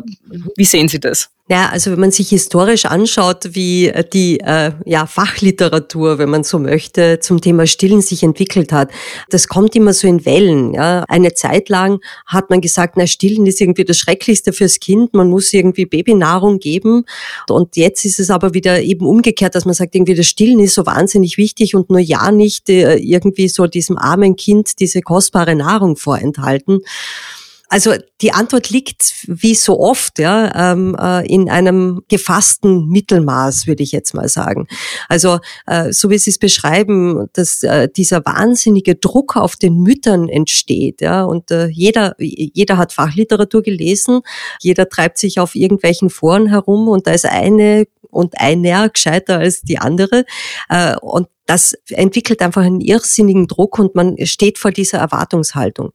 wie 0.56 0.64
sehen 0.64 0.88
Sie 0.88 1.00
das? 1.00 1.28
Ja, 1.48 1.70
also 1.70 1.90
wenn 1.90 1.98
man 1.98 2.12
sich 2.12 2.28
historisch 2.28 2.86
anschaut, 2.86 3.50
wie 3.50 3.88
äh, 3.88 4.04
die 4.10 4.38
äh, 4.40 4.70
ja, 4.86 5.06
Fachliteratur, 5.06 6.16
wenn 6.18 6.30
man 6.30 6.44
so 6.44 6.58
möchte, 6.60 7.18
zum 7.20 7.40
Thema 7.40 7.66
Stillen 7.66 8.00
sich 8.00 8.22
entwickelt 8.22 8.72
hat, 8.72 8.90
das 9.28 9.48
kommt 9.48 9.74
immer 9.74 9.92
so 9.92 10.06
in 10.06 10.24
Wellen. 10.24 10.72
Ja. 10.72 11.04
Eine 11.08 11.34
Zeit 11.34 11.68
lang 11.68 11.98
hat 12.26 12.48
man 12.48 12.60
gesagt, 12.60 12.96
na 12.96 13.08
Stillen 13.08 13.44
ist 13.44 13.60
irgendwie 13.60 13.84
das 13.84 13.98
Schrecklichste 13.98 14.52
fürs 14.52 14.78
Kind, 14.78 15.14
man 15.14 15.28
muss 15.28 15.52
irgendwie 15.52 15.84
Babynahrung 15.84 16.60
geben. 16.60 17.04
Und 17.50 17.76
jetzt 17.76 18.04
ist 18.04 18.20
es 18.20 18.30
aber 18.30 18.54
wieder 18.54 18.80
eben 18.80 19.04
umgekehrt, 19.04 19.56
dass 19.56 19.64
man 19.64 19.74
sagt, 19.74 19.96
irgendwie 19.96 20.14
das 20.14 20.26
Stillen 20.26 20.60
ist 20.60 20.74
so 20.74 20.86
wahnsinnig 20.86 21.38
wichtig 21.38 21.74
und 21.74 21.90
nur 21.90 21.98
ja 21.98 22.30
nicht 22.30 22.70
äh, 22.70 22.96
irgendwie 22.96 23.48
so 23.48 23.66
diesem 23.66 23.98
armen 23.98 24.36
Kind 24.36 24.78
diese 24.78 25.02
kostbare 25.02 25.56
Nahrung 25.56 25.96
vorenthalten. 25.96 26.80
Also 27.72 27.94
die 28.20 28.32
Antwort 28.32 28.68
liegt 28.68 29.14
wie 29.26 29.54
so 29.54 29.80
oft 29.80 30.18
ja, 30.18 30.72
ähm, 30.72 30.94
äh, 31.00 31.26
in 31.26 31.48
einem 31.48 32.02
gefassten 32.06 32.86
Mittelmaß, 32.88 33.66
würde 33.66 33.82
ich 33.82 33.92
jetzt 33.92 34.12
mal 34.12 34.28
sagen. 34.28 34.66
Also 35.08 35.38
äh, 35.66 35.90
so 35.90 36.10
wie 36.10 36.18
Sie 36.18 36.28
es 36.28 36.38
beschreiben, 36.38 37.30
dass 37.32 37.62
äh, 37.62 37.88
dieser 37.88 38.26
wahnsinnige 38.26 38.96
Druck 38.96 39.36
auf 39.38 39.56
den 39.56 39.78
Müttern 39.78 40.28
entsteht. 40.28 41.00
Ja, 41.00 41.24
und 41.24 41.48
jeder, 41.70 42.14
jeder 42.18 42.76
hat 42.76 42.92
Fachliteratur 42.92 43.62
gelesen, 43.62 44.20
jeder 44.60 44.90
treibt 44.90 45.16
sich 45.16 45.40
auf 45.40 45.54
irgendwelchen 45.54 46.10
Foren 46.10 46.48
herum 46.48 46.88
und 46.88 47.06
da 47.06 47.12
ist 47.12 47.24
eine 47.24 47.86
und 48.10 48.38
einer 48.38 48.90
gescheiter 48.90 49.38
als 49.38 49.62
die 49.62 49.78
andere. 49.78 50.24
Und 51.00 51.28
das 51.46 51.74
entwickelt 51.88 52.40
einfach 52.40 52.62
einen 52.62 52.80
irrsinnigen 52.80 53.48
Druck 53.48 53.78
und 53.78 53.94
man 53.94 54.16
steht 54.26 54.58
vor 54.58 54.70
dieser 54.70 54.98
Erwartungshaltung. 54.98 55.90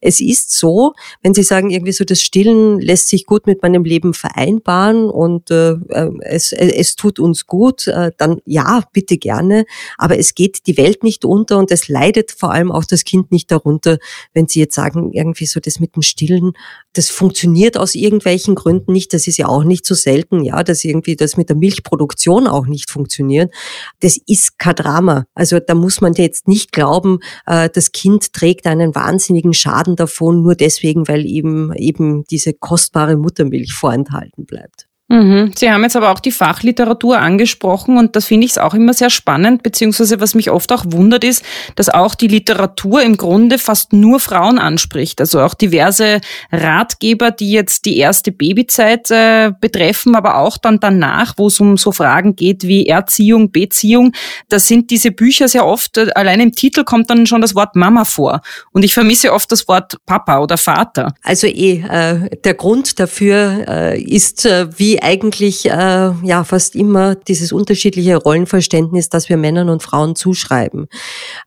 Es 0.00 0.20
ist 0.20 0.50
so, 0.50 0.94
wenn 1.22 1.34
Sie 1.34 1.42
sagen, 1.42 1.70
irgendwie 1.70 1.92
so 1.92 2.04
das 2.04 2.20
Stillen 2.20 2.80
lässt 2.80 3.08
sich 3.08 3.26
gut 3.26 3.46
mit 3.46 3.62
meinem 3.62 3.84
Leben 3.84 4.14
vereinbaren 4.14 5.08
und 5.08 5.50
äh, 5.50 5.72
äh 5.72 6.10
es, 6.22 6.52
äh, 6.52 6.72
es 6.76 6.96
tut 6.96 7.20
uns 7.20 7.46
gut, 7.46 7.86
äh, 7.86 8.10
dann 8.16 8.40
ja, 8.44 8.82
bitte 8.92 9.18
gerne. 9.18 9.66
Aber 9.98 10.18
es 10.18 10.34
geht 10.34 10.66
die 10.66 10.76
Welt 10.76 11.04
nicht 11.04 11.24
unter 11.24 11.58
und 11.58 11.70
es 11.70 11.88
leidet 11.88 12.32
vor 12.32 12.52
allem 12.52 12.72
auch 12.72 12.84
das 12.84 13.04
Kind 13.04 13.30
nicht 13.30 13.50
darunter, 13.50 13.98
wenn 14.34 14.48
Sie 14.48 14.60
jetzt 14.60 14.74
sagen, 14.74 15.12
irgendwie 15.12 15.46
so 15.46 15.60
das 15.60 15.78
mit 15.80 15.94
dem 15.94 16.02
Stillen, 16.02 16.52
das 16.92 17.08
funktioniert 17.08 17.76
aus 17.76 17.94
irgendwelchen 17.94 18.54
Gründen 18.56 18.92
nicht. 18.92 19.12
Das 19.12 19.26
ist 19.26 19.36
ja 19.36 19.46
auch 19.46 19.64
nicht 19.64 19.86
so 19.86 19.94
selten, 19.94 20.42
ja, 20.44 20.62
dass 20.64 20.84
irgendwie 20.84 21.14
das 21.14 21.36
mit 21.36 21.48
der 21.48 21.56
Milchproduktion 21.56 22.46
auch 22.46 22.66
nicht 22.66 22.90
funktioniert. 22.90 23.54
Das 24.00 24.18
ist 24.26 24.58
kein 24.58 24.74
Drama. 24.88 25.24
Also 25.34 25.58
da 25.60 25.74
muss 25.74 26.00
man 26.00 26.14
jetzt 26.14 26.48
nicht 26.48 26.72
glauben, 26.72 27.18
äh, 27.46 27.68
das 27.72 27.92
Kind 27.92 28.32
trägt 28.32 28.66
einen 28.66 28.94
wahnsinnigen 28.94 29.52
Schaden 29.52 29.96
davon, 29.96 30.42
nur 30.42 30.54
deswegen, 30.54 31.08
weil 31.08 31.26
eben, 31.26 31.72
eben 31.74 32.24
diese 32.24 32.54
kostbare 32.54 33.16
Muttermilch 33.16 33.72
vorenthalten 33.72 34.46
bleibt. 34.46 34.87
Mhm. 35.10 35.52
Sie 35.56 35.70
haben 35.70 35.82
jetzt 35.84 35.96
aber 35.96 36.10
auch 36.10 36.20
die 36.20 36.30
Fachliteratur 36.30 37.18
angesprochen 37.18 37.96
und 37.96 38.14
das 38.14 38.26
finde 38.26 38.46
ich 38.46 38.60
auch 38.60 38.74
immer 38.74 38.92
sehr 38.92 39.08
spannend, 39.08 39.62
beziehungsweise 39.62 40.20
was 40.20 40.34
mich 40.34 40.50
oft 40.50 40.70
auch 40.70 40.84
wundert 40.86 41.24
ist, 41.24 41.42
dass 41.76 41.88
auch 41.88 42.14
die 42.14 42.28
Literatur 42.28 43.02
im 43.02 43.16
Grunde 43.16 43.58
fast 43.58 43.94
nur 43.94 44.20
Frauen 44.20 44.58
anspricht. 44.58 45.18
Also 45.20 45.40
auch 45.40 45.54
diverse 45.54 46.20
Ratgeber, 46.52 47.30
die 47.30 47.50
jetzt 47.50 47.86
die 47.86 47.96
erste 47.96 48.32
Babyzeit 48.32 49.10
äh, 49.10 49.50
betreffen, 49.58 50.14
aber 50.14 50.36
auch 50.36 50.58
dann 50.58 50.78
danach, 50.78 51.34
wo 51.38 51.46
es 51.46 51.58
um 51.58 51.78
so 51.78 51.90
Fragen 51.90 52.36
geht 52.36 52.64
wie 52.64 52.86
Erziehung, 52.86 53.50
Beziehung, 53.50 54.12
da 54.50 54.58
sind 54.58 54.90
diese 54.90 55.10
Bücher 55.10 55.48
sehr 55.48 55.64
oft, 55.64 55.96
äh, 55.96 56.10
allein 56.16 56.40
im 56.40 56.52
Titel 56.52 56.84
kommt 56.84 57.08
dann 57.08 57.24
schon 57.24 57.40
das 57.40 57.54
Wort 57.54 57.76
Mama 57.76 58.04
vor. 58.04 58.42
Und 58.72 58.84
ich 58.84 58.92
vermisse 58.92 59.32
oft 59.32 59.50
das 59.50 59.66
Wort 59.68 59.96
Papa 60.04 60.40
oder 60.40 60.58
Vater. 60.58 61.14
Also 61.22 61.46
eh, 61.46 61.82
äh, 61.88 62.28
der 62.44 62.52
Grund 62.52 63.00
dafür 63.00 63.64
äh, 63.66 64.02
ist, 64.02 64.44
äh, 64.44 64.66
eigentlich 65.02 65.66
äh, 65.66 66.12
ja 66.22 66.44
fast 66.44 66.76
immer 66.76 67.14
dieses 67.14 67.52
unterschiedliche 67.52 68.16
Rollenverständnis, 68.16 69.08
das 69.08 69.28
wir 69.28 69.36
Männern 69.36 69.68
und 69.68 69.82
Frauen 69.82 70.14
zuschreiben. 70.16 70.88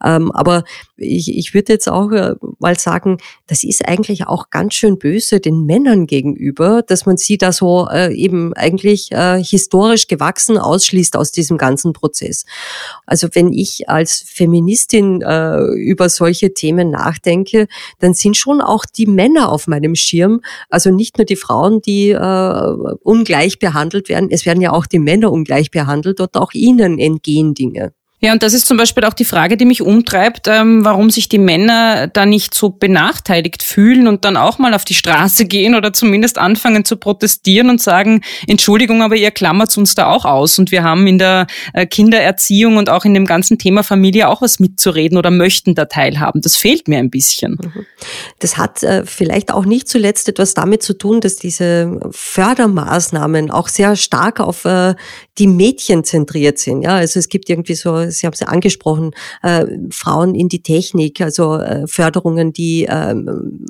Ähm, 0.04 0.32
aber 0.32 0.64
ich, 1.02 1.36
ich 1.36 1.54
würde 1.54 1.74
jetzt 1.74 1.90
auch 1.90 2.12
äh, 2.12 2.36
mal 2.60 2.78
sagen, 2.80 3.18
das 3.48 3.64
ist 3.64 3.88
eigentlich 3.88 4.28
auch 4.28 4.50
ganz 4.50 4.76
schön 4.76 4.98
böse 4.98 5.40
den 5.40 5.66
Männern 5.66 6.08
gegenüber, 6.08 6.84
dass 6.84 7.06
man 7.06 7.18
sie 7.18 7.38
da 7.38 7.52
so 7.52 7.88
äh, 7.92 8.14
eben 8.14 8.54
eigentlich 8.54 9.12
äh, 9.12 9.44
historisch 9.44 10.08
gewachsen 10.08 10.58
ausschließt 10.58 11.16
aus 11.16 11.32
diesem 11.32 11.58
ganzen 11.58 11.94
Prozess. 11.94 12.46
Also 13.06 13.28
wenn 13.34 13.52
ich 13.52 13.90
als 13.90 14.24
Feministin 14.26 15.22
äh, 15.22 15.64
über 15.76 16.10
solche 16.10 16.54
Themen 16.54 16.92
nachdenke, 16.92 17.68
dann 18.00 18.14
sind 18.14 18.38
schon 18.38 18.62
auch 18.62 18.86
die 18.86 19.08
Männer 19.08 19.52
auf 19.52 19.68
meinem 19.68 19.96
Schirm, 19.96 20.42
also 20.70 20.92
nicht 20.92 21.18
nur 21.18 21.26
die 21.26 21.36
Frauen, 21.36 21.82
die 21.82 22.10
äh, 22.10 22.76
ungleich 23.04 23.60
behandelt 23.60 24.10
werden, 24.10 24.30
es 24.32 24.46
werden 24.46 24.62
ja 24.62 24.72
auch 24.72 24.86
die 24.86 25.00
Männer 25.00 25.32
ungleich 25.32 25.72
behandelt 25.72 26.20
und 26.20 26.36
auch 26.36 26.54
ihnen 26.54 27.00
entgehen 27.00 27.54
Dinge. 27.54 27.94
Ja, 28.24 28.34
und 28.34 28.44
das 28.44 28.54
ist 28.54 28.68
zum 28.68 28.78
Beispiel 28.78 29.04
auch 29.06 29.16
die 29.16 29.26
Frage, 29.26 29.58
die 29.58 29.66
mich 29.66 29.82
umtreibt, 29.82 30.48
ähm, 30.48 30.86
warum 30.86 31.10
sich 31.10 31.28
die 31.28 31.40
Männer 31.40 32.06
da 32.06 32.28
nicht 32.28 32.54
so 32.54 32.70
benachteiligt 32.70 33.64
fühlen 33.64 34.08
und 34.08 34.26
dann 34.26 34.38
auch 34.38 34.60
mal 34.60 34.76
auf 34.76 34.86
die 34.86 34.94
Straße 34.94 35.46
gehen 35.46 35.74
oder 35.74 35.92
zumindest 35.92 36.38
anfangen 36.38 36.86
zu 36.86 36.98
protestieren 36.98 37.72
und 37.72 37.82
sagen, 37.82 38.22
Entschuldigung, 38.46 39.02
aber 39.02 39.16
ihr 39.16 39.32
klammert 39.32 39.76
uns 39.76 39.96
da 39.96 40.06
auch 40.06 40.26
aus 40.26 40.60
und 40.60 40.72
wir 40.72 40.84
haben 40.84 41.08
in 41.08 41.18
der 41.18 41.48
äh, 41.74 41.88
Kindererziehung 41.88 42.78
und 42.78 42.90
auch 42.90 43.06
in 43.06 43.16
dem 43.16 43.26
ganzen 43.26 43.58
Thema 43.58 43.82
Familie 43.82 44.28
auch 44.28 44.44
was 44.44 44.60
mitzureden 44.60 45.18
oder 45.18 45.32
möchten 45.32 45.74
da 45.74 45.86
teilhaben. 45.86 46.42
Das 46.42 46.56
fehlt 46.56 46.88
mir 46.88 47.00
ein 47.00 47.10
bisschen. 47.10 47.58
Mhm. 47.60 47.86
Das 48.38 48.56
hat 48.56 48.84
äh, 48.84 49.04
vielleicht 49.04 49.52
auch 49.52 49.66
nicht 49.66 49.90
zuletzt 49.90 50.30
etwas 50.30 50.54
damit 50.54 50.84
zu 50.84 50.94
tun, 50.94 51.22
dass 51.22 51.38
diese 51.38 52.00
Fördermaßnahmen 52.12 53.50
auch 53.50 53.68
sehr 53.68 53.96
stark 53.96 54.40
auf 54.40 54.66
äh, 54.66 54.94
die 55.40 55.48
Mädchen 55.48 56.04
zentriert 56.04 56.60
sind. 56.60 56.84
Ja, 56.84 56.98
also 56.98 57.18
es 57.18 57.28
gibt 57.28 57.50
irgendwie 57.50 57.74
so 57.74 58.11
Sie 58.12 58.26
haben 58.26 58.34
es 58.34 58.40
ja 58.40 58.48
angesprochen, 58.48 59.12
äh, 59.42 59.66
Frauen 59.92 60.36
in 60.36 60.50
die 60.50 60.62
Technik, 60.62 61.22
also 61.22 61.58
äh, 61.58 61.88
Förderungen, 61.88 62.54
die 62.54 62.86
äh, 62.86 63.16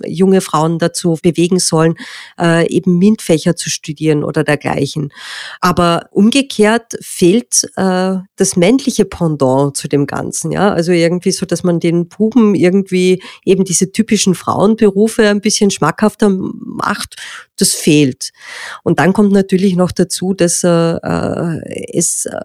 junge 0.06 0.42
Frauen 0.42 0.80
dazu 0.80 1.18
bewegen 1.22 1.60
sollen, 1.60 1.96
äh, 2.40 2.68
eben 2.68 2.98
MINT-Fächer 2.98 3.56
zu 3.56 3.70
studieren 3.70 4.24
oder 4.24 4.44
dergleichen. 4.44 5.12
Aber 5.60 6.08
umgekehrt 6.12 6.98
fehlt 7.02 7.64
äh, 7.76 8.16
das 8.36 8.56
männliche 8.56 9.06
Pendant 9.06 9.78
zu 9.78 9.88
dem 9.88 10.06
Ganzen. 10.06 10.52
Ja, 10.52 10.72
also 10.72 10.92
irgendwie 10.92 11.32
so, 11.32 11.46
dass 11.46 11.64
man 11.64 11.80
den 11.80 12.08
Buben 12.08 12.56
irgendwie 12.56 13.22
eben 13.46 13.66
diese 13.66 13.92
typischen 13.92 14.36
Frauenberufe 14.36 15.28
ein 15.28 15.42
bisschen 15.42 15.72
schmackhafter 15.72 16.30
macht. 16.30 17.16
Das 17.62 17.74
fehlt. 17.74 18.32
Und 18.82 18.98
dann 18.98 19.14
kommt 19.14 19.32
natürlich 19.34 19.76
noch 19.76 19.92
dazu, 19.92 20.34
dass 20.34 20.64
äh, 20.64 20.98
es 21.94 22.26
äh, 22.26 22.40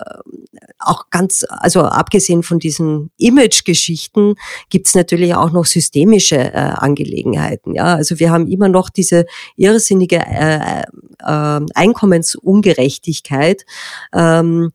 auch 0.78 1.08
ganz, 1.08 1.46
also 1.48 1.80
abgesehen 1.80 2.42
von 2.42 2.58
diesen 2.58 3.10
Image-Geschichten 3.16 4.34
gibt 4.68 4.88
es 4.88 4.94
natürlich 4.94 5.34
auch 5.34 5.52
noch 5.52 5.64
systemische 5.64 6.36
äh, 6.36 6.50
Angelegenheiten. 6.52 7.74
Ja, 7.74 7.94
also 7.94 8.18
wir 8.18 8.30
haben 8.30 8.46
immer 8.46 8.68
noch 8.68 8.90
diese 8.90 9.24
irrsinnige 9.56 10.18
äh, 10.18 10.82
äh, 10.82 11.60
Einkommensungerechtigkeit. 11.74 13.64
Ähm, 14.12 14.72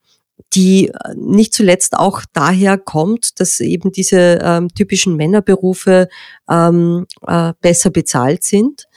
die 0.54 0.92
nicht 1.16 1.54
zuletzt 1.54 1.98
auch 1.98 2.24
daher 2.34 2.78
kommt, 2.78 3.40
dass 3.40 3.60
eben 3.60 3.92
diese 3.92 4.40
ähm, 4.42 4.68
typischen 4.70 5.16
Männerberufe 5.16 6.10
ähm, 6.50 7.06
äh, 7.26 7.54
besser 7.62 7.90
bezahlt 7.90 8.44
sind. 8.44 8.88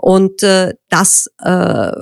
Und 0.00 0.42
äh, 0.42 0.72
das 0.88 1.30
äh, 1.44 1.92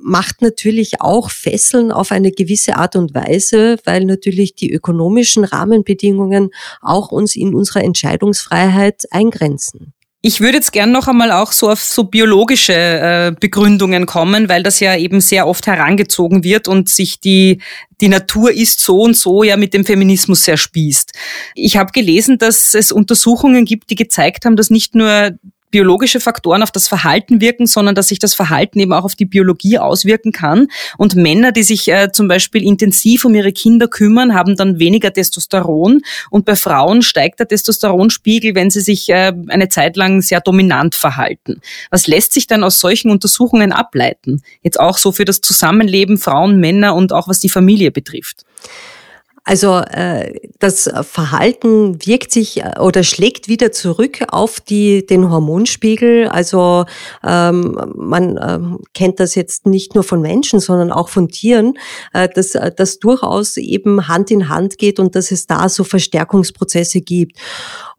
macht 0.00 0.40
natürlich 0.40 1.00
auch 1.00 1.30
Fesseln 1.30 1.90
auf 1.90 2.12
eine 2.12 2.30
gewisse 2.30 2.76
Art 2.76 2.94
und 2.94 3.12
Weise, 3.12 3.76
weil 3.84 4.04
natürlich 4.04 4.54
die 4.54 4.72
ökonomischen 4.72 5.44
Rahmenbedingungen 5.44 6.50
auch 6.80 7.10
uns 7.10 7.34
in 7.34 7.52
unserer 7.54 7.82
Entscheidungsfreiheit 7.82 9.02
eingrenzen. 9.10 9.92
Ich 10.22 10.40
würde 10.40 10.58
jetzt 10.58 10.72
gern 10.72 10.92
noch 10.92 11.08
einmal 11.08 11.32
auch 11.32 11.50
so 11.50 11.70
auf 11.70 11.82
so 11.82 12.04
biologische 12.04 12.74
äh, 12.74 13.32
Begründungen 13.40 14.06
kommen, 14.06 14.48
weil 14.48 14.62
das 14.62 14.78
ja 14.78 14.94
eben 14.94 15.20
sehr 15.20 15.48
oft 15.48 15.66
herangezogen 15.66 16.44
wird 16.44 16.68
und 16.68 16.88
sich 16.88 17.20
die 17.20 17.60
die 18.02 18.08
Natur 18.08 18.52
ist 18.52 18.80
so 18.80 19.00
und 19.00 19.16
so 19.16 19.42
ja 19.42 19.56
mit 19.56 19.74
dem 19.74 19.84
Feminismus 19.84 20.44
sehr 20.44 20.56
spießt. 20.56 21.12
Ich 21.54 21.78
habe 21.78 21.90
gelesen, 21.92 22.38
dass 22.38 22.74
es 22.74 22.92
Untersuchungen 22.92 23.64
gibt, 23.64 23.90
die 23.90 23.96
gezeigt 23.96 24.44
haben, 24.44 24.56
dass 24.56 24.68
nicht 24.68 24.94
nur 24.94 25.32
biologische 25.70 26.20
Faktoren 26.20 26.62
auf 26.62 26.70
das 26.70 26.88
Verhalten 26.88 27.40
wirken, 27.40 27.66
sondern 27.66 27.94
dass 27.94 28.08
sich 28.08 28.18
das 28.18 28.34
Verhalten 28.34 28.80
eben 28.80 28.92
auch 28.92 29.04
auf 29.04 29.14
die 29.14 29.26
Biologie 29.26 29.78
auswirken 29.78 30.32
kann. 30.32 30.68
Und 30.98 31.14
Männer, 31.14 31.52
die 31.52 31.62
sich 31.62 31.88
äh, 31.88 32.10
zum 32.12 32.28
Beispiel 32.28 32.62
intensiv 32.62 33.24
um 33.24 33.34
ihre 33.34 33.52
Kinder 33.52 33.88
kümmern, 33.88 34.34
haben 34.34 34.56
dann 34.56 34.78
weniger 34.78 35.12
Testosteron. 35.12 36.02
Und 36.30 36.44
bei 36.44 36.56
Frauen 36.56 37.02
steigt 37.02 37.40
der 37.40 37.48
Testosteronspiegel, 37.48 38.54
wenn 38.54 38.70
sie 38.70 38.80
sich 38.80 39.08
äh, 39.08 39.32
eine 39.48 39.68
Zeit 39.68 39.96
lang 39.96 40.22
sehr 40.22 40.40
dominant 40.40 40.94
verhalten. 40.94 41.60
Was 41.90 42.06
lässt 42.06 42.32
sich 42.32 42.46
dann 42.46 42.64
aus 42.64 42.80
solchen 42.80 43.10
Untersuchungen 43.10 43.72
ableiten? 43.72 44.42
Jetzt 44.62 44.80
auch 44.80 44.98
so 44.98 45.12
für 45.12 45.24
das 45.24 45.40
Zusammenleben 45.40 46.18
Frauen, 46.18 46.58
Männer 46.58 46.94
und 46.94 47.12
auch 47.12 47.28
was 47.28 47.40
die 47.40 47.48
Familie 47.48 47.90
betrifft. 47.90 48.44
Also 49.44 49.78
äh, 49.78 50.34
das 50.58 50.90
Verhalten 51.02 52.04
wirkt 52.06 52.30
sich 52.30 52.62
äh, 52.62 52.78
oder 52.78 53.02
schlägt 53.02 53.48
wieder 53.48 53.72
zurück 53.72 54.18
auf 54.28 54.60
die, 54.60 55.06
den 55.06 55.30
Hormonspiegel. 55.30 56.28
Also 56.28 56.84
ähm, 57.26 57.80
man 57.96 58.38
ähm, 58.42 58.78
kennt 58.94 59.18
das 59.18 59.34
jetzt 59.34 59.66
nicht 59.66 59.94
nur 59.94 60.04
von 60.04 60.20
Menschen, 60.20 60.60
sondern 60.60 60.92
auch 60.92 61.08
von 61.08 61.28
Tieren, 61.28 61.74
äh, 62.12 62.28
dass 62.28 62.56
das 62.76 62.98
durchaus 62.98 63.56
eben 63.56 64.08
Hand 64.08 64.30
in 64.30 64.48
Hand 64.48 64.78
geht 64.78 65.00
und 65.00 65.14
dass 65.14 65.30
es 65.30 65.46
da 65.46 65.68
so 65.68 65.84
Verstärkungsprozesse 65.84 67.00
gibt. 67.00 67.38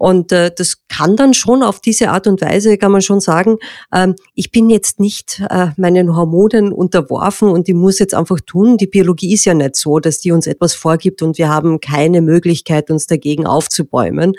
Und 0.02 0.32
äh, 0.32 0.50
das 0.50 0.78
kann 0.90 1.16
dann 1.16 1.36
schon 1.36 1.62
auf 1.62 1.80
diese 1.80 2.10
Art 2.10 2.26
und 2.26 2.42
Weise, 2.42 2.80
kann 2.80 2.92
man 2.92 3.04
schon 3.04 3.20
sagen, 3.20 3.58
ähm, 3.94 4.16
ich 4.34 4.50
bin 4.50 4.68
jetzt 4.72 5.00
nicht 5.00 5.44
äh, 5.48 5.68
meinen 5.78 6.16
Hormonen 6.16 6.74
unterworfen 6.74 7.50
und 7.50 7.70
ich 7.70 7.76
muss 7.76 8.00
jetzt 8.00 8.16
einfach 8.16 8.40
tun. 8.44 8.78
Die 8.78 8.88
Biologie 8.88 9.32
ist 9.32 9.46
ja 9.46 9.54
nicht 9.54 9.76
so, 9.76 10.00
dass 10.00 10.18
die 10.18 10.32
uns 10.32 10.48
etwas 10.48 10.74
vorgibt 10.74 11.22
und 11.22 11.38
wir 11.38 11.50
haben 11.50 11.82
keine 11.82 12.24
Möglichkeit, 12.24 12.90
uns 12.90 13.06
dagegen 13.06 13.46
aufzubäumen, 13.46 14.34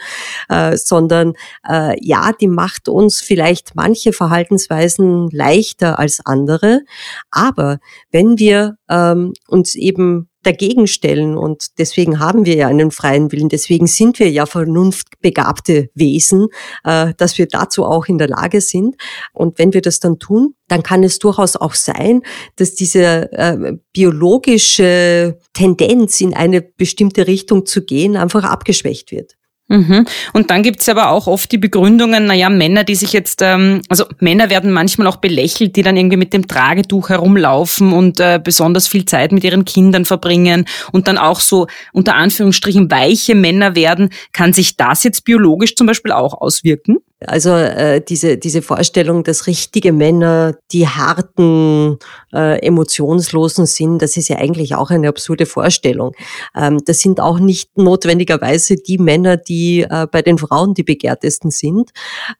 äh, 0.49 0.77
sondern 0.77 1.35
äh, 1.69 1.95
ja, 2.05 2.33
die 2.33 2.49
macht 2.49 2.89
uns 2.89 3.21
vielleicht 3.21 3.77
manche 3.77 4.13
Verhaltensweisen 4.13 5.31
leichter 5.31 6.01
als 6.01 6.27
andere. 6.27 6.81
Aber 7.31 7.79
wenn 8.11 8.37
wir 8.37 8.79
ähm, 8.91 9.33
uns 9.47 9.77
eben 9.77 10.29
dagegen 10.43 10.87
stellen. 10.87 11.37
Und 11.37 11.79
deswegen 11.79 12.19
haben 12.19 12.45
wir 12.47 12.55
ja 12.55 12.69
einen 12.69 12.91
freien 12.91 13.33
Willen. 13.33 13.49
Deswegen 13.49 13.87
sind 13.87 14.19
wir 14.19 14.31
ja 14.31 14.47
vernunftbegabte 14.47 15.91
Wesen, 15.95 16.49
äh, 16.85 17.15
dass 17.17 17.39
wir 17.39 17.47
dazu 17.47 17.85
auch 17.85 18.07
in 18.07 18.19
der 18.19 18.29
Lage 18.29 18.61
sind. 18.61 18.97
Und 19.33 19.59
wenn 19.59 19.73
wir 19.73 19.83
das 19.83 20.01
dann 20.01 20.19
tun, 20.19 20.55
dann 20.69 20.83
kann 20.83 21.03
es 21.05 21.19
durchaus 21.19 21.57
auch 21.57 21.75
sein, 21.75 22.23
dass 22.57 22.75
diese 22.75 23.31
äh, 23.33 23.75
biologische 23.93 25.39
Tendenz 25.53 26.21
in 26.21 26.35
eine 26.35 26.63
bestimmte 26.63 27.27
Richtung 27.27 27.67
zu 27.67 27.85
gehen 27.85 28.17
einfach 28.17 28.45
abgeschwächt 28.45 29.13
wird. 29.13 29.37
Mhm. 29.69 30.07
Und 30.33 30.51
dann 30.51 30.63
gibt's 30.63 30.89
aber 30.89 31.11
auch 31.11 31.27
oft 31.27 31.51
die 31.51 31.59
Begründungen, 31.59 32.27
naja, 32.27 32.51
Männer, 32.51 32.85
die 32.85 32.95
sich 32.95 33.13
jetzt, 33.13 33.41
ähm, 33.43 33.81
also 33.89 34.05
Männer 34.19 34.51
werden 34.51 34.71
manchmal 34.71 35.07
auch 35.07 35.17
belächelt, 35.17 35.77
die 35.77 35.83
dann 35.83 35.97
irgendwie 35.97 36.19
mit 36.19 36.33
dem 36.35 36.47
Tragetuch 36.47 37.09
herumlaufen 37.09 37.93
und 37.93 38.21
äh, 38.21 38.39
besonders 38.43 38.89
viel 38.89 39.05
Zeit 39.05 39.33
mit 39.33 39.45
ihren 39.45 39.65
Kindern 39.65 40.05
verbringen 40.05 40.67
und 40.93 41.09
dann 41.09 41.17
auch 41.17 41.41
so 41.41 41.69
unter 41.93 42.17
Anführungsstrichen 42.17 42.91
weiche 42.91 43.35
Männer 43.35 43.75
werden. 43.75 44.11
Kann 44.33 44.53
sich 44.53 44.77
das 44.77 45.05
jetzt 45.05 45.25
biologisch 45.25 45.75
zum 45.75 45.87
Beispiel 45.87 46.13
auch 46.13 46.35
auswirken? 46.35 46.99
Also 47.27 47.51
äh, 47.51 48.01
diese, 48.01 48.39
diese 48.39 48.63
Vorstellung, 48.63 49.25
dass 49.25 49.47
richtige 49.47 49.93
Männer 49.93 50.55
die 50.73 50.87
harten, 50.89 51.99
äh, 52.33 52.59
emotionslosen 52.67 53.67
sind, 53.67 54.01
das 54.01 54.17
ist 54.17 54.29
ja 54.29 54.37
eigentlich 54.37 54.75
auch 54.75 54.91
eine 54.91 55.09
absurde 55.09 55.47
Vorstellung. 55.47 56.15
Ähm, 56.57 56.81
das 56.85 57.01
sind 57.01 57.21
auch 57.21 57.39
nicht 57.39 57.77
notwendigerweise 57.77 58.77
die 58.77 58.99
Männer, 58.99 59.37
die 59.37 59.83
äh, 59.83 60.07
bei 60.11 60.23
den 60.23 60.39
Frauen 60.39 60.75
die 60.75 60.83
begehrtesten 60.83 61.51
sind, 61.51 61.91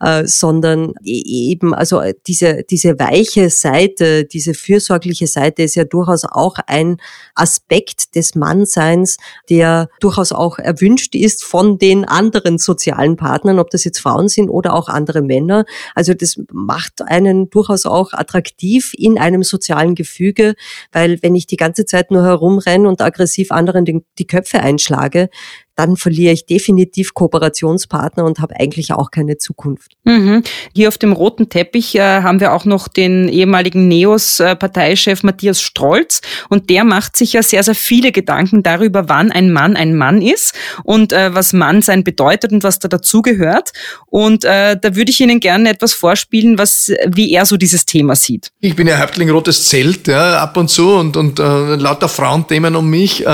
äh, 0.01 0.25
sondern 0.27 0.95
e-, 1.05 1.51
eben, 1.51 1.75
also 1.75 2.01
diese, 2.27 2.65
diese 2.69 2.99
weiche 2.99 3.51
Seite, 3.51 4.25
diese 4.25 4.55
fürsorgliche 4.55 5.27
Seite 5.27 5.63
ist 5.63 5.75
ja 5.75 5.85
durchaus 5.85 6.25
auch 6.25 6.57
ein 6.67 6.97
Aspekt 7.35 8.15
des 8.15 8.35
Mannseins, 8.35 9.19
der 9.51 9.89
durchaus 10.01 10.33
auch 10.33 10.59
erwünscht 10.59 11.15
ist 11.15 11.45
von 11.45 11.79
den 11.79 12.05
anderen 12.05 12.59
sozialen 12.59 13.17
Partnern, 13.17 13.59
ob 13.59 13.71
das 13.71 13.85
jetzt 13.85 14.01
Frauen 14.01 14.29
sind 14.29 14.49
oder 14.49 14.72
auch 14.73 14.89
andere 14.89 15.23
Männer. 15.23 15.65
Also 15.95 16.15
das 16.15 16.41
macht 16.53 17.03
einen 17.03 17.51
durchaus 17.51 17.87
auch 17.87 18.13
attraktiv 18.13 18.93
in 18.97 19.19
einem 19.19 19.43
sozialen 19.43 19.95
Gefüge, 19.95 20.55
weil 20.91 21.23
wenn 21.23 21.35
ich 21.35 21.47
die 21.47 21.57
ganze 21.57 21.85
Zeit 21.85 22.11
nur 22.11 22.25
herumrenne 22.25 22.89
und 22.89 23.01
aggressiv 23.01 23.53
anderen 23.53 23.85
die, 23.85 24.27
Köpfe 24.27 24.61
einschlage, 24.61 25.29
dann 25.75 25.97
verliere 25.97 26.33
ich 26.33 26.47
definitiv 26.47 27.15
Kooperationspartner 27.15 28.25
und 28.25 28.41
habe 28.41 28.59
eigentlich 28.59 28.93
auch 28.93 29.11
keine 29.11 29.39
Zukunft. 29.39 29.93
Mhm. 30.05 30.43
Hier 30.75 30.89
auf 30.89 30.99
dem 30.99 31.13
roten 31.13 31.49
Teppich 31.49 31.95
äh, 31.95 32.01
haben 32.01 32.41
wir 32.41 32.53
auch 32.53 32.65
noch 32.65 32.89
den 32.89 33.29
ehemaligen 33.29 33.89
NEOS-Parteichef 33.89 35.23
Matthias 35.23 35.63
Strolz 35.63 36.21
und 36.49 36.69
der 36.71 36.85
macht 36.85 37.17
sich 37.17 37.33
ja 37.33 37.43
sehr, 37.43 37.63
sehr 37.63 37.75
viele 37.75 38.13
Gedanken 38.13 38.63
darüber, 38.63 39.09
wann 39.09 39.33
ein 39.33 39.53
Mann 39.53 39.77
ein 39.77 39.97
Mann 39.97 40.21
ist 40.21 40.55
und 40.85 41.13
äh, 41.13 41.35
was 41.35 41.53
Mannsein 41.53 42.05
bedeutet 42.05 42.53
und 42.53 42.65
was 42.65 42.79
da 42.79 42.89
dazugehört. 42.89 43.73
Und 44.07 44.45
äh, 44.45 44.77
da 44.81 44.95
würde 44.95 45.11
ich 45.11 45.21
Ihnen 45.21 45.41
gerne 45.41 45.71
etwas 45.71 45.95
vorspielen, 45.95 46.59
was, 46.59 46.93
wie 47.07 47.33
er 47.33 47.47
so 47.47 47.57
dieses 47.57 47.87
Thema 47.87 48.15
sieht. 48.15 48.51
Ich 48.61 48.77
bin 48.77 48.87
ja 48.87 48.99
Häuptling 48.99 49.31
Rotes 49.31 49.69
Zelt, 49.69 50.09
ja, 50.09 50.39
ab 50.39 50.57
und 50.57 50.69
zu 50.69 50.95
und, 50.95 51.17
und 51.17 51.39
äh, 51.39 51.77
lauter 51.77 52.09
Frauenthemen 52.09 52.77
um 52.77 52.91
mich. 52.91 53.25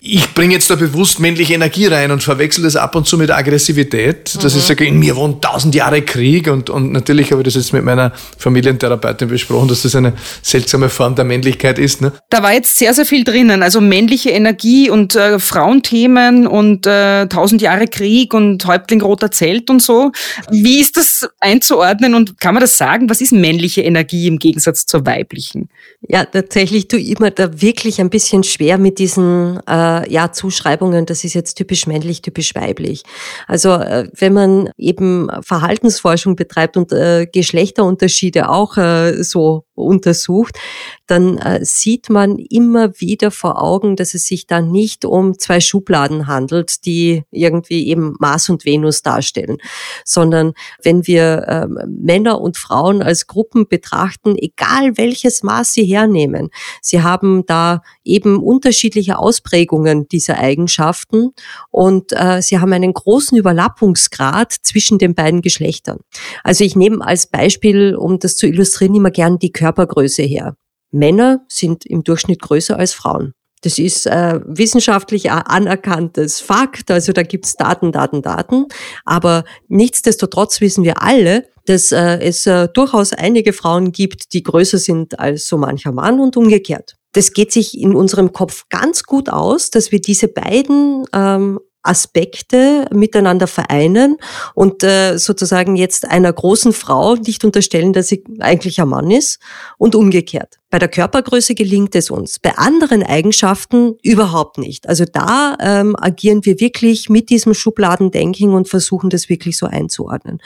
Äh, 0.00 0.06
ich 0.06 0.34
bringe 0.34 0.54
jetzt 0.54 0.70
da 0.70 0.76
bewusst 0.76 1.20
männliche 1.20 1.54
Energie 1.54 1.86
rein 1.86 2.10
und 2.10 2.22
verwechsel 2.22 2.64
das 2.64 2.76
ab 2.76 2.94
und 2.96 3.06
zu 3.06 3.18
mit 3.18 3.30
Aggressivität. 3.30 4.34
Das 4.42 4.54
mhm. 4.54 4.60
ist 4.60 4.66
sage, 4.66 4.86
in 4.86 4.98
mir 4.98 5.16
wohnt 5.16 5.42
tausend 5.42 5.74
Jahre 5.74 6.02
Krieg 6.02 6.48
und, 6.48 6.70
und 6.70 6.92
natürlich 6.92 7.32
habe 7.32 7.42
ich 7.42 7.44
das 7.44 7.54
jetzt 7.54 7.72
mit 7.72 7.84
meiner 7.84 8.12
Familientherapeutin 8.38 9.28
besprochen, 9.28 9.68
dass 9.68 9.82
das 9.82 9.94
eine 9.94 10.14
seltsame 10.42 10.88
Form 10.88 11.14
der 11.14 11.24
Männlichkeit 11.24 11.78
ist. 11.78 12.00
Ne? 12.00 12.12
Da 12.30 12.42
war 12.42 12.52
jetzt 12.52 12.76
sehr, 12.76 12.94
sehr 12.94 13.04
viel 13.04 13.24
drinnen, 13.24 13.62
also 13.62 13.80
männliche 13.80 14.30
Energie 14.30 14.90
und 14.90 15.14
äh, 15.16 15.38
Frauenthemen 15.38 16.46
und 16.46 16.86
äh, 16.86 17.26
tausend 17.26 17.60
Jahre 17.62 17.86
Krieg 17.86 18.32
und 18.32 18.66
Häuptling 18.66 19.02
roter 19.02 19.30
Zelt 19.30 19.70
und 19.70 19.82
so. 19.82 20.12
Wie 20.50 20.80
ist 20.80 20.96
das 20.96 21.28
einzuordnen 21.40 22.14
und 22.14 22.40
kann 22.40 22.54
man 22.54 22.62
das 22.62 22.78
sagen? 22.78 23.10
Was 23.10 23.20
ist 23.20 23.32
männliche 23.32 23.82
Energie 23.82 24.26
im 24.26 24.38
Gegensatz 24.38 24.86
zur 24.86 25.04
weiblichen? 25.04 25.68
Ja, 26.08 26.24
tatsächlich 26.24 26.88
tue 26.88 27.00
ich 27.00 27.18
immer 27.18 27.30
da 27.30 27.60
wirklich 27.60 28.00
ein 28.00 28.10
bisschen 28.10 28.42
schwer 28.42 28.78
mit 28.78 28.98
diesen 28.98 29.60
äh, 29.66 29.89
äh, 29.98 30.12
ja, 30.12 30.32
Zuschreibungen, 30.32 31.06
das 31.06 31.24
ist 31.24 31.34
jetzt 31.34 31.54
typisch 31.54 31.86
männlich, 31.86 32.22
typisch 32.22 32.54
weiblich. 32.54 33.02
Also 33.46 33.74
äh, 33.74 34.08
wenn 34.16 34.32
man 34.32 34.70
eben 34.76 35.28
Verhaltensforschung 35.42 36.36
betreibt 36.36 36.76
und 36.76 36.92
äh, 36.92 37.26
Geschlechterunterschiede 37.26 38.48
auch 38.48 38.76
äh, 38.76 39.22
so 39.22 39.64
untersucht, 39.80 40.58
dann 41.06 41.38
äh, 41.38 41.64
sieht 41.64 42.08
man 42.08 42.36
immer 42.38 43.00
wieder 43.00 43.30
vor 43.30 43.60
Augen, 43.60 43.96
dass 43.96 44.14
es 44.14 44.26
sich 44.26 44.46
da 44.46 44.60
nicht 44.60 45.04
um 45.04 45.38
zwei 45.38 45.60
Schubladen 45.60 46.26
handelt, 46.28 46.84
die 46.86 47.24
irgendwie 47.30 47.88
eben 47.88 48.14
Mars 48.20 48.48
und 48.48 48.64
Venus 48.64 49.02
darstellen, 49.02 49.58
sondern 50.04 50.52
wenn 50.82 51.06
wir 51.06 51.48
äh, 51.48 51.66
Männer 51.86 52.40
und 52.40 52.56
Frauen 52.56 53.02
als 53.02 53.26
Gruppen 53.26 53.66
betrachten, 53.66 54.36
egal 54.36 54.96
welches 54.96 55.42
Maß 55.42 55.72
sie 55.72 55.84
hernehmen, 55.84 56.50
sie 56.80 57.02
haben 57.02 57.44
da 57.46 57.82
eben 58.04 58.38
unterschiedliche 58.38 59.18
Ausprägungen 59.18 60.06
dieser 60.08 60.38
Eigenschaften 60.38 61.30
und 61.70 62.12
äh, 62.12 62.40
sie 62.42 62.60
haben 62.60 62.72
einen 62.72 62.92
großen 62.92 63.36
Überlappungsgrad 63.36 64.52
zwischen 64.62 64.98
den 64.98 65.14
beiden 65.14 65.42
Geschlechtern. 65.42 65.98
Also 66.44 66.64
ich 66.64 66.76
nehme 66.76 67.04
als 67.04 67.26
Beispiel, 67.26 67.96
um 67.96 68.18
das 68.18 68.36
zu 68.36 68.46
illustrieren, 68.46 68.94
immer 68.94 69.10
gern 69.10 69.38
die 69.38 69.52
Körpergröße 69.70 70.22
her. 70.22 70.56
Männer 70.90 71.44
sind 71.48 71.86
im 71.86 72.02
Durchschnitt 72.02 72.42
größer 72.42 72.76
als 72.76 72.92
Frauen. 72.92 73.32
Das 73.62 73.78
ist 73.78 74.06
äh, 74.06 74.40
wissenschaftlich 74.46 75.30
anerkanntes 75.30 76.40
Fakt, 76.40 76.90
also 76.90 77.12
da 77.12 77.22
gibt's 77.22 77.56
Daten, 77.56 77.92
Daten, 77.92 78.22
Daten. 78.22 78.66
Aber 79.04 79.44
nichtsdestotrotz 79.68 80.62
wissen 80.62 80.82
wir 80.82 81.02
alle, 81.02 81.46
dass 81.66 81.92
äh, 81.92 82.18
es 82.20 82.46
äh, 82.46 82.68
durchaus 82.72 83.12
einige 83.12 83.52
Frauen 83.52 83.92
gibt, 83.92 84.32
die 84.32 84.42
größer 84.42 84.78
sind 84.78 85.20
als 85.20 85.46
so 85.46 85.58
mancher 85.58 85.92
Mann 85.92 86.20
und 86.20 86.38
umgekehrt. 86.38 86.96
Das 87.12 87.32
geht 87.32 87.52
sich 87.52 87.78
in 87.78 87.94
unserem 87.94 88.32
Kopf 88.32 88.64
ganz 88.70 89.02
gut 89.02 89.28
aus, 89.28 89.70
dass 89.70 89.92
wir 89.92 90.00
diese 90.00 90.28
beiden 90.28 91.04
ähm, 91.12 91.60
Aspekte 91.82 92.86
miteinander 92.92 93.46
vereinen 93.46 94.16
und 94.54 94.82
äh, 94.82 95.16
sozusagen 95.16 95.76
jetzt 95.76 96.08
einer 96.08 96.32
großen 96.32 96.72
Frau 96.72 97.16
nicht 97.16 97.44
unterstellen, 97.44 97.92
dass 97.92 98.08
sie 98.08 98.22
eigentlich 98.40 98.80
ein 98.80 98.88
Mann 98.88 99.10
ist 99.10 99.40
und 99.78 99.94
umgekehrt. 99.94 100.59
Bei 100.70 100.78
der 100.78 100.88
Körpergröße 100.88 101.56
gelingt 101.56 101.96
es 101.96 102.10
uns, 102.10 102.38
bei 102.38 102.56
anderen 102.56 103.02
Eigenschaften 103.02 103.96
überhaupt 104.02 104.56
nicht. 104.56 104.88
Also 104.88 105.04
da 105.04 105.56
ähm, 105.60 105.96
agieren 105.98 106.44
wir 106.44 106.60
wirklich 106.60 107.08
mit 107.08 107.28
diesem 107.28 107.54
Schubladendenken 107.54 108.54
und 108.54 108.68
versuchen 108.68 109.10
das 109.10 109.28
wirklich 109.28 109.58
so 109.58 109.66
einzuordnen. 109.66 110.38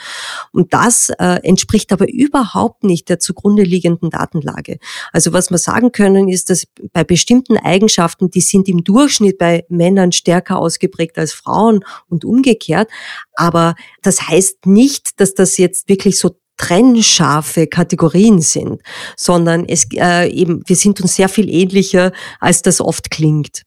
Und 0.51 0.73
das 0.73 1.11
äh, 1.19 1.39
entspricht 1.43 1.91
aber 1.91 2.11
überhaupt 2.11 2.83
nicht 2.83 3.07
der 3.09 3.19
zugrunde 3.19 3.61
liegenden 3.63 4.09
Datenlage. 4.09 4.79
Also 5.11 5.31
was 5.31 5.51
wir 5.51 5.59
sagen 5.59 5.91
können, 5.91 6.27
ist, 6.27 6.49
dass 6.49 6.65
bei 6.91 7.03
bestimmten 7.03 7.57
Eigenschaften, 7.57 8.31
die 8.31 8.41
sind 8.41 8.67
im 8.67 8.83
Durchschnitt 8.83 9.37
bei 9.37 9.65
Männern 9.69 10.11
stärker 10.11 10.57
ausgeprägt 10.57 11.19
als 11.19 11.33
Frauen 11.33 11.85
und 12.09 12.25
umgekehrt. 12.25 12.89
Aber 13.35 13.75
das 14.01 14.27
heißt 14.27 14.65
nicht, 14.65 15.19
dass 15.19 15.35
das 15.35 15.57
jetzt 15.57 15.87
wirklich 15.87 16.17
so 16.17 16.31
trennscharfe 16.57 17.67
Kategorien 17.67 18.41
sind, 18.41 18.81
sondern 19.17 19.65
es 19.67 19.87
äh, 19.93 20.29
eben 20.29 20.61
wir 20.65 20.75
sind 20.75 21.01
uns 21.01 21.15
sehr 21.15 21.29
viel 21.29 21.49
ähnlicher, 21.49 22.11
als 22.39 22.61
das 22.61 22.81
oft 22.81 23.11
klingt. 23.11 23.63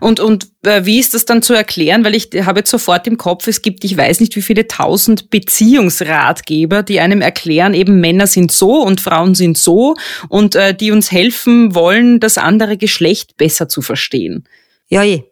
Und, 0.00 0.20
und 0.20 0.48
äh, 0.62 0.84
wie 0.84 0.98
ist 0.98 1.14
das 1.14 1.24
dann 1.24 1.42
zu 1.42 1.52
erklären? 1.52 2.04
Weil 2.04 2.14
ich 2.14 2.30
habe 2.44 2.60
jetzt 2.60 2.70
sofort 2.70 3.06
im 3.06 3.18
Kopf, 3.18 3.46
es 3.46 3.62
gibt, 3.62 3.84
ich 3.84 3.96
weiß 3.96 4.20
nicht, 4.20 4.36
wie 4.36 4.42
viele 4.42 4.68
tausend 4.68 5.30
Beziehungsratgeber, 5.30 6.82
die 6.82 7.00
einem 7.00 7.20
erklären, 7.20 7.74
eben 7.74 8.00
Männer 8.00 8.26
sind 8.26 8.52
so 8.52 8.82
und 8.82 9.00
Frauen 9.00 9.34
sind 9.34 9.58
so 9.58 9.96
und 10.28 10.54
äh, 10.54 10.74
die 10.74 10.92
uns 10.92 11.10
helfen 11.10 11.74
wollen, 11.74 12.20
das 12.20 12.38
andere 12.38 12.76
Geschlecht 12.76 13.36
besser 13.36 13.68
zu 13.68 13.82
verstehen. 13.82 14.44
Ja, 14.88 15.02
je. 15.02 15.24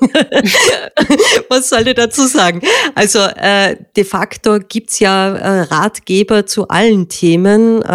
Was 1.48 1.68
soll 1.68 1.88
ich 1.88 1.94
dazu 1.94 2.26
sagen? 2.26 2.60
Also 2.94 3.18
äh, 3.18 3.76
de 3.96 4.04
facto 4.04 4.58
gibt's 4.60 4.98
ja 5.00 5.34
äh, 5.34 5.60
Ratgeber 5.62 6.46
zu 6.46 6.68
allen 6.68 7.08
Themen 7.08 7.82
äh, 7.82 7.88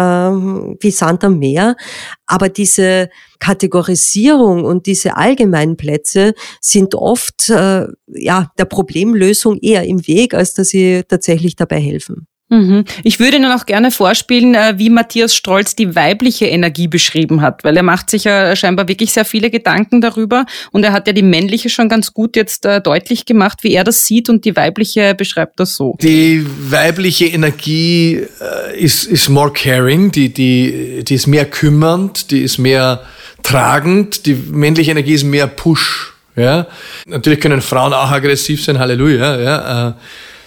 wie 0.80 0.90
Sand 0.90 1.24
am 1.24 1.38
Meer, 1.38 1.76
aber 2.26 2.48
diese 2.48 3.08
Kategorisierung 3.38 4.64
und 4.64 4.86
diese 4.86 5.16
Allgemeinplätze 5.16 6.34
sind 6.60 6.94
oft 6.94 7.50
äh, 7.50 7.86
ja 8.08 8.50
der 8.58 8.64
Problemlösung 8.64 9.58
eher 9.58 9.84
im 9.84 10.06
Weg, 10.06 10.34
als 10.34 10.54
dass 10.54 10.68
sie 10.68 11.02
tatsächlich 11.08 11.56
dabei 11.56 11.80
helfen. 11.80 12.26
Mhm. 12.50 12.84
Ich 13.02 13.20
würde 13.20 13.38
Ihnen 13.38 13.50
auch 13.50 13.64
gerne 13.64 13.90
vorspielen, 13.90 14.54
äh, 14.54 14.74
wie 14.76 14.90
Matthias 14.90 15.34
Strolz 15.34 15.74
die 15.74 15.96
weibliche 15.96 16.46
Energie 16.46 16.88
beschrieben 16.88 17.40
hat, 17.40 17.64
weil 17.64 17.76
er 17.76 17.82
macht 17.82 18.10
sich 18.10 18.24
ja 18.24 18.54
scheinbar 18.54 18.86
wirklich 18.86 19.12
sehr 19.12 19.24
viele 19.24 19.50
Gedanken 19.50 20.02
darüber 20.02 20.44
und 20.70 20.84
er 20.84 20.92
hat 20.92 21.06
ja 21.06 21.14
die 21.14 21.22
männliche 21.22 21.70
schon 21.70 21.88
ganz 21.88 22.12
gut 22.12 22.36
jetzt 22.36 22.66
äh, 22.66 22.82
deutlich 22.82 23.24
gemacht, 23.24 23.60
wie 23.62 23.72
er 23.72 23.82
das 23.82 24.06
sieht 24.06 24.28
und 24.28 24.44
die 24.44 24.56
weibliche 24.56 25.14
beschreibt 25.14 25.58
das 25.58 25.74
so. 25.74 25.96
Die 26.02 26.44
weibliche 26.70 27.26
Energie 27.26 28.26
äh, 28.40 28.78
ist, 28.78 29.04
ist 29.04 29.30
more 29.30 29.52
caring, 29.52 30.12
die, 30.12 30.32
die, 30.32 31.02
die 31.02 31.14
ist 31.14 31.26
mehr 31.26 31.46
kümmernd, 31.46 32.30
die 32.30 32.42
ist 32.42 32.58
mehr 32.58 33.02
tragend, 33.42 34.26
die 34.26 34.34
männliche 34.34 34.90
Energie 34.90 35.14
ist 35.14 35.24
mehr 35.24 35.46
Push. 35.46 36.12
Ja? 36.36 36.66
Natürlich 37.06 37.40
können 37.40 37.62
Frauen 37.62 37.94
auch 37.94 38.10
aggressiv 38.10 38.62
sein, 38.62 38.78
Halleluja. 38.78 39.40
Ja? 39.40 39.96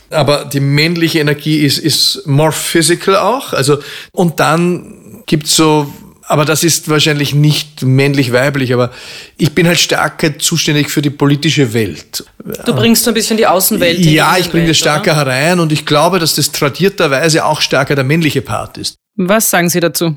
Aber 0.10 0.46
die 0.46 0.60
männliche 0.60 1.20
Energie 1.20 1.60
ist, 1.60 1.80
ist 1.80 2.26
more 2.26 2.52
physical 2.52 3.16
auch. 3.16 3.54
Also, 3.54 3.80
und 4.12 4.40
dann 4.40 5.24
gibt's 5.26 5.56
so 5.56 5.92
aber 6.30 6.44
das 6.44 6.64
ist 6.66 6.90
wahrscheinlich 6.90 7.34
nicht 7.34 7.84
männlich-weiblich, 7.84 8.74
aber 8.74 8.92
ich 9.38 9.54
bin 9.54 9.66
halt 9.66 9.80
stärker 9.80 10.38
zuständig 10.38 10.90
für 10.90 11.02
die 11.02 11.10
politische 11.10 11.74
Welt. 11.74 12.26
Du 12.66 12.76
bringst 12.76 13.06
so 13.06 13.12
ein 13.12 13.14
bisschen 13.14 13.38
die 13.38 13.48
Außenwelt. 13.48 14.00
Ja, 14.00 14.36
ich 14.38 14.50
bringe 14.50 14.68
das 14.68 14.78
stärker 14.78 15.14
oder? 15.14 15.32
herein 15.32 15.62
und 15.62 15.72
ich 15.72 15.86
glaube, 15.86 16.20
dass 16.20 16.36
das 16.36 16.52
tradierterweise 16.52 17.46
auch 17.46 17.62
stärker 17.62 17.96
der 17.96 18.04
männliche 18.04 18.42
Part 18.42 18.78
ist. 18.78 18.98
Was 19.20 19.50
sagen 19.50 19.68
Sie 19.68 19.80
dazu? 19.80 20.16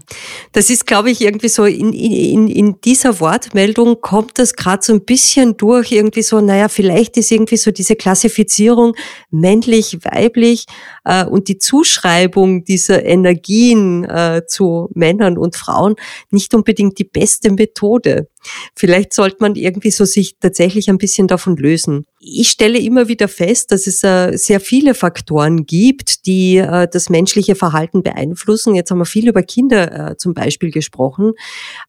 Das 0.53 0.69
ist, 0.69 0.87
glaube 0.87 1.11
ich, 1.11 1.23
irgendwie 1.23 1.49
so, 1.49 1.65
in, 1.65 1.95
in, 1.95 2.49
in 2.49 2.81
dieser 2.83 3.19
Wortmeldung 3.19 4.03
kommt 4.03 4.39
das 4.39 4.55
gerade 4.55 4.83
so 4.83 4.93
ein 4.93 5.07
bisschen 5.07 5.57
durch, 5.57 5.91
irgendwie 5.91 6.21
so, 6.23 6.43
naja, 6.43 6.69
vielleicht 6.69 7.17
ist 7.17 7.31
irgendwie 7.31 7.57
so 7.57 7.71
diese 7.71 7.97
Klassifizierung 7.97 8.95
männlich, 9.31 9.99
weiblich 10.05 10.67
äh, 11.07 11.25
und 11.25 11.49
die 11.49 11.57
Zuschreibung 11.57 12.65
dieser 12.65 13.03
Energien 13.03 14.05
äh, 14.05 14.43
zu 14.47 14.91
Männern 14.93 15.39
und 15.39 15.57
Frauen 15.57 15.95
nicht 16.31 16.55
unbedingt 16.55 16.99
die 16.99 17.05
beste 17.05 17.51
Methode. 17.51 18.29
Vielleicht 18.75 19.13
sollte 19.13 19.37
man 19.41 19.55
irgendwie 19.55 19.91
so 19.91 20.05
sich 20.05 20.37
tatsächlich 20.39 20.89
ein 20.89 20.99
bisschen 20.99 21.27
davon 21.27 21.57
lösen. 21.57 22.07
Ich 22.21 22.51
stelle 22.51 22.79
immer 22.79 23.09
wieder 23.09 23.29
fest, 23.29 23.73
dass 23.73 23.87
es 23.87 24.03
äh, 24.05 24.37
sehr 24.37 24.61
viele 24.61 24.95
Faktoren 24.95 25.67
gibt, 25.67 26.27
die 26.27 26.57
äh, 26.57 26.87
das 26.91 27.09
menschliche 27.09 27.55
Verhalten 27.55 28.03
beeinflussen. 28.03 28.75
Jetzt 28.75 28.91
haben 28.91 28.99
wir 28.99 29.07
viel 29.07 29.29
über 29.29 29.43
Kinder 29.43 30.11
äh, 30.11 30.17
zum 30.17 30.35
Beispiel 30.35 30.71
gesprochen. 30.71 31.33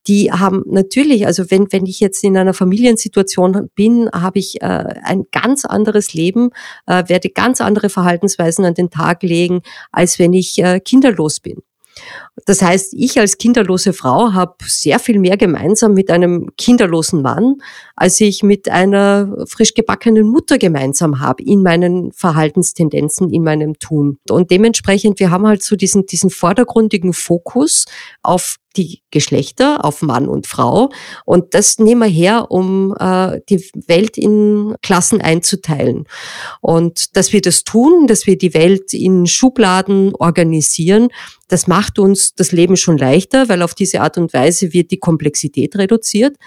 Die 0.07 0.31
haben 0.31 0.63
natürlich, 0.67 1.25
also 1.25 1.49
wenn, 1.51 1.71
wenn 1.71 1.85
ich 1.85 1.99
jetzt 1.99 2.23
in 2.23 2.37
einer 2.37 2.53
Familiensituation 2.53 3.69
bin, 3.75 4.09
habe 4.11 4.39
ich 4.39 4.61
ein 4.61 5.25
ganz 5.31 5.65
anderes 5.65 6.13
Leben, 6.13 6.49
werde 6.85 7.29
ganz 7.29 7.61
andere 7.61 7.89
Verhaltensweisen 7.89 8.65
an 8.65 8.73
den 8.73 8.89
Tag 8.89 9.23
legen, 9.23 9.61
als 9.91 10.19
wenn 10.19 10.33
ich 10.33 10.61
kinderlos 10.83 11.39
bin. 11.39 11.61
Das 12.45 12.61
heißt, 12.61 12.93
ich 12.93 13.19
als 13.19 13.37
kinderlose 13.37 13.91
Frau 13.91 14.33
habe 14.33 14.55
sehr 14.65 14.99
viel 14.99 15.19
mehr 15.19 15.35
gemeinsam 15.35 15.93
mit 15.93 16.09
einem 16.09 16.49
kinderlosen 16.57 17.21
Mann, 17.21 17.55
als 17.95 18.21
ich 18.21 18.41
mit 18.41 18.69
einer 18.69 19.45
frisch 19.47 19.73
gebackenen 19.73 20.27
Mutter 20.27 20.57
gemeinsam 20.57 21.19
habe 21.19 21.43
in 21.43 21.61
meinen 21.61 22.13
Verhaltenstendenzen, 22.13 23.29
in 23.29 23.43
meinem 23.43 23.79
Tun. 23.79 24.17
Und 24.29 24.49
dementsprechend, 24.49 25.19
wir 25.19 25.29
haben 25.29 25.45
halt 25.45 25.61
so 25.61 25.75
diesen, 25.75 26.05
diesen 26.05 26.29
vordergründigen 26.29 27.13
Fokus 27.13 27.85
auf 28.23 28.55
die 28.77 29.01
Geschlechter, 29.11 29.83
auf 29.83 30.01
Mann 30.01 30.27
und 30.27 30.47
Frau. 30.47 30.89
Und 31.25 31.53
das 31.53 31.79
nehmen 31.79 32.01
wir 32.01 32.07
her, 32.07 32.47
um 32.49 32.95
äh, 32.97 33.41
die 33.49 33.69
Welt 33.87 34.17
in 34.17 34.75
Klassen 34.81 35.21
einzuteilen. 35.21 36.07
Und 36.61 37.17
dass 37.17 37.33
wir 37.33 37.41
das 37.41 37.63
tun, 37.63 38.07
dass 38.07 38.27
wir 38.27 38.37
die 38.37 38.53
Welt 38.53 38.93
in 38.93 39.27
Schubladen 39.27 40.15
organisieren, 40.15 41.09
das 41.49 41.67
macht 41.67 41.99
uns 41.99 42.20
das 42.35 42.51
Leben 42.51 42.77
schon 42.77 42.97
leichter, 42.97 43.49
weil 43.49 43.61
auf 43.61 43.73
diese 43.73 44.01
Art 44.01 44.17
und 44.17 44.33
Weise 44.33 44.73
wird 44.73 44.91
die 44.91 44.99
Komplexität 44.99 45.75
reduziert. 45.75 46.37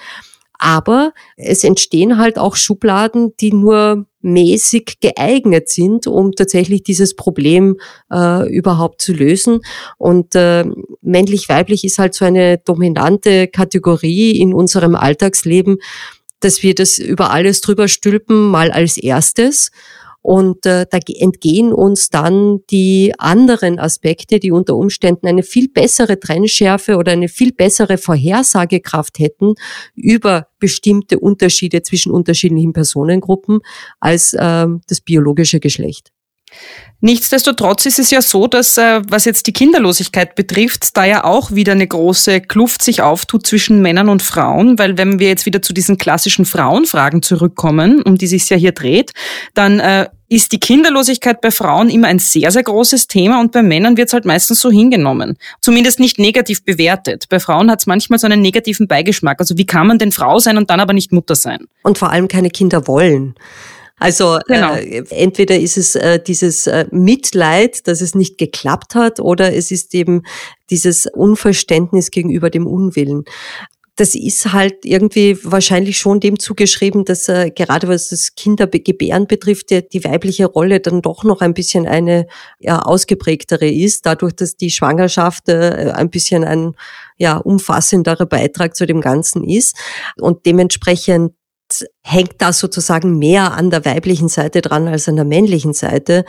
Aber 0.58 1.12
es 1.36 1.64
entstehen 1.64 2.16
halt 2.16 2.38
auch 2.38 2.56
Schubladen, 2.56 3.34
die 3.40 3.52
nur 3.52 4.06
mäßig 4.22 4.98
geeignet 5.00 5.68
sind, 5.68 6.06
um 6.06 6.32
tatsächlich 6.32 6.82
dieses 6.82 7.14
Problem 7.16 7.76
äh, 8.10 8.48
überhaupt 8.48 9.02
zu 9.02 9.12
lösen. 9.12 9.60
Und 9.98 10.34
äh, 10.34 10.64
männlich-weiblich 11.02 11.84
ist 11.84 11.98
halt 11.98 12.14
so 12.14 12.24
eine 12.24 12.58
dominante 12.58 13.48
Kategorie 13.48 14.40
in 14.40 14.54
unserem 14.54 14.94
Alltagsleben, 14.94 15.78
dass 16.40 16.62
wir 16.62 16.74
das 16.74 16.98
über 16.98 17.30
alles 17.30 17.60
drüber 17.60 17.88
stülpen, 17.88 18.48
mal 18.48 18.70
als 18.70 18.96
erstes 18.96 19.70
und 20.24 20.64
äh, 20.64 20.86
da 20.90 20.98
entgehen 21.06 21.70
uns 21.74 22.08
dann 22.08 22.60
die 22.70 23.12
anderen 23.18 23.78
Aspekte, 23.78 24.40
die 24.40 24.52
unter 24.52 24.74
Umständen 24.74 25.26
eine 25.26 25.42
viel 25.42 25.68
bessere 25.68 26.18
Trennschärfe 26.18 26.96
oder 26.96 27.12
eine 27.12 27.28
viel 27.28 27.52
bessere 27.52 27.98
Vorhersagekraft 27.98 29.18
hätten 29.18 29.52
über 29.94 30.46
bestimmte 30.58 31.20
Unterschiede 31.20 31.82
zwischen 31.82 32.10
unterschiedlichen 32.10 32.72
Personengruppen 32.72 33.60
als 34.00 34.32
äh, 34.32 34.66
das 34.88 35.02
biologische 35.02 35.60
Geschlecht. 35.60 36.10
Nichtsdestotrotz 37.00 37.84
ist 37.84 37.98
es 37.98 38.10
ja 38.10 38.22
so, 38.22 38.46
dass 38.46 38.78
äh, 38.78 39.02
was 39.06 39.26
jetzt 39.26 39.46
die 39.46 39.52
Kinderlosigkeit 39.52 40.34
betrifft, 40.36 40.96
da 40.96 41.04
ja 41.04 41.24
auch 41.24 41.50
wieder 41.50 41.72
eine 41.72 41.86
große 41.86 42.40
Kluft 42.40 42.82
sich 42.82 43.02
auftut 43.02 43.46
zwischen 43.46 43.82
Männern 43.82 44.08
und 44.08 44.22
Frauen, 44.22 44.78
weil 44.78 44.96
wenn 44.96 45.18
wir 45.18 45.28
jetzt 45.28 45.44
wieder 45.44 45.60
zu 45.60 45.74
diesen 45.74 45.98
klassischen 45.98 46.46
Frauenfragen 46.46 47.20
zurückkommen, 47.20 48.00
um 48.00 48.16
die 48.16 48.26
sich 48.26 48.48
ja 48.48 48.56
hier 48.56 48.72
dreht, 48.72 49.12
dann 49.52 49.80
äh, 49.80 50.08
ist 50.34 50.52
die 50.52 50.60
Kinderlosigkeit 50.60 51.40
bei 51.40 51.50
Frauen 51.50 51.88
immer 51.88 52.08
ein 52.08 52.18
sehr, 52.18 52.50
sehr 52.50 52.62
großes 52.62 53.06
Thema 53.06 53.40
und 53.40 53.52
bei 53.52 53.62
Männern 53.62 53.96
wird 53.96 54.08
es 54.08 54.12
halt 54.12 54.24
meistens 54.24 54.60
so 54.60 54.70
hingenommen. 54.70 55.38
Zumindest 55.60 56.00
nicht 56.00 56.18
negativ 56.18 56.64
bewertet. 56.64 57.26
Bei 57.28 57.40
Frauen 57.40 57.70
hat 57.70 57.80
es 57.80 57.86
manchmal 57.86 58.18
so 58.18 58.26
einen 58.26 58.42
negativen 58.42 58.88
Beigeschmack. 58.88 59.40
Also 59.40 59.56
wie 59.56 59.66
kann 59.66 59.86
man 59.86 59.98
denn 59.98 60.12
Frau 60.12 60.38
sein 60.38 60.58
und 60.58 60.70
dann 60.70 60.80
aber 60.80 60.92
nicht 60.92 61.12
Mutter 61.12 61.34
sein? 61.34 61.66
Und 61.82 61.98
vor 61.98 62.10
allem 62.10 62.28
keine 62.28 62.50
Kinder 62.50 62.86
wollen. 62.86 63.34
Also 63.98 64.40
genau. 64.46 64.74
äh, 64.74 65.04
entweder 65.10 65.56
ist 65.56 65.78
es 65.78 65.94
äh, 65.94 66.18
dieses 66.20 66.66
äh, 66.66 66.86
Mitleid, 66.90 67.86
dass 67.86 68.00
es 68.00 68.14
nicht 68.14 68.38
geklappt 68.38 68.94
hat, 68.94 69.20
oder 69.20 69.54
es 69.54 69.70
ist 69.70 69.94
eben 69.94 70.22
dieses 70.70 71.06
Unverständnis 71.06 72.10
gegenüber 72.10 72.50
dem 72.50 72.66
Unwillen 72.66 73.24
das 73.96 74.16
ist 74.16 74.52
halt 74.52 74.84
irgendwie 74.84 75.38
wahrscheinlich 75.44 75.98
schon 75.98 76.18
dem 76.18 76.38
zugeschrieben, 76.38 77.04
dass 77.04 77.28
äh, 77.28 77.50
gerade 77.50 77.86
was 77.86 78.08
das 78.08 78.34
Kindergebären 78.34 79.28
betrifft, 79.28 79.70
die, 79.70 79.88
die 79.88 80.02
weibliche 80.02 80.46
Rolle 80.46 80.80
dann 80.80 81.00
doch 81.00 81.22
noch 81.22 81.40
ein 81.40 81.54
bisschen 81.54 81.86
eine 81.86 82.26
ja, 82.58 82.80
ausgeprägtere 82.80 83.68
ist, 83.68 84.04
dadurch, 84.04 84.34
dass 84.34 84.56
die 84.56 84.70
Schwangerschaft 84.70 85.48
äh, 85.48 85.92
ein 85.94 86.10
bisschen 86.10 86.42
ein 86.42 86.72
ja, 87.18 87.36
umfassenderer 87.36 88.26
Beitrag 88.26 88.74
zu 88.74 88.84
dem 88.84 89.00
Ganzen 89.00 89.44
ist. 89.44 89.76
Und 90.16 90.44
dementsprechend 90.44 91.32
hängt 92.02 92.34
da 92.38 92.52
sozusagen 92.52 93.18
mehr 93.18 93.52
an 93.52 93.70
der 93.70 93.84
weiblichen 93.84 94.28
Seite 94.28 94.60
dran 94.60 94.88
als 94.88 95.08
an 95.08 95.16
der 95.16 95.24
männlichen 95.24 95.72
Seite. 95.72 96.24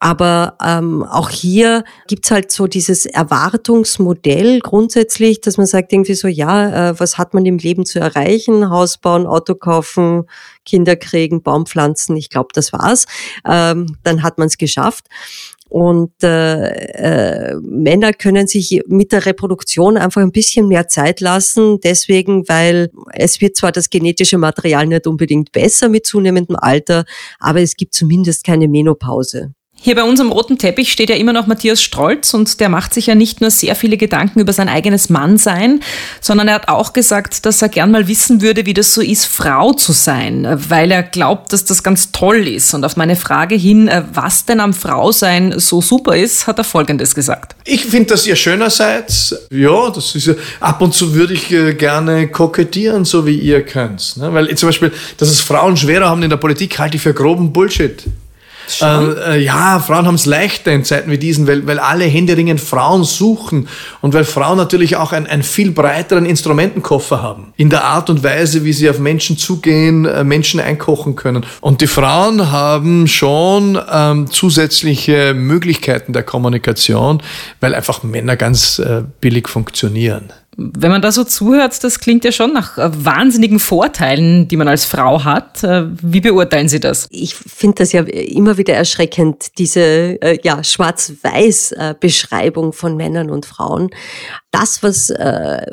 Aber 0.00 0.58
ähm, 0.62 1.02
auch 1.02 1.30
hier 1.30 1.82
gibt's 2.08 2.30
halt 2.30 2.52
so 2.52 2.66
dieses 2.66 3.06
Erwartungsmodell 3.06 4.60
grundsätzlich, 4.60 5.40
dass 5.40 5.56
man 5.56 5.66
sagt 5.66 5.92
irgendwie 5.92 6.14
so, 6.14 6.28
ja, 6.28 6.90
äh, 6.90 7.00
was 7.00 7.16
hat 7.16 7.32
man 7.32 7.46
im 7.46 7.56
Leben 7.58 7.86
zu 7.86 8.00
erreichen? 8.00 8.68
Haus 8.68 8.98
bauen, 8.98 9.26
Auto 9.26 9.54
kaufen, 9.54 10.24
Kinder 10.66 10.96
kriegen, 10.96 11.42
Baum 11.42 11.64
pflanzen. 11.64 12.16
Ich 12.16 12.28
glaube, 12.28 12.48
das 12.52 12.72
war's. 12.72 13.06
Ähm, 13.48 13.96
dann 14.02 14.22
hat 14.22 14.36
man 14.36 14.48
es 14.48 14.58
geschafft. 14.58 15.06
Und 15.70 16.22
äh, 16.22 16.68
äh, 16.68 17.56
Männer 17.60 18.12
können 18.12 18.46
sich 18.46 18.82
mit 18.86 19.10
der 19.10 19.26
Reproduktion 19.26 19.96
einfach 19.96 20.20
ein 20.20 20.30
bisschen 20.30 20.68
mehr 20.68 20.86
Zeit 20.86 21.20
lassen, 21.20 21.80
deswegen, 21.80 22.48
weil 22.48 22.90
es 23.12 23.40
wird 23.40 23.56
zwar 23.56 23.72
das 23.72 23.90
genetische 23.90 24.38
Material 24.38 24.86
nicht 24.86 25.06
unbedingt 25.06 25.50
besser 25.50 25.88
mit 25.88 26.06
zunehmendem 26.06 26.56
Alter, 26.56 27.04
aber 27.40 27.60
es 27.60 27.76
gibt 27.76 27.94
zumindest 27.94 28.44
keine 28.44 28.68
Menopause. 28.68 29.54
Hier 29.84 29.96
bei 29.96 30.02
uns 30.02 30.18
am 30.18 30.32
roten 30.32 30.56
Teppich 30.56 30.90
steht 30.90 31.10
ja 31.10 31.16
immer 31.16 31.34
noch 31.34 31.46
Matthias 31.46 31.82
Strolz 31.82 32.32
und 32.32 32.58
der 32.58 32.70
macht 32.70 32.94
sich 32.94 33.08
ja 33.08 33.14
nicht 33.14 33.42
nur 33.42 33.50
sehr 33.50 33.76
viele 33.76 33.98
Gedanken 33.98 34.40
über 34.40 34.54
sein 34.54 34.70
eigenes 34.70 35.10
Mannsein, 35.10 35.80
sondern 36.22 36.48
er 36.48 36.54
hat 36.54 36.68
auch 36.68 36.94
gesagt, 36.94 37.44
dass 37.44 37.60
er 37.60 37.68
gern 37.68 37.90
mal 37.90 38.08
wissen 38.08 38.40
würde, 38.40 38.64
wie 38.64 38.72
das 38.72 38.94
so 38.94 39.02
ist, 39.02 39.26
Frau 39.26 39.74
zu 39.74 39.92
sein, 39.92 40.48
weil 40.70 40.90
er 40.90 41.02
glaubt, 41.02 41.52
dass 41.52 41.66
das 41.66 41.82
ganz 41.82 42.12
toll 42.12 42.48
ist. 42.48 42.72
Und 42.72 42.82
auf 42.82 42.96
meine 42.96 43.14
Frage 43.14 43.56
hin, 43.56 43.90
was 44.10 44.46
denn 44.46 44.60
am 44.60 44.72
Frausein 44.72 45.58
so 45.58 45.82
super 45.82 46.16
ist, 46.16 46.46
hat 46.46 46.56
er 46.56 46.64
Folgendes 46.64 47.14
gesagt. 47.14 47.54
Ich 47.66 47.84
finde, 47.84 48.06
dass 48.06 48.26
ihr 48.26 48.36
schöner 48.36 48.70
seid. 48.70 49.12
Ja, 49.50 49.90
das 49.90 50.14
ist 50.14 50.28
ja, 50.28 50.34
ab 50.60 50.80
und 50.80 50.94
zu 50.94 51.12
würde 51.12 51.34
ich 51.34 51.52
äh, 51.52 51.74
gerne 51.74 52.28
kokettieren, 52.28 53.04
so 53.04 53.26
wie 53.26 53.38
ihr 53.38 53.62
könnt. 53.62 54.16
Ne? 54.16 54.32
Weil 54.32 54.54
zum 54.56 54.70
Beispiel, 54.70 54.92
dass 55.18 55.28
es 55.28 55.40
Frauen 55.40 55.76
schwerer 55.76 56.08
haben 56.08 56.22
in 56.22 56.30
der 56.30 56.38
Politik, 56.38 56.78
halte 56.78 56.96
ich 56.96 57.02
für 57.02 57.12
groben 57.12 57.52
Bullshit. 57.52 58.02
Äh, 58.80 59.36
äh, 59.36 59.42
ja, 59.42 59.78
Frauen 59.78 60.06
haben 60.06 60.14
es 60.14 60.26
leichter 60.26 60.72
in 60.72 60.84
Zeiten 60.84 61.10
wie 61.10 61.18
diesen, 61.18 61.46
weil, 61.46 61.66
weil 61.66 61.78
alle 61.78 62.04
händeringend 62.04 62.60
Frauen 62.60 63.04
suchen 63.04 63.68
und 64.00 64.14
weil 64.14 64.24
Frauen 64.24 64.56
natürlich 64.56 64.96
auch 64.96 65.12
einen, 65.12 65.26
einen 65.26 65.42
viel 65.42 65.70
breiteren 65.70 66.26
Instrumentenkoffer 66.26 67.22
haben. 67.22 67.52
In 67.56 67.70
der 67.70 67.84
Art 67.84 68.10
und 68.10 68.22
Weise, 68.22 68.64
wie 68.64 68.72
sie 68.72 68.88
auf 68.88 68.98
Menschen 68.98 69.36
zugehen, 69.36 70.04
äh, 70.04 70.24
Menschen 70.24 70.60
einkochen 70.60 71.16
können. 71.16 71.44
Und 71.60 71.80
die 71.80 71.86
Frauen 71.86 72.50
haben 72.50 73.06
schon 73.06 73.78
ähm, 73.90 74.30
zusätzliche 74.30 75.34
Möglichkeiten 75.34 76.12
der 76.12 76.22
Kommunikation, 76.22 77.22
weil 77.60 77.74
einfach 77.74 78.02
Männer 78.02 78.36
ganz 78.36 78.78
äh, 78.78 79.02
billig 79.20 79.48
funktionieren. 79.48 80.32
Wenn 80.56 80.90
man 80.90 81.02
da 81.02 81.12
so 81.12 81.24
zuhört, 81.24 81.82
das 81.82 81.98
klingt 81.98 82.24
ja 82.24 82.32
schon 82.32 82.52
nach 82.52 82.78
äh, 82.78 82.90
wahnsinnigen 82.92 83.58
Vorteilen, 83.58 84.46
die 84.48 84.56
man 84.56 84.68
als 84.68 84.84
Frau 84.84 85.24
hat. 85.24 85.64
Äh, 85.64 85.86
wie 86.00 86.20
beurteilen 86.20 86.68
Sie 86.68 86.80
das? 86.80 87.06
Ich 87.10 87.34
finde 87.34 87.78
das 87.78 87.92
ja 87.92 88.02
immer 88.02 88.56
wieder 88.56 88.74
erschreckend, 88.74 89.58
diese 89.58 89.80
äh, 89.80 90.38
ja, 90.42 90.62
Schwarz-Weiß-Beschreibung 90.62 92.72
von 92.72 92.96
Männern 92.96 93.30
und 93.30 93.46
Frauen. 93.46 93.90
Das, 94.50 94.84
was 94.84 95.10
äh, 95.10 95.66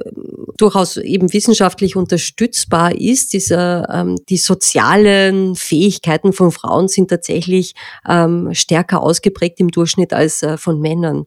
durchaus 0.57 0.97
eben 0.97 1.31
wissenschaftlich 1.33 1.95
unterstützbar 1.95 2.95
ist, 2.95 3.33
diese, 3.33 3.85
ähm, 3.91 4.17
die 4.29 4.37
sozialen 4.37 5.55
Fähigkeiten 5.55 6.33
von 6.33 6.51
Frauen 6.51 6.87
sind 6.87 7.09
tatsächlich 7.09 7.75
ähm, 8.07 8.49
stärker 8.53 9.03
ausgeprägt 9.03 9.59
im 9.59 9.69
Durchschnitt 9.69 10.13
als 10.13 10.41
äh, 10.41 10.57
von 10.57 10.79
Männern. 10.79 11.25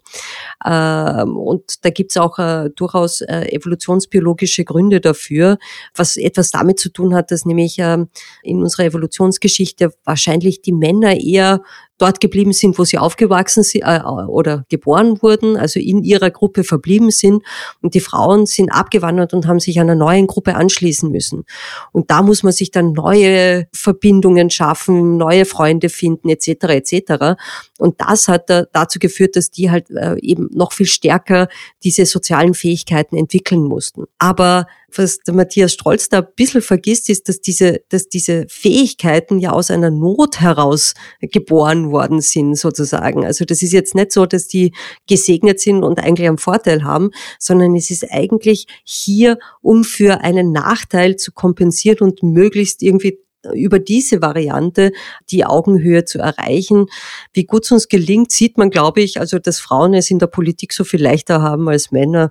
Ähm, 0.65 1.37
und 1.37 1.85
da 1.85 1.91
gibt's 1.91 2.17
auch 2.17 2.39
äh, 2.39 2.71
durchaus 2.75 3.21
äh, 3.21 3.44
evolutionsbiologische 3.53 4.65
Gründe 4.65 5.01
dafür, 5.01 5.59
was 5.95 6.17
etwas 6.17 6.51
damit 6.51 6.79
zu 6.79 6.91
tun 6.91 7.15
hat, 7.15 7.31
dass 7.31 7.45
nämlich 7.45 7.79
äh, 7.79 7.99
in 8.43 8.63
unserer 8.63 8.87
Evolutionsgeschichte 8.87 9.93
wahrscheinlich 10.05 10.63
die 10.63 10.73
Männer 10.73 11.17
eher 11.21 11.63
dort 11.99 12.21
geblieben 12.21 12.53
sind, 12.53 12.79
wo 12.79 12.85
sie 12.85 12.99
aufgewachsen 12.99 13.63
sind 13.63 13.83
äh, 13.83 14.01
oder 14.03 14.65
geboren 14.69 15.23
wurden, 15.23 15.57
also 15.57 15.79
in 15.79 16.03
ihrer 16.03 16.31
Gruppe 16.31 16.65
verblieben 16.65 17.11
sind. 17.11 17.43
Und 17.83 17.95
die 17.95 18.01
Frauen 18.01 18.47
sind 18.47 18.71
abgewandert 18.71 19.33
und 19.33 19.47
haben 19.47 19.61
sich 19.61 19.79
einer 19.81 19.95
neuen 19.95 20.27
Gruppe 20.27 20.57
anschließen 20.57 21.11
müssen. 21.11 21.45
Und 21.93 22.11
da 22.11 22.23
muss 22.23 22.43
man 22.43 22.53
sich 22.53 22.71
dann 22.71 22.93
neue 22.93 23.67
Verbindungen 23.73 24.51
schaffen, 24.51 25.17
neue 25.17 25.45
Freunde 25.45 25.89
finden, 25.89 26.29
etc. 26.29 26.49
etc. 26.49 27.37
Und 27.79 28.01
das 28.01 28.29
hat 28.29 28.49
dazu 28.49 28.99
geführt, 28.99 29.37
dass 29.37 29.51
die 29.51 29.71
halt 29.71 29.91
äh, 29.91 30.17
eben 30.21 30.49
noch 30.53 30.73
viel 30.73 30.87
stärker 30.87 31.49
diese 31.83 32.07
sozialen 32.07 32.55
Fähigkeiten 32.55 33.17
entwickeln 33.17 33.63
mussten. 33.63 34.05
Aber 34.19 34.67
was 34.99 35.19
der 35.19 35.35
Matthias 35.35 35.73
Strolz 35.73 36.09
da 36.09 36.21
ein 36.21 36.27
bisschen 36.37 36.63
vergisst, 36.63 37.09
ist, 37.09 37.29
dass 37.29 37.41
diese, 37.41 37.81
dass 37.89 38.09
diese 38.09 38.47
Fähigkeiten 38.49 39.39
ja 39.39 39.53
aus 39.53 39.71
einer 39.71 39.91
Not 39.91 40.41
heraus 40.41 40.95
geboren 41.21 41.91
worden 41.91 42.21
sind, 42.21 42.57
sozusagen. 42.57 43.25
Also 43.25 43.45
das 43.45 43.63
ist 43.63 43.73
jetzt 43.73 43.95
nicht 43.95 44.13
so, 44.13 44.27
dass 44.27 44.49
die 44.49 44.73
gesegnet 45.07 45.61
sind 45.61 45.83
und 45.85 45.99
eigentlich 45.99 46.29
einen 46.29 46.39
Vorteil 46.39 46.85
haben, 46.85 47.11
sondern 47.39 47.77
es 47.77 47.91
ist 47.91 48.11
eigentlich 48.11 48.67
hier, 48.85 49.39
um 49.61 49.85
für 49.85 50.21
einen 50.21 50.53
Nachteil 50.53 51.17
zu 51.17 51.33
kompensieren 51.33 52.01
und 52.01 52.23
möglichst 52.23 52.83
irgendwie 52.83 53.19
über 53.53 53.79
diese 53.79 54.23
Variante 54.23 54.93
die 55.31 55.45
Augenhöhe 55.45 56.05
zu 56.05 56.19
erreichen. 56.19 56.87
Wie 57.33 57.45
gut 57.45 57.65
es 57.65 57.73
uns 57.73 57.89
gelingt, 57.89 58.33
sieht 58.33 58.57
man, 58.59 58.71
glaube 58.71 59.03
ich, 59.03 59.21
also 59.21 59.39
dass 59.39 59.61
Frauen 59.61 59.95
es 59.95 60.11
in 60.11 60.19
der 60.19 60.29
Politik 60.29 60.73
so 60.73 60.85
viel 60.85 61.03
leichter 61.03 61.43
haben 61.43 61.69
als 61.69 61.91
Männer 61.91 62.31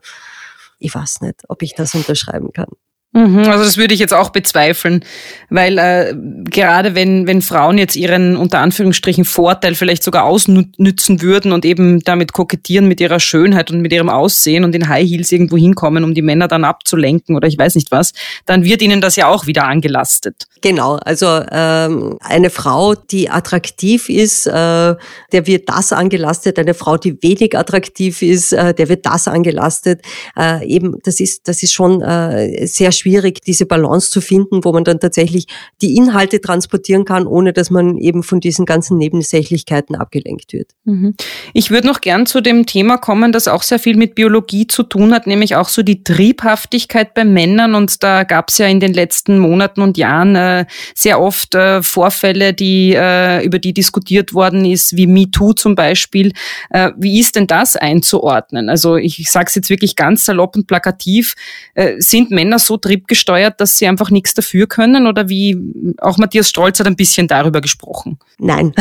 ich 0.84 0.94
weiß 0.94 1.22
nicht, 1.22 1.44
ob 1.48 1.62
ich 1.62 1.74
das 1.76 1.96
unterschreiben 1.96 2.52
kann. 2.52 2.68
Mhm, 3.16 3.40
also 3.48 3.64
das 3.64 3.78
würde 3.78 3.94
ich 3.94 4.00
jetzt 4.00 4.14
auch 4.14 4.32
bezweifeln, 4.32 5.06
weil 5.50 5.78
äh, 5.78 6.16
gerade 6.50 6.96
wenn, 6.96 7.28
wenn 7.28 7.44
Frauen 7.44 7.78
jetzt 7.78 7.96
ihren 7.96 8.36
unter 8.36 8.60
Anführungsstrichen 8.60 9.24
Vorteil 9.24 9.76
vielleicht 9.76 10.02
sogar 10.02 10.24
ausnützen 10.24 11.22
würden 11.22 11.52
und 11.52 11.64
eben 11.64 12.00
damit 12.00 12.34
kokettieren 12.34 12.88
mit 12.88 13.00
ihrer 13.00 13.20
Schönheit 13.20 13.70
und 13.70 13.82
mit 13.82 13.94
ihrem 13.94 14.10
Aussehen 14.10 14.64
und 14.64 14.74
in 14.74 14.90
High 14.90 15.08
Heels 15.08 15.32
irgendwo 15.32 15.58
hinkommen, 15.58 16.04
um 16.04 16.16
die 16.16 16.24
Männer 16.24 16.48
dann 16.48 16.64
abzulenken 16.64 17.36
oder 17.36 17.48
ich 17.48 17.56
weiß 17.56 17.76
nicht 17.76 17.92
was, 17.92 18.14
dann 18.48 18.64
wird 18.64 18.82
ihnen 18.82 19.00
das 19.00 19.16
ja 19.16 19.28
auch 19.28 19.46
wieder 19.46 19.66
angelastet. 19.66 20.48
Genau, 20.62 20.96
also 20.96 21.28
ähm, 21.52 22.18
eine 22.20 22.50
Frau, 22.50 22.96
die 22.96 23.30
attraktiv 23.30 24.10
ist, 24.10 24.48
äh, 24.48 24.52
der 24.52 25.46
wird 25.46 25.70
das 25.70 25.94
angelastet. 25.94 26.58
Eine 26.58 26.74
Frau, 26.74 26.98
die 26.98 27.22
wenig 27.22 27.56
attraktiv 27.56 28.24
ist, 28.24 28.54
äh, 28.54 28.74
der 28.74 28.90
wird 28.90 29.06
das 29.06 29.28
angelastet. 29.28 30.02
Äh, 30.36 30.66
eben, 30.66 30.96
das 31.04 31.20
ist 31.20 31.48
das 31.48 31.62
ist 31.62 31.74
schon 31.74 32.02
äh, 32.02 32.66
sehr 32.66 32.92
schwierig, 32.92 33.03
diese 33.04 33.66
Balance 33.66 34.10
zu 34.10 34.22
finden, 34.22 34.64
wo 34.64 34.72
man 34.72 34.84
dann 34.84 35.00
tatsächlich 35.00 35.48
die 35.82 35.96
Inhalte 35.96 36.42
transportieren 36.42 37.06
kann, 37.06 37.28
ohne 37.28 37.54
dass 37.54 37.70
man 37.70 37.98
eben 37.98 38.24
von 38.24 38.40
diesen 38.40 38.66
ganzen 38.66 38.98
Nebensächlichkeiten 38.98 39.96
abgelenkt 39.96 40.54
wird. 40.54 40.72
Mhm. 40.86 41.16
Ich 41.54 41.72
würde 41.72 41.88
noch 41.88 42.02
gern 42.02 42.26
zu 42.26 42.42
dem 42.42 42.66
Thema 42.66 42.98
kommen, 42.98 43.32
das 43.32 43.48
auch 43.48 43.64
sehr 43.64 43.80
viel 43.80 43.96
mit 43.96 44.16
Biologie 44.16 44.68
zu 44.68 44.84
tun 44.84 45.14
hat, 45.14 45.28
nämlich 45.28 45.56
auch 45.56 45.70
so 45.70 45.84
die 45.84 46.04
Triebhaftigkeit 46.04 47.14
bei 47.14 47.24
Männern. 47.24 47.76
Und 47.76 48.04
da 48.04 48.24
gab 48.24 48.50
es 48.50 48.58
ja 48.58 48.68
in 48.68 48.80
den 48.80 48.94
letzten 48.94 49.40
Monaten 49.40 49.82
und 49.82 49.98
Jahren 49.98 50.36
äh, 50.36 50.66
sehr 50.96 51.22
oft 51.22 51.56
äh, 51.56 51.82
Vorfälle, 51.84 52.54
die, 52.54 52.94
äh, 52.96 53.46
über 53.46 53.60
die 53.60 53.74
diskutiert 53.74 54.34
worden 54.34 54.66
ist, 54.66 54.96
wie 54.96 55.08
MeToo 55.08 55.54
zum 55.54 55.76
Beispiel. 55.76 56.34
Äh, 56.70 56.92
wie 56.98 57.20
ist 57.20 57.36
denn 57.36 57.48
das 57.48 57.76
einzuordnen? 57.76 58.70
Also 58.70 58.96
ich, 58.96 59.30
sage 59.30 59.48
es 59.48 59.56
jetzt 59.56 59.70
wirklich 59.70 59.96
ganz 59.96 60.26
salopp 60.26 60.56
und 60.56 60.68
plakativ. 60.68 61.34
Äh, 61.74 61.96
sind 62.00 62.32
Männer 62.32 62.60
so 62.60 62.78
triebgesteuert, 62.94 63.60
dass 63.60 63.78
sie 63.78 63.88
einfach 63.88 64.10
nichts 64.10 64.34
dafür 64.34 64.68
können? 64.68 65.08
Oder 65.08 65.30
wie, 65.30 65.58
auch 66.00 66.18
Matthias 66.18 66.50
Strolz 66.50 66.80
hat 66.80 66.88
ein 66.88 66.96
bisschen 66.96 67.28
darüber 67.28 67.62
gesprochen. 67.62 68.20
Nein. 68.40 68.74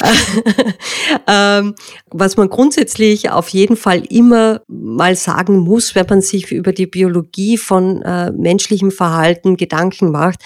ähm, 1.26 1.74
was 2.10 2.36
man 2.36 2.48
grundsätzlich 2.48 3.30
auf 3.30 3.48
jeden 3.48 3.76
Fall 3.76 4.02
immer 4.10 4.60
mal 4.68 5.16
sagen 5.16 5.58
muss, 5.58 5.94
wenn 5.94 6.06
man 6.08 6.20
sich 6.20 6.52
über 6.52 6.72
die 6.72 6.86
Biologie 6.86 7.56
von 7.56 8.02
äh, 8.02 8.30
menschlichem 8.32 8.90
Verhalten 8.90 9.56
Gedanken 9.56 10.10
macht, 10.10 10.40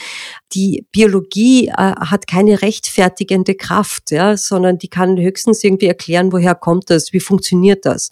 die 0.55 0.87
Biologie 0.93 1.69
äh, 1.69 1.73
hat 1.73 2.27
keine 2.27 2.63
rechtfertigende 2.63 3.55
Kraft, 3.55 4.11
ja, 4.11 4.37
sondern 4.37 4.79
die 4.79 4.89
kann 4.89 5.19
höchstens 5.19 5.63
irgendwie 5.65 5.87
erklären, 5.87 6.33
woher 6.33 6.55
kommt 6.55 6.91
das, 6.91 7.13
wie 7.13 7.21
funktioniert 7.21 7.85
das. 7.85 8.11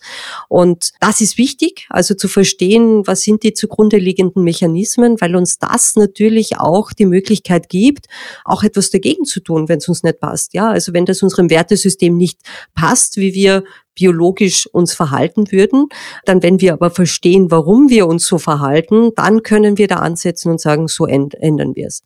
Und 0.48 0.92
das 1.00 1.20
ist 1.20 1.38
wichtig, 1.38 1.86
also 1.90 2.14
zu 2.14 2.28
verstehen, 2.28 3.06
was 3.06 3.22
sind 3.22 3.42
die 3.42 3.52
zugrunde 3.52 3.98
liegenden 3.98 4.44
Mechanismen, 4.44 5.20
weil 5.20 5.36
uns 5.36 5.58
das 5.58 5.96
natürlich 5.96 6.58
auch 6.58 6.92
die 6.92 7.06
Möglichkeit 7.06 7.68
gibt, 7.68 8.06
auch 8.44 8.62
etwas 8.62 8.90
dagegen 8.90 9.24
zu 9.24 9.40
tun, 9.40 9.68
wenn 9.68 9.78
es 9.78 9.88
uns 9.88 10.02
nicht 10.02 10.20
passt. 10.20 10.54
Ja, 10.54 10.70
also 10.70 10.92
wenn 10.92 11.06
das 11.06 11.22
unserem 11.22 11.50
Wertesystem 11.50 12.16
nicht 12.16 12.40
passt, 12.74 13.16
wie 13.16 13.34
wir 13.34 13.64
biologisch 14.00 14.66
uns 14.66 14.94
verhalten 14.94 15.52
würden. 15.52 15.88
Dann, 16.24 16.42
wenn 16.42 16.60
wir 16.60 16.72
aber 16.72 16.90
verstehen, 16.90 17.50
warum 17.50 17.90
wir 17.90 18.06
uns 18.06 18.26
so 18.26 18.38
verhalten, 18.38 19.10
dann 19.14 19.42
können 19.42 19.76
wir 19.76 19.88
da 19.88 19.96
ansetzen 19.96 20.50
und 20.50 20.58
sagen, 20.58 20.88
so 20.88 21.06
ändern 21.06 21.76
wir 21.76 21.86
es. 21.86 22.02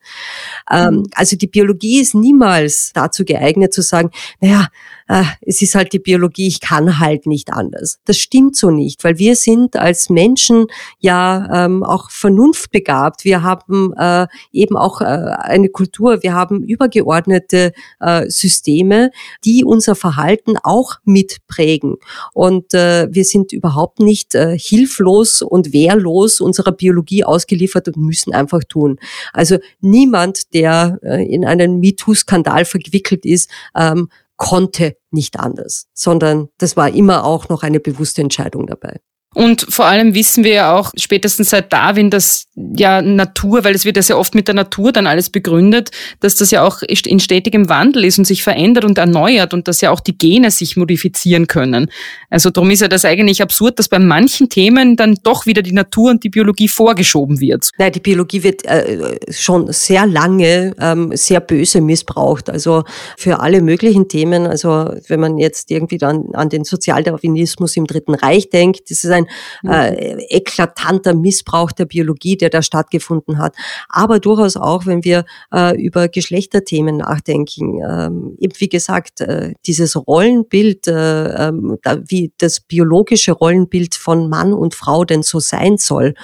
Ähm, 0.69 0.95
mhm. 0.95 1.03
also 1.15 1.37
die 1.37 1.47
Biologie 1.47 2.01
ist 2.01 2.15
niemals 2.17 2.91
dazu 2.95 3.25
geeignet 3.25 3.73
zu 3.73 3.83
sagen, 3.83 4.11
naja, 4.41 4.67
äh, 5.09 5.25
es 5.43 5.61
ist 5.63 5.75
halt 5.75 5.93
die 5.93 5.99
Biologie, 5.99 6.47
ich 6.47 6.61
kann 6.61 6.99
halt 6.99 7.27
nicht 7.27 7.53
anders. 7.53 7.99
Das 8.05 8.17
stimmt 8.17 8.57
so 8.57 8.71
nicht, 8.71 9.05
weil 9.05 9.19
wir 9.19 9.37
sind 9.37 9.77
als 9.77 10.09
Menschen 10.09 10.67
ja 10.99 11.65
ähm, 11.65 11.83
auch 11.83 12.11
vernunftbegabt. 12.11 13.25
Wir 13.25 13.43
haben 13.43 13.93
äh, 13.97 14.27
eben 14.53 14.77
auch 14.77 15.01
äh, 15.01 15.05
eine 15.05 15.69
Kultur, 15.69 16.23
wir 16.23 16.35
haben 16.35 16.63
übergeordnete 16.63 17.73
äh, 18.01 18.29
Systeme, 18.29 19.11
die 19.45 19.65
unser 19.65 19.95
Verhalten 19.95 20.57
auch 20.63 20.97
mitprägen. 21.05 21.97
Und 22.33 22.73
äh, 22.75 23.09
wir 23.11 23.25
sind 23.25 23.53
überhaupt 23.53 24.01
nicht 24.01 24.35
äh, 24.35 24.59
hilflos 24.59 25.43
und 25.43 25.73
wehrlos 25.73 26.41
unserer 26.41 26.73
Biologie 26.73 27.25
ausgeliefert 27.25 27.89
und 27.89 27.97
müssen 27.99 28.33
einfach 28.33 28.65
tun. 28.65 28.99
Also 29.33 29.59
niemand, 29.81 30.55
der 30.55 30.99
äh, 31.03 31.25
in 31.25 31.45
einen 31.45 31.81
MeToo-Skandal 31.81 32.65
verwickelt 32.65 33.25
ist, 33.27 33.51
ähm, 33.77 34.09
konnte 34.45 34.99
nicht 35.11 35.41
anders, 35.41 35.87
sondern 35.95 36.49
das 36.59 36.77
war 36.77 36.91
immer 36.91 37.25
auch 37.25 37.49
noch 37.49 37.63
eine 37.63 37.81
bewusste 37.81 38.21
Entscheidung 38.21 38.67
dabei. 38.67 39.01
Und 39.35 39.67
vor 39.69 39.87
allem 39.87 40.15
wissen 40.15 40.45
wir 40.45 40.53
ja 40.53 40.77
auch 40.77 40.93
spätestens 40.97 41.51
seit 41.51 41.73
Darwin, 41.73 42.11
dass 42.11 42.47
ja 42.55 43.03
Natur, 43.03 43.65
weil 43.65 43.75
es 43.75 43.85
wird 43.85 43.97
ja 43.97 44.03
sehr 44.03 44.19
oft 44.19 44.35
mit 44.35 44.49
der 44.49 44.55
Natur 44.55 44.93
dann 44.93 45.07
alles 45.07 45.29
begründet, 45.29 45.91
dass 46.21 46.37
das 46.37 46.51
ja 46.51 46.63
auch 46.63 46.83
in 46.83 47.21
stetigem 47.21 47.69
Wandel 47.69 48.05
ist 48.05 48.19
und 48.19 48.25
sich 48.25 48.43
verändert 48.43 48.85
und 48.85 48.97
erneuert 48.97 49.53
und 49.53 49.67
dass 49.69 49.81
ja 49.81 49.91
auch 49.91 50.01
die 50.01 50.17
Gene 50.17 50.51
sich 50.51 50.77
modifizieren 50.77 51.47
können. 51.47 51.91
Also 52.31 52.51
darum 52.51 52.71
ist 52.71 52.81
ja 52.81 52.89
das 52.89 53.05
eigentlich 53.05 53.43
absurd, 53.43 53.79
dass 53.79 53.89
bei 53.89 53.99
manchen 53.99 54.49
Themen 54.49 54.97
dann 54.97 55.19
doch 55.23 55.47
wieder 55.47 55.63
die 55.63 55.73
Natur 55.73 56.11
und 56.11 56.23
die 56.25 56.31
Biologie 56.31 56.69
vorgeschoben 56.69 57.41
wird. 57.41 57.71
Nein, 57.79 57.93
die 57.93 58.01
Biologie 58.01 58.43
wird 58.43 58.65
äh, 58.65 59.17
schon 59.31 59.73
sehr 59.73 60.07
lange 60.07 60.75
ähm, 60.81 61.11
sehr 61.15 61.41
böse 61.41 61.81
missbraucht. 61.81 62.51
Also 62.51 62.85
für 63.17 63.41
alle 63.41 63.61
möglichen 63.61 64.09
Themen. 64.09 64.47
Also 64.47 64.95
wenn 65.09 65.21
man 65.21 65.39
jetzt 65.39 65.71
irgendwie 65.71 65.99
dann 65.99 66.27
an 66.35 66.49
den 66.49 66.65
Sozialdarwinismus 66.65 67.77
im 67.77 67.87
Dritten 67.87 68.15
Reich 68.15 68.51
denkt, 68.51 68.91
das 68.91 69.05
ist 69.05 69.11
ein 69.11 69.24
ein 69.65 69.95
äh, 69.95 70.17
eklatanter 70.29 71.15
Missbrauch 71.15 71.73
der 71.73 71.87
Biologie, 71.87 72.37
der 72.37 72.51
da 72.51 72.63
stattgefunden 72.63 73.39
hat. 73.39 73.55
Aber 73.89 74.21
durchaus 74.21 74.57
auch, 74.57 74.87
wenn 74.87 75.05
wir 75.05 75.25
äh, 75.53 75.81
über 75.81 76.09
Geschlechterthemen 76.09 76.99
nachdenken. 76.99 77.81
Ähm, 77.83 78.37
eben 78.39 78.55
wie 78.59 78.69
gesagt, 78.69 79.21
äh, 79.21 79.55
dieses 79.67 79.97
Rollenbild, 79.97 80.87
äh, 80.89 81.49
ähm, 81.49 81.79
wie 82.07 82.33
das 82.39 82.61
biologische 82.61 83.33
Rollenbild 83.33 83.95
von 83.95 84.29
Mann 84.29 84.53
und 84.53 84.75
Frau 84.75 85.05
denn 85.05 85.23
so 85.23 85.41
sein 85.41 85.79
soll, 85.79 86.15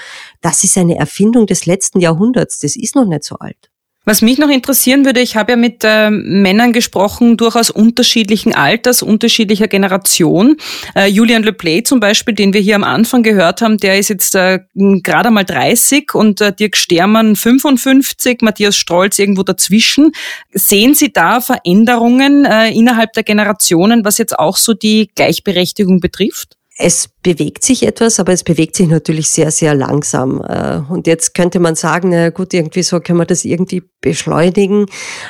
das 0.41 0.65
ist 0.65 0.79
eine 0.79 0.97
Erfindung 0.97 1.47
des 1.47 1.67
letzten 1.67 2.01
Jahrhunderts. 2.01 2.59
Das 2.61 2.77
ist 2.77 2.95
noch 2.95 3.07
nicht 3.07 3.25
so 3.25 3.37
alt. 3.37 3.70
Was 4.11 4.23
mich 4.23 4.38
noch 4.38 4.49
interessieren 4.49 5.05
würde, 5.05 5.20
ich 5.20 5.37
habe 5.37 5.53
ja 5.53 5.57
mit 5.57 5.85
äh, 5.85 6.11
Männern 6.11 6.73
gesprochen, 6.73 7.37
durchaus 7.37 7.70
unterschiedlichen 7.70 8.53
Alters, 8.53 9.03
unterschiedlicher 9.05 9.68
Generation. 9.68 10.57
Äh, 10.96 11.07
Julian 11.07 11.44
Le 11.44 11.53
Play 11.53 11.85
zum 11.85 12.01
Beispiel, 12.01 12.35
den 12.35 12.53
wir 12.53 12.61
hier 12.61 12.75
am 12.75 12.83
Anfang 12.83 13.23
gehört 13.23 13.62
haben, 13.62 13.77
der 13.77 14.01
ist 14.01 14.09
jetzt 14.09 14.35
äh, 14.35 14.59
gerade 14.75 15.31
mal 15.31 15.44
30 15.44 16.12
und 16.12 16.41
äh, 16.41 16.53
Dirk 16.53 16.76
Stermann 16.76 17.37
55, 17.37 18.39
Matthias 18.43 18.76
Strolz 18.76 19.16
irgendwo 19.20 19.45
dazwischen. 19.45 20.11
Sehen 20.53 20.95
Sie 20.95 21.12
da 21.12 21.41
Veränderungen 21.41 22.45
äh, 22.45 22.70
innerhalb 22.70 23.12
der 23.12 23.22
Generationen, 23.22 24.05
was 24.05 24.18
jetzt 24.18 24.37
auch 24.37 24.57
so 24.57 24.74
die 24.74 25.09
Gleichberechtigung 25.14 26.01
betrifft? 26.01 26.57
Es 26.83 27.11
bewegt 27.22 27.62
sich 27.62 27.83
etwas, 27.83 28.18
aber 28.18 28.33
es 28.33 28.43
bewegt 28.43 28.74
sich 28.74 28.89
natürlich 28.89 29.28
sehr, 29.28 29.51
sehr 29.51 29.74
langsam. 29.74 30.43
Äh, 30.43 30.81
und 30.89 31.07
jetzt 31.07 31.35
könnte 31.35 31.61
man 31.61 31.74
sagen, 31.74 32.09
na 32.11 32.31
gut, 32.31 32.55
irgendwie 32.55 32.83
so 32.83 33.01
können 33.01 33.18
wir 33.18 33.26
das 33.26 33.45
irgendwie 33.45 33.83
beschleunigen. 34.01 34.87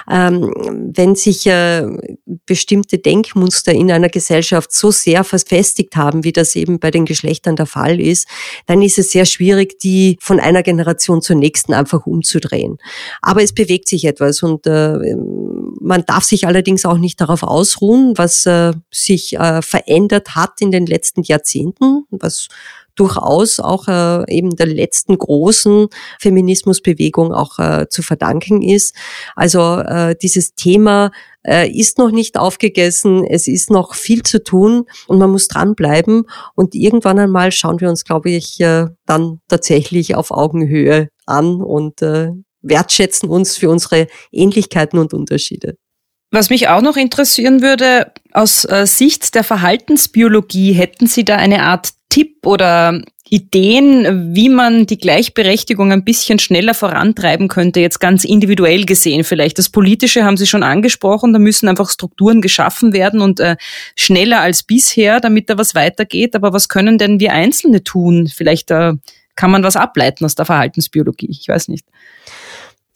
Ähm, 0.09 0.53
wenn 0.95 1.17
sich 1.17 1.47
äh, 1.49 1.85
bestimmte 2.47 2.99
Denkmuster 2.99 3.73
in 3.73 3.91
einer 3.91 4.09
Gesellschaft 4.09 4.73
so 4.73 4.93
sehr 4.93 5.25
verfestigt 5.25 5.97
haben, 5.97 6.23
wie 6.23 6.31
das 6.31 6.55
eben 6.55 6.79
bei 6.79 6.93
den 6.93 7.05
Geschlechtern 7.05 7.57
der 7.57 7.67
Fall 7.67 8.01
ist, 8.01 8.29
dann 8.67 8.83
ist 8.83 8.99
es 8.99 9.11
sehr 9.11 9.25
schwierig, 9.25 9.81
die 9.81 10.17
von 10.21 10.39
einer 10.39 10.63
Generation 10.63 11.21
zur 11.21 11.35
nächsten 11.35 11.75
einfach 11.75 12.07
umzudrehen. 12.07 12.79
Aber 13.23 13.43
es 13.43 13.53
bewegt 13.53 13.89
sich 13.89 14.05
etwas 14.05 14.45
und 14.45 14.69
äh, 14.69 15.17
man 15.81 16.05
darf 16.07 16.23
sich 16.23 16.47
allerdings 16.47 16.85
auch 16.85 16.99
nicht 16.99 17.21
darauf 17.21 17.43
ausruhen, 17.43 18.13
was 18.17 18.47
sich 18.91 19.37
verändert 19.61 20.35
hat 20.35 20.61
in 20.61 20.71
den 20.71 20.87
letzten 20.87 21.23
Jahrzehnten, 21.23 21.40
was 22.11 22.49
durchaus 23.01 23.61
auch 23.61 23.89
äh, 23.89 24.25
eben 24.29 24.57
der 24.57 24.67
letzten 24.67 25.17
großen 25.17 25.89
Feminismusbewegung 26.21 27.33
auch 27.33 27.59
äh, 27.59 27.89
zu 27.89 28.03
verdanken 28.03 28.63
ist. 28.63 28.95
Also 29.35 29.79
äh, 29.79 30.15
dieses 30.21 30.55
Thema 30.55 31.11
äh, 31.43 31.71
ist 31.71 31.99
noch 31.99 32.11
nicht 32.11 32.37
aufgegessen, 32.37 33.25
es 33.25 33.49
ist 33.49 33.71
noch 33.71 33.95
viel 33.95 34.23
zu 34.23 34.43
tun 34.43 34.85
und 35.07 35.19
man 35.19 35.31
muss 35.31 35.49
dranbleiben 35.49 36.25
und 36.55 36.75
irgendwann 36.75 37.19
einmal 37.19 37.53
schauen 37.53 37.81
wir 37.81 37.89
uns, 37.89 38.05
glaube 38.05 38.31
ich, 38.31 38.61
äh, 38.61 38.89
dann 39.07 39.41
tatsächlich 39.49 40.15
auf 40.15 40.31
Augenhöhe 40.31 41.09
an 41.25 41.63
und 41.63 42.03
äh, 42.03 42.33
wertschätzen 42.63 43.31
uns 43.31 43.57
für 43.57 43.71
unsere 43.71 44.09
Ähnlichkeiten 44.31 44.99
und 44.99 45.15
Unterschiede. 45.15 45.77
Was 46.31 46.49
mich 46.49 46.69
auch 46.69 46.81
noch 46.81 46.97
interessieren 46.97 47.61
würde, 47.61 48.13
aus 48.33 48.65
äh, 48.65 48.87
Sicht 48.87 49.35
der 49.35 49.43
Verhaltensbiologie, 49.43 50.73
hätten 50.73 51.07
Sie 51.07 51.25
da 51.25 51.37
eine 51.37 51.63
Art 51.63 51.91
Tipp 52.09 52.47
oder 52.47 53.03
Ideen, 53.29 54.35
wie 54.35 54.49
man 54.49 54.87
die 54.87 54.99
Gleichberechtigung 54.99 55.93
ein 55.93 56.05
bisschen 56.05 56.41
schneller 56.41 56.75
vorantreiben 56.75 57.47
könnte, 57.47 57.79
jetzt 57.81 58.01
ganz 58.01 58.25
individuell 58.25 58.85
gesehen 58.85 59.23
vielleicht. 59.23 59.59
Das 59.59 59.69
Politische 59.69 60.25
haben 60.25 60.37
Sie 60.37 60.47
schon 60.47 60.65
angesprochen, 60.65 61.33
da 61.33 61.39
müssen 61.39 61.69
einfach 61.69 61.91
Strukturen 61.91 62.41
geschaffen 62.43 62.93
werden 62.93 63.21
und 63.21 63.39
äh, 63.39 63.57
schneller 63.97 64.41
als 64.41 64.65
bisher, 64.65 65.21
damit 65.21 65.49
da 65.49 65.59
was 65.59 65.77
weitergeht. 65.77 66.35
Aber 66.35 66.53
was 66.53 66.69
können 66.69 66.99
denn 66.99 67.21
wir 67.21 67.33
Einzelne 67.33 67.85
tun? 67.85 68.29
Vielleicht 68.29 68.73
äh, 68.73 68.95
kann 69.37 69.51
man 69.53 69.63
was 69.63 69.77
ableiten 69.77 70.25
aus 70.25 70.35
der 70.35 70.45
Verhaltensbiologie, 70.45 71.29
ich 71.31 71.49
weiß 71.49 71.69
nicht. 71.69 71.87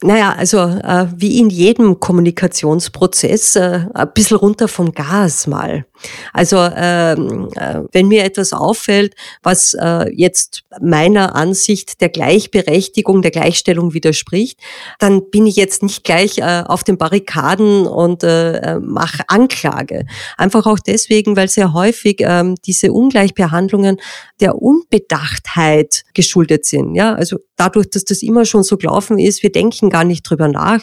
Naja, 0.03 0.35
also 0.35 0.59
äh, 0.59 1.07
wie 1.17 1.39
in 1.39 1.51
jedem 1.51 2.01
Kommunikationsprozess, 2.01 3.57
äh, 3.57 3.87
ein 3.95 4.13
bisschen 4.13 4.37
runter 4.37 4.69
vom 4.69 4.93
Gas 4.93 5.47
mal. 5.47 5.87
Also 6.33 6.57
ähm, 6.59 7.49
äh, 7.57 7.81
wenn 7.93 8.09
mir 8.09 8.25
etwas 8.25 8.53
auffällt, 8.53 9.15
was 9.43 9.75
äh, 9.75 10.11
jetzt 10.15 10.65
meiner 10.81 11.35
Ansicht 11.35 12.01
der 12.01 12.09
Gleichberechtigung, 12.09 13.23
der 13.23 13.31
Gleichstellung 13.31 13.95
widerspricht, 13.95 14.61
dann 14.99 15.31
bin 15.31 15.47
ich 15.47 15.57
jetzt 15.57 15.83
nicht 15.83 16.05
gleich 16.05 16.39
äh, 16.39 16.65
auf 16.67 16.85
den 16.85 16.99
Barrikaden 16.99 17.87
und 17.87 18.23
äh, 18.23 18.57
äh 18.59 18.81
mache 18.81 19.25
Anklage. 19.29 20.07
Einfach 20.37 20.67
auch 20.67 20.79
deswegen, 20.79 21.37
weil 21.37 21.49
sehr 21.49 21.73
häufig 21.73 22.19
ähm, 22.21 22.57
diese 22.65 22.93
Ungleichbehandlungen 22.93 23.99
der 24.41 24.61
Unbedachtheit 24.61 26.03
geschuldet 26.15 26.65
sind. 26.65 26.95
Ja, 26.95 27.15
also 27.15 27.39
dadurch, 27.57 27.91
dass 27.91 28.05
das 28.05 28.23
immer 28.23 28.45
schon 28.45 28.63
so 28.63 28.77
gelaufen 28.77 29.19
ist, 29.19 29.43
wir 29.43 29.53
denken 29.53 29.91
gar 29.91 30.05
nicht 30.05 30.29
drüber 30.29 30.49
nach 30.49 30.81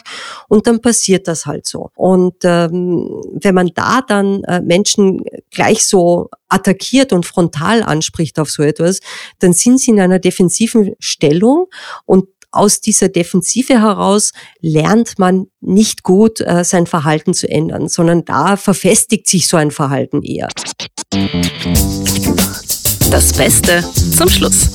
und 0.48 0.66
dann 0.66 0.80
passiert 0.80 1.28
das 1.28 1.46
halt 1.46 1.66
so. 1.66 1.90
Und 1.94 2.36
ähm, 2.44 3.22
wenn 3.40 3.54
man 3.54 3.70
da 3.74 4.00
dann 4.06 4.42
äh, 4.44 4.60
Menschen 4.60 5.11
gleich 5.50 5.86
so 5.86 6.28
attackiert 6.48 7.12
und 7.12 7.26
frontal 7.26 7.82
anspricht 7.82 8.38
auf 8.38 8.50
so 8.50 8.62
etwas, 8.62 9.00
dann 9.38 9.52
sind 9.52 9.80
sie 9.80 9.90
in 9.90 10.00
einer 10.00 10.18
defensiven 10.18 10.94
Stellung 10.98 11.66
und 12.04 12.26
aus 12.52 12.82
dieser 12.82 13.08
Defensive 13.08 13.80
heraus 13.80 14.32
lernt 14.60 15.18
man 15.18 15.46
nicht 15.60 16.02
gut 16.02 16.40
äh, 16.42 16.64
sein 16.64 16.86
Verhalten 16.86 17.32
zu 17.32 17.48
ändern, 17.48 17.88
sondern 17.88 18.26
da 18.26 18.58
verfestigt 18.58 19.26
sich 19.26 19.48
so 19.48 19.56
ein 19.56 19.70
Verhalten 19.70 20.22
eher. 20.22 20.48
Das 23.10 23.32
Beste 23.32 23.82
zum 24.16 24.28
Schluss. 24.28 24.68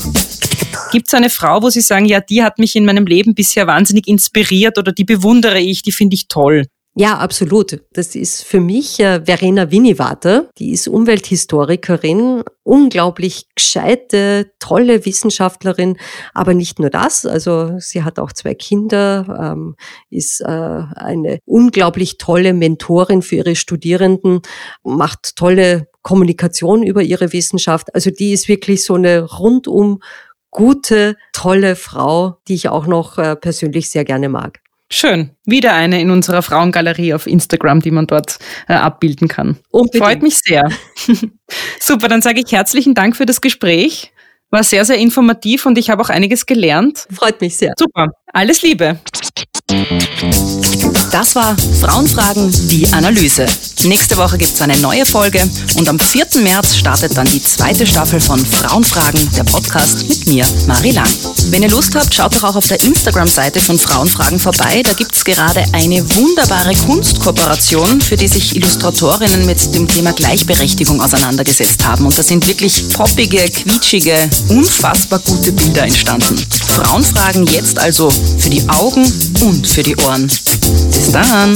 Gibt 0.91 1.07
es 1.07 1.13
eine 1.13 1.29
Frau, 1.29 1.61
wo 1.61 1.69
Sie 1.69 1.81
sagen, 1.81 2.05
ja, 2.05 2.19
die 2.19 2.43
hat 2.43 2.59
mich 2.59 2.75
in 2.75 2.85
meinem 2.85 3.05
Leben 3.05 3.35
bisher 3.35 3.67
wahnsinnig 3.67 4.07
inspiriert 4.07 4.77
oder 4.77 4.91
die 4.91 5.03
bewundere 5.03 5.59
ich, 5.59 5.81
die 5.81 5.91
finde 5.91 6.15
ich 6.15 6.27
toll? 6.27 6.65
Ja, 6.99 7.19
absolut. 7.19 7.79
Das 7.93 8.15
ist 8.15 8.43
für 8.43 8.59
mich 8.59 8.99
äh, 8.99 9.23
Verena 9.23 9.69
Winniwater. 9.69 10.49
Die 10.57 10.71
ist 10.71 10.87
Umwelthistorikerin, 10.87 12.41
unglaublich 12.63 13.45
gescheite, 13.53 14.51
tolle 14.57 15.05
Wissenschaftlerin. 15.05 15.97
Aber 16.33 16.55
nicht 16.55 16.79
nur 16.79 16.89
das. 16.89 17.27
Also 17.27 17.77
sie 17.77 18.01
hat 18.01 18.17
auch 18.17 18.33
zwei 18.33 18.55
Kinder, 18.55 19.53
ähm, 19.53 19.75
ist 20.09 20.41
äh, 20.41 20.45
eine 20.47 21.37
unglaublich 21.45 22.17
tolle 22.17 22.53
Mentorin 22.53 23.21
für 23.21 23.35
ihre 23.35 23.55
Studierenden, 23.55 24.41
macht 24.83 25.35
tolle 25.35 25.89
Kommunikation 26.01 26.81
über 26.81 27.03
ihre 27.03 27.31
Wissenschaft. 27.31 27.93
Also 27.93 28.09
die 28.09 28.33
ist 28.33 28.47
wirklich 28.47 28.83
so 28.83 28.95
eine 28.95 29.21
rundum 29.21 29.99
gute, 30.49 31.15
tolle 31.31 31.75
Frau, 31.75 32.37
die 32.47 32.55
ich 32.55 32.69
auch 32.69 32.87
noch 32.87 33.19
äh, 33.19 33.35
persönlich 33.35 33.91
sehr 33.91 34.03
gerne 34.03 34.29
mag. 34.29 34.61
Schön. 34.89 35.31
Wieder 35.45 35.73
eine 35.73 35.99
in 35.99 36.11
unserer 36.11 36.41
Frauengalerie 36.41 37.13
auf 37.13 37.27
Instagram, 37.27 37.81
die 37.81 37.91
man 37.91 38.07
dort 38.07 38.39
äh, 38.67 38.73
abbilden 38.73 39.27
kann. 39.27 39.57
Unbedingt. 39.69 40.03
Freut 40.03 40.21
mich 40.21 40.39
sehr. 40.39 40.69
Super, 41.79 42.07
dann 42.07 42.21
sage 42.21 42.41
ich 42.45 42.51
herzlichen 42.51 42.93
Dank 42.93 43.15
für 43.15 43.25
das 43.25 43.41
Gespräch. 43.41 44.13
War 44.49 44.63
sehr, 44.63 44.85
sehr 44.85 44.97
informativ 44.97 45.65
und 45.65 45.77
ich 45.77 45.89
habe 45.89 46.01
auch 46.01 46.09
einiges 46.09 46.45
gelernt. 46.45 47.05
Freut 47.11 47.41
mich 47.41 47.57
sehr. 47.57 47.73
Super. 47.77 48.07
Alles 48.31 48.61
Liebe. 48.61 48.97
Das 51.11 51.35
war 51.35 51.57
Frauenfragen, 51.81 52.49
die 52.69 52.87
Analyse. 52.93 53.45
Nächste 53.83 54.15
Woche 54.15 54.37
gibt 54.37 54.53
es 54.53 54.61
eine 54.61 54.77
neue 54.77 55.05
Folge 55.05 55.41
und 55.77 55.89
am 55.89 55.99
4. 55.99 56.25
März 56.41 56.77
startet 56.77 57.17
dann 57.17 57.27
die 57.27 57.43
zweite 57.43 57.85
Staffel 57.85 58.19
von 58.21 58.43
Frauenfragen, 58.43 59.19
der 59.35 59.43
Podcast 59.43 60.07
mit 60.07 60.27
mir, 60.27 60.45
Marie 60.67 60.91
Lang. 60.91 61.09
Wenn 61.49 61.63
ihr 61.63 61.69
Lust 61.69 61.95
habt, 61.95 62.13
schaut 62.13 62.35
doch 62.35 62.43
auch 62.43 62.55
auf 62.55 62.67
der 62.67 62.81
Instagram-Seite 62.81 63.59
von 63.59 63.77
Frauenfragen 63.77 64.39
vorbei. 64.39 64.83
Da 64.83 64.93
gibt 64.93 65.15
es 65.15 65.23
gerade 65.23 65.63
eine 65.73 66.03
wunderbare 66.15 66.73
Kunstkooperation, 66.73 68.01
für 68.01 68.15
die 68.15 68.27
sich 68.27 68.55
Illustratorinnen 68.55 69.45
mit 69.45 69.75
dem 69.75 69.87
Thema 69.87 70.13
Gleichberechtigung 70.13 71.01
auseinandergesetzt 71.01 71.85
haben. 71.85 72.05
Und 72.05 72.17
da 72.17 72.23
sind 72.23 72.47
wirklich 72.47 72.89
poppige, 72.89 73.49
quietschige, 73.49 74.29
unfassbar 74.47 75.19
gute 75.19 75.51
Bilder 75.51 75.83
entstanden. 75.83 76.37
Frauenfragen 76.77 77.47
jetzt 77.47 77.79
also 77.79 78.09
für 78.09 78.49
die 78.49 78.67
Augen 78.69 79.03
und 79.41 79.56
für 79.65 79.83
die 79.83 79.95
Ohren. 79.97 80.27
Bis 80.27 81.11
dann! 81.11 81.55